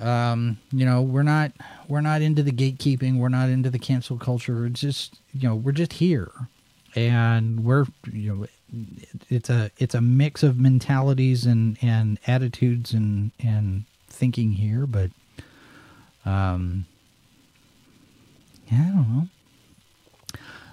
Um, 0.01 0.59
you 0.73 0.85
know, 0.85 1.01
we're 1.01 1.23
not 1.23 1.53
we're 1.89 2.01
not 2.01 2.23
into 2.23 2.43
the 2.43 2.53
gatekeeping, 2.53 3.19
we're 3.19 3.29
not 3.29 3.49
into 3.49 3.71
the 3.71 3.79
cancel 3.79 4.19
culture. 4.19 4.67
It's 4.67 4.81
just 4.81 5.19
you 5.33 5.49
know, 5.49 5.55
we're 5.55 5.73
just 5.73 5.95
here. 5.95 6.31
And 6.95 7.65
we're 7.65 7.87
you 8.11 8.35
know 8.35 8.47
it's 9.29 9.51
a 9.51 9.71
it's 9.79 9.95
a 9.95 10.01
mix 10.01 10.43
of 10.43 10.59
mentalities 10.59 11.47
and 11.47 11.79
and 11.83 12.19
attitudes 12.27 12.93
and 12.93 13.31
and 13.39 13.85
thinking 14.09 14.53
here, 14.53 14.87
but 14.87 15.11
um 16.25 16.87
yeah, 18.71 18.83
I 18.83 18.87
don't 18.89 19.17
know. 19.17 19.29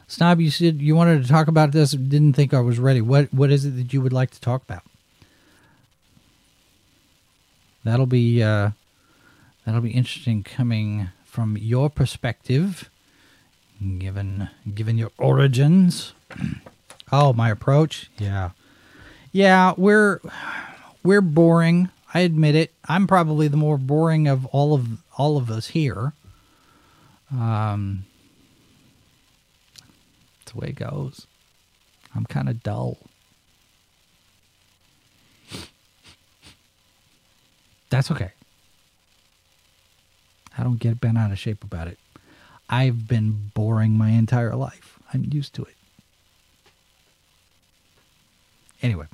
Snob, 0.07 0.41
you 0.41 0.51
said 0.51 0.81
you 0.81 0.95
wanted 0.95 1.23
to 1.23 1.27
talk 1.27 1.47
about 1.47 1.71
this. 1.71 1.91
Didn't 1.91 2.33
think 2.33 2.53
I 2.53 2.59
was 2.59 2.77
ready. 2.79 3.01
What 3.01 3.33
what 3.33 3.51
is 3.51 3.65
it 3.65 3.71
that 3.71 3.93
you 3.93 4.01
would 4.01 4.13
like 4.13 4.31
to 4.31 4.39
talk 4.39 4.63
about? 4.63 4.83
That'll 7.83 8.05
be 8.05 8.41
uh, 8.43 8.71
that'll 9.65 9.81
be 9.81 9.91
interesting 9.91 10.43
coming 10.43 11.09
from 11.25 11.57
your 11.57 11.89
perspective, 11.89 12.89
given 13.81 14.49
given 14.73 14.97
your 14.97 15.11
origins. 15.17 16.13
oh, 17.11 17.33
my 17.33 17.49
approach. 17.49 18.09
Yeah, 18.19 18.51
yeah. 19.31 19.73
We're 19.75 20.21
we're 21.03 21.21
boring. 21.21 21.89
I 22.13 22.19
admit 22.19 22.53
it. 22.53 22.73
I'm 22.87 23.07
probably 23.07 23.47
the 23.47 23.57
more 23.57 23.79
boring 23.79 24.27
of 24.27 24.45
all 24.47 24.73
of 24.73 25.01
all 25.17 25.37
of 25.37 25.49
us 25.49 25.69
here. 25.69 26.13
Um, 27.33 28.05
it's 30.41 30.51
the 30.51 30.59
way 30.59 30.67
it 30.67 30.75
goes. 30.75 31.27
I'm 32.15 32.25
kind 32.25 32.47
of 32.47 32.61
dull. 32.61 32.97
That's 37.89 38.11
okay. 38.11 38.31
I 40.57 40.63
don't 40.63 40.79
get 40.79 40.99
bent 40.99 41.17
out 41.17 41.31
of 41.31 41.39
shape 41.39 41.63
about 41.63 41.87
it. 41.87 41.97
I've 42.69 43.07
been 43.07 43.51
boring 43.53 43.97
my 43.97 44.09
entire 44.09 44.55
life. 44.55 44.99
I'm 45.13 45.27
used 45.31 45.53
to 45.55 45.63
it. 45.63 45.75
Anyway, 48.81 49.05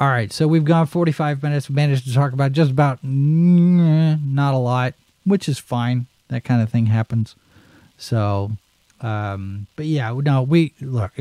all 0.00 0.08
right. 0.08 0.32
So 0.32 0.48
we've 0.48 0.64
gone 0.64 0.86
45 0.86 1.42
minutes. 1.42 1.68
We 1.68 1.74
managed 1.74 2.06
to 2.06 2.14
talk 2.14 2.32
about 2.32 2.52
just 2.52 2.70
about 2.70 3.00
not 3.02 4.54
a 4.54 4.58
lot, 4.58 4.94
which 5.24 5.48
is 5.48 5.58
fine. 5.58 6.06
That 6.28 6.42
kind 6.42 6.62
of 6.62 6.70
thing 6.70 6.86
happens. 6.86 7.36
So, 7.96 8.52
um, 9.00 9.66
but 9.76 9.86
yeah, 9.86 10.12
no, 10.22 10.42
we 10.42 10.72
look 10.80 11.12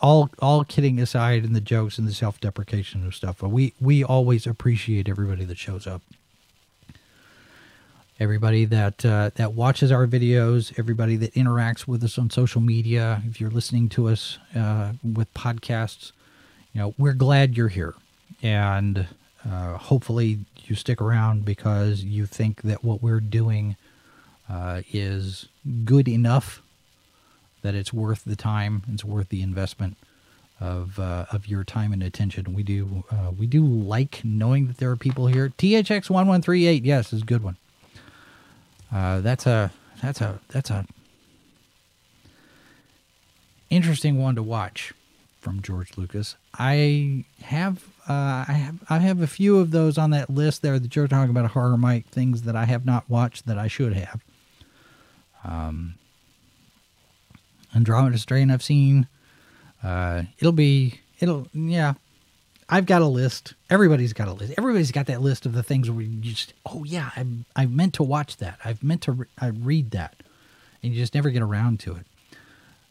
all 0.00 0.30
all 0.40 0.64
kidding 0.64 1.00
aside, 1.00 1.44
and 1.44 1.54
the 1.54 1.60
jokes 1.60 1.98
and 1.98 2.06
the 2.06 2.12
self 2.12 2.40
deprecation 2.40 3.02
and 3.02 3.14
stuff. 3.14 3.38
But 3.40 3.48
we 3.50 3.72
we 3.80 4.04
always 4.04 4.46
appreciate 4.46 5.08
everybody 5.08 5.44
that 5.44 5.58
shows 5.58 5.86
up 5.86 6.02
everybody 8.20 8.64
that 8.64 9.04
uh, 9.04 9.30
that 9.34 9.52
watches 9.52 9.90
our 9.90 10.06
videos, 10.06 10.76
everybody 10.78 11.16
that 11.16 11.34
interacts 11.34 11.86
with 11.86 12.02
us 12.04 12.18
on 12.18 12.30
social 12.30 12.60
media. 12.60 13.22
If 13.26 13.40
you're 13.40 13.50
listening 13.50 13.88
to 13.90 14.08
us 14.08 14.38
uh, 14.54 14.92
with 15.02 15.32
podcasts, 15.34 16.12
you 16.72 16.80
know 16.80 16.94
we're 16.98 17.14
glad 17.14 17.56
you're 17.56 17.68
here, 17.68 17.94
and 18.42 19.06
uh, 19.48 19.76
hopefully 19.76 20.40
you 20.64 20.74
stick 20.74 21.00
around 21.00 21.44
because 21.44 22.04
you 22.04 22.26
think 22.26 22.62
that 22.62 22.84
what 22.84 23.02
we're 23.02 23.20
doing 23.20 23.76
uh, 24.48 24.82
is 24.92 25.48
good 25.84 26.08
enough 26.08 26.62
that 27.62 27.74
it's 27.74 27.92
worth 27.92 28.24
the 28.24 28.36
time, 28.36 28.82
it's 28.92 29.04
worth 29.04 29.30
the 29.30 29.42
investment 29.42 29.96
of 30.60 30.98
uh, 30.98 31.26
of 31.32 31.48
your 31.48 31.64
time 31.64 31.92
and 31.92 32.02
attention. 32.02 32.54
We 32.54 32.62
do 32.62 33.04
uh, 33.10 33.30
we 33.36 33.46
do 33.46 33.64
like 33.64 34.20
knowing 34.24 34.66
that 34.68 34.76
there 34.76 34.90
are 34.90 34.96
people 34.96 35.26
here. 35.26 35.52
THX 35.58 36.10
one 36.10 36.26
one 36.26 36.42
three 36.42 36.66
eight, 36.66 36.84
yes, 36.84 37.12
is 37.12 37.22
a 37.22 37.24
good 37.24 37.42
one. 37.42 37.56
Uh, 38.92 39.20
that's 39.20 39.46
a 39.46 39.72
that's 40.02 40.20
a 40.20 40.40
that's 40.48 40.70
a 40.70 40.86
interesting 43.70 44.22
one 44.22 44.34
to 44.36 44.42
watch 44.42 44.92
from 45.40 45.60
George 45.60 45.96
Lucas. 45.96 46.36
I 46.58 47.24
have 47.42 47.84
uh, 48.08 48.44
I 48.46 48.52
have 48.52 48.76
I 48.88 48.98
have 48.98 49.20
a 49.20 49.26
few 49.26 49.58
of 49.58 49.70
those 49.70 49.98
on 49.98 50.10
that 50.10 50.30
list 50.30 50.62
there 50.62 50.78
that 50.78 50.94
you're 50.94 51.08
talking 51.08 51.30
about 51.30 51.50
horror 51.50 51.76
Mike 51.76 52.06
things 52.08 52.42
that 52.42 52.54
I 52.54 52.66
have 52.66 52.86
not 52.86 53.08
watched 53.08 53.46
that 53.46 53.58
I 53.58 53.68
should 53.68 53.94
have. 53.94 54.22
Um, 55.44 55.94
Andromeda 57.74 58.18
Strain 58.18 58.50
I've 58.50 58.62
seen. 58.62 59.08
Uh, 59.82 60.22
it'll 60.38 60.52
be 60.52 61.00
it'll 61.20 61.48
yeah. 61.52 61.94
I've 62.68 62.86
got 62.86 63.02
a 63.02 63.06
list. 63.06 63.54
Everybody's 63.68 64.14
got 64.14 64.26
a 64.26 64.32
list. 64.32 64.54
Everybody's 64.56 64.90
got 64.90 65.06
that 65.06 65.20
list 65.20 65.44
of 65.44 65.52
the 65.52 65.62
things 65.62 65.90
where 65.90 66.02
you 66.02 66.20
just 66.20 66.54
oh 66.64 66.84
yeah, 66.84 67.10
I 67.16 67.26
I 67.54 67.66
meant 67.66 67.94
to 67.94 68.02
watch 68.02 68.38
that. 68.38 68.58
I've 68.64 68.82
meant 68.82 69.02
to 69.02 69.12
re- 69.12 69.26
I 69.38 69.48
read 69.48 69.90
that, 69.90 70.14
and 70.82 70.92
you 70.92 71.00
just 71.00 71.14
never 71.14 71.30
get 71.30 71.42
around 71.42 71.80
to 71.80 71.94
it. 71.96 72.06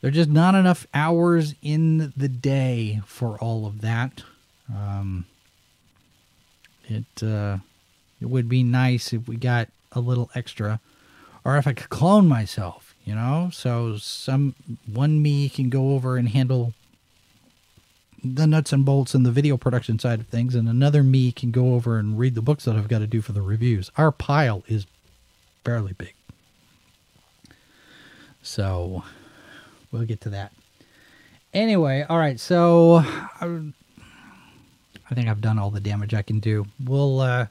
There's 0.02 0.16
just 0.16 0.30
not 0.30 0.54
enough 0.54 0.86
hours 0.94 1.56
in 1.62 2.12
the 2.16 2.28
day 2.28 3.02
for 3.06 3.38
all 3.38 3.66
of 3.66 3.82
that. 3.82 4.24
Um, 4.70 5.26
it 6.86 7.24
uh, 7.24 7.58
it 8.22 8.26
would 8.26 8.50
be 8.50 8.64
nice 8.64 9.14
if 9.14 9.28
we 9.28 9.38
got 9.38 9.70
a 9.92 10.00
little 10.00 10.30
extra, 10.36 10.80
or 11.46 11.58
if 11.58 11.68
I 11.68 11.74
could 11.74 11.90
clone 11.90 12.28
myself, 12.28 12.96
you 13.04 13.16
know. 13.16 13.50
So 13.52 13.98
some 13.98 14.56
one 14.92 15.22
me 15.22 15.50
can 15.50 15.70
go 15.70 15.92
over 15.92 16.18
and 16.18 16.30
handle 16.30 16.74
the 18.24 18.48
nuts 18.48 18.72
and 18.72 18.86
bolts 18.86 19.14
and 19.14 19.26
the 19.26 19.32
video 19.32 19.58
production 19.58 20.00
side 20.00 20.22
of 20.22 20.28
things, 20.28 20.56
and 20.56 20.70
another 20.70 21.04
me 21.04 21.32
can 21.32 21.52
go 21.52 21.74
over 21.74 21.98
and 21.98 22.18
read 22.18 22.36
the 22.36 22.42
books 22.42 22.64
that 22.66 22.76
I've 22.76 22.88
got 22.88 23.00
to 23.00 23.08
do 23.08 23.22
for 23.22 23.34
the 23.34 23.42
reviews. 23.42 23.92
Our 23.98 24.12
pile 24.12 24.64
is 24.68 24.86
fairly 25.66 25.94
big, 25.94 26.14
so 28.42 29.04
we'll 29.92 30.06
get 30.06 30.22
to 30.22 30.30
that. 30.30 30.54
Anyway, 31.54 32.06
all 32.10 32.18
right. 32.18 32.40
So 32.40 33.04
I, 33.42 33.62
I 35.12 35.14
think 35.14 35.28
I've 35.28 35.42
done 35.42 35.60
all 35.60 35.70
the 35.70 35.80
damage 35.80 36.14
I 36.14 36.22
can 36.22 36.40
do. 36.40 36.66
We'll 36.84 37.20
uh, 37.20 37.48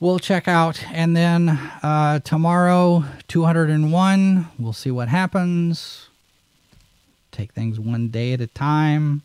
we'll 0.00 0.18
check 0.18 0.48
out, 0.48 0.82
and 0.92 1.16
then 1.16 1.48
uh, 1.82 2.20
tomorrow, 2.20 3.04
two 3.28 3.44
hundred 3.44 3.70
and 3.70 3.92
one. 3.92 4.48
We'll 4.58 4.72
see 4.72 4.90
what 4.90 5.08
happens. 5.08 6.08
Take 7.32 7.52
things 7.52 7.78
one 7.78 8.08
day 8.08 8.32
at 8.32 8.40
a 8.40 8.46
time. 8.46 9.22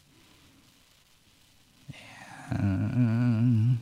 Uh, 2.52 3.76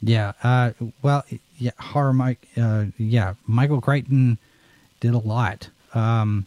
yeah. 0.00 0.32
Uh, 0.42 0.72
well, 1.02 1.24
yeah. 1.58 1.72
Horror 1.78 2.14
Mike. 2.14 2.48
Uh, 2.56 2.86
yeah. 2.96 3.34
Michael 3.46 3.80
Crichton 3.80 4.38
did 5.00 5.12
a 5.12 5.18
lot. 5.18 5.68
Um, 5.92 6.46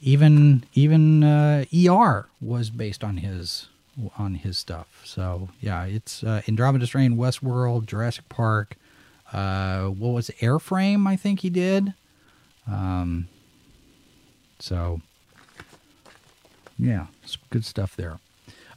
even 0.00 0.64
even 0.74 1.24
uh, 1.24 1.64
ER 1.74 2.28
was 2.40 2.70
based 2.70 3.02
on 3.02 3.18
his 3.18 3.68
on 4.16 4.34
his 4.34 4.58
stuff. 4.58 5.02
So 5.04 5.48
yeah, 5.60 5.84
it's 5.84 6.22
uh, 6.22 6.42
Andromeda 6.48 6.86
Strain, 6.86 7.16
Westworld, 7.16 7.86
Jurassic 7.86 8.28
Park. 8.28 8.76
Uh, 9.32 9.86
what 9.86 10.10
was 10.10 10.28
it? 10.28 10.38
Airframe? 10.38 11.06
I 11.06 11.16
think 11.16 11.40
he 11.40 11.50
did. 11.50 11.94
Um, 12.66 13.28
so 14.58 15.00
yeah, 16.78 17.06
good 17.50 17.64
stuff 17.64 17.96
there. 17.96 18.18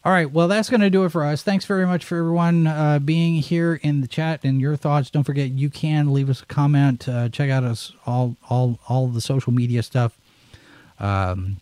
All 0.03 0.11
right, 0.11 0.31
well, 0.31 0.47
that's 0.47 0.67
going 0.67 0.81
to 0.81 0.89
do 0.89 1.05
it 1.05 1.09
for 1.09 1.23
us. 1.23 1.43
Thanks 1.43 1.65
very 1.65 1.85
much 1.85 2.03
for 2.03 2.17
everyone 2.17 2.65
uh, 2.65 2.97
being 2.97 3.35
here 3.35 3.75
in 3.83 4.01
the 4.01 4.07
chat 4.07 4.39
and 4.43 4.59
your 4.59 4.75
thoughts. 4.75 5.11
Don't 5.11 5.23
forget, 5.23 5.51
you 5.51 5.69
can 5.69 6.11
leave 6.11 6.27
us 6.27 6.41
a 6.41 6.45
comment. 6.47 7.07
Uh, 7.07 7.29
check 7.29 7.51
out 7.51 7.63
us 7.63 7.93
all, 8.07 8.35
all, 8.49 8.79
all 8.89 9.07
the 9.07 9.21
social 9.21 9.53
media 9.53 9.83
stuff. 9.83 10.17
Um, 10.99 11.57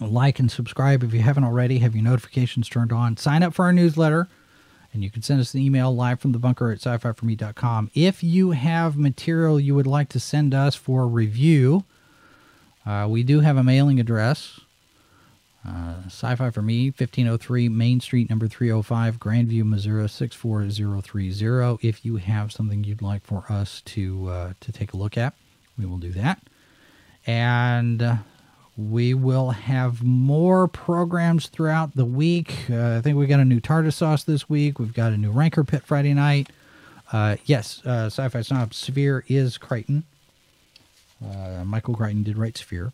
like 0.00 0.38
and 0.38 0.50
subscribe 0.50 1.02
if 1.02 1.12
you 1.12 1.20
haven't 1.20 1.44
already. 1.44 1.78
Have 1.78 1.94
your 1.94 2.04
notifications 2.04 2.68
turned 2.68 2.92
on. 2.92 3.16
Sign 3.16 3.42
up 3.42 3.54
for 3.54 3.64
our 3.64 3.72
newsletter, 3.72 4.28
and 4.92 5.02
you 5.02 5.10
can 5.10 5.22
send 5.22 5.40
us 5.40 5.54
an 5.54 5.60
email 5.60 5.94
live 5.94 6.20
from 6.20 6.32
the 6.32 6.38
bunker 6.38 6.70
at 6.70 6.78
sci-fi4me.com. 6.78 7.90
If 7.94 8.22
you 8.22 8.52
have 8.52 8.96
material 8.96 9.58
you 9.58 9.74
would 9.74 9.86
like 9.86 10.08
to 10.10 10.20
send 10.20 10.54
us 10.54 10.74
for 10.74 11.06
review, 11.06 11.84
uh, 12.86 13.06
we 13.08 13.22
do 13.22 13.40
have 13.40 13.56
a 13.56 13.64
mailing 13.64 14.00
address. 14.00 14.60
Uh, 15.66 16.02
Sci-Fi 16.06 16.50
for 16.50 16.62
Me, 16.62 16.86
1503 16.86 17.68
Main 17.68 18.00
Street, 18.00 18.30
number 18.30 18.48
305, 18.48 19.18
Grandview, 19.18 19.64
Missouri 19.64 20.08
64030. 20.08 21.86
If 21.86 22.04
you 22.04 22.16
have 22.16 22.52
something 22.52 22.84
you'd 22.84 23.02
like 23.02 23.24
for 23.24 23.44
us 23.50 23.82
to 23.86 24.28
uh, 24.28 24.52
to 24.60 24.72
take 24.72 24.92
a 24.92 24.96
look 24.96 25.18
at, 25.18 25.34
we 25.76 25.84
will 25.84 25.98
do 25.98 26.12
that. 26.12 26.40
And 27.26 28.00
uh, 28.00 28.16
we 28.78 29.12
will 29.12 29.50
have 29.50 30.02
more 30.02 30.68
programs 30.68 31.48
throughout 31.48 31.94
the 31.96 32.04
week. 32.04 32.54
Uh, 32.70 32.96
I 32.96 33.00
think 33.00 33.18
we 33.18 33.26
got 33.26 33.40
a 33.40 33.44
new 33.44 33.60
tartar 33.60 33.90
sauce 33.90 34.22
this 34.24 34.48
week. 34.48 34.78
We've 34.78 34.94
got 34.94 35.12
a 35.12 35.16
new 35.16 35.32
Rancor 35.32 35.64
Pit 35.64 35.82
Friday 35.84 36.14
night. 36.14 36.48
Uh, 37.12 37.36
yes, 37.44 37.82
uh, 37.84 38.06
Sci-Fi 38.06 38.42
Snob 38.42 38.72
Sphere 38.72 39.24
is 39.28 39.58
Crichton. 39.58 40.04
Michael 41.64 41.94
Crichton 41.94 42.22
did 42.22 42.38
write 42.38 42.56
Sphere 42.56 42.92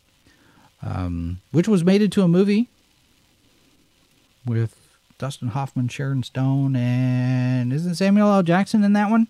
um, 0.85 1.41
which 1.51 1.67
was 1.67 1.83
made 1.83 2.01
into 2.01 2.21
a 2.21 2.27
movie 2.27 2.69
with 4.45 4.97
Dustin 5.17 5.49
Hoffman, 5.49 5.87
Sharon 5.87 6.23
Stone, 6.23 6.75
and 6.75 7.73
isn't 7.73 7.95
Samuel 7.95 8.31
L. 8.31 8.43
Jackson 8.43 8.83
in 8.83 8.93
that 8.93 9.09
one? 9.09 9.27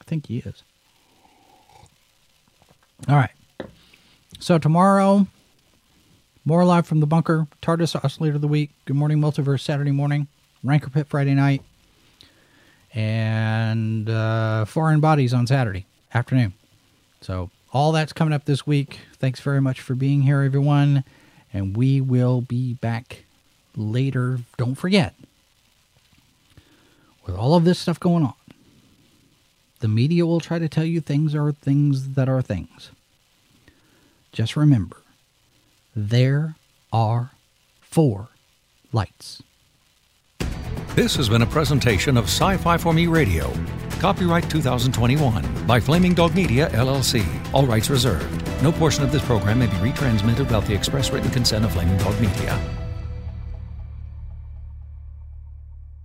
I 0.00 0.04
think 0.04 0.26
he 0.26 0.38
is. 0.38 0.62
All 3.08 3.16
right. 3.16 3.30
So 4.40 4.58
tomorrow, 4.58 5.26
more 6.46 6.64
live 6.64 6.86
from 6.86 7.00
the 7.00 7.06
bunker. 7.06 7.48
TARDIS 7.60 8.02
Oscillator 8.02 8.36
of 8.36 8.40
the 8.40 8.48
Week. 8.48 8.70
Good 8.84 8.94
Morning 8.94 9.18
Multiverse 9.18 9.60
Saturday 9.60 9.90
morning. 9.90 10.28
Rancor 10.62 10.90
Pit 10.90 11.08
Friday 11.08 11.34
night. 11.34 11.62
And 12.94 14.08
uh, 14.08 14.64
Foreign 14.64 15.00
Bodies 15.00 15.34
on 15.34 15.48
Saturday 15.48 15.86
afternoon. 16.14 16.54
So 17.20 17.50
all 17.72 17.90
that's 17.90 18.12
coming 18.12 18.32
up 18.32 18.44
this 18.44 18.64
week. 18.64 19.00
Thanks 19.14 19.40
very 19.40 19.60
much 19.60 19.80
for 19.80 19.96
being 19.96 20.22
here, 20.22 20.42
everyone. 20.42 21.02
And 21.52 21.76
we 21.76 22.00
will 22.00 22.42
be 22.42 22.74
back 22.74 23.24
later. 23.76 24.38
Don't 24.56 24.76
forget, 24.76 25.14
with 27.26 27.34
all 27.34 27.56
of 27.56 27.64
this 27.64 27.80
stuff 27.80 27.98
going 27.98 28.22
on, 28.22 28.34
the 29.80 29.88
media 29.88 30.24
will 30.24 30.40
try 30.40 30.60
to 30.60 30.68
tell 30.68 30.84
you 30.84 31.00
things 31.00 31.34
are 31.34 31.50
things 31.50 32.10
that 32.10 32.28
are 32.28 32.40
things. 32.40 32.92
Just 34.30 34.56
remember, 34.56 34.98
there 35.96 36.54
are 36.92 37.32
four 37.80 38.28
lights. 38.92 39.42
This 40.94 41.16
has 41.16 41.28
been 41.28 41.42
a 41.42 41.46
presentation 41.46 42.16
of 42.16 42.24
Sci 42.24 42.56
Fi 42.58 42.76
for 42.76 42.92
Me 42.92 43.06
Radio. 43.06 43.52
Copyright 43.98 44.48
2021 44.50 45.66
by 45.66 45.80
Flaming 45.80 46.12
Dog 46.12 46.34
Media, 46.34 46.68
LLC. 46.70 47.24
All 47.54 47.66
rights 47.66 47.88
reserved. 47.88 48.62
No 48.62 48.70
portion 48.70 49.04
of 49.04 49.10
this 49.10 49.24
program 49.24 49.58
may 49.58 49.66
be 49.66 49.76
retransmitted 49.76 50.40
without 50.40 50.66
the 50.66 50.74
express 50.74 51.10
written 51.10 51.30
consent 51.30 51.64
of 51.64 51.72
Flaming 51.72 51.96
Dog 51.98 52.18
Media. 52.20 52.75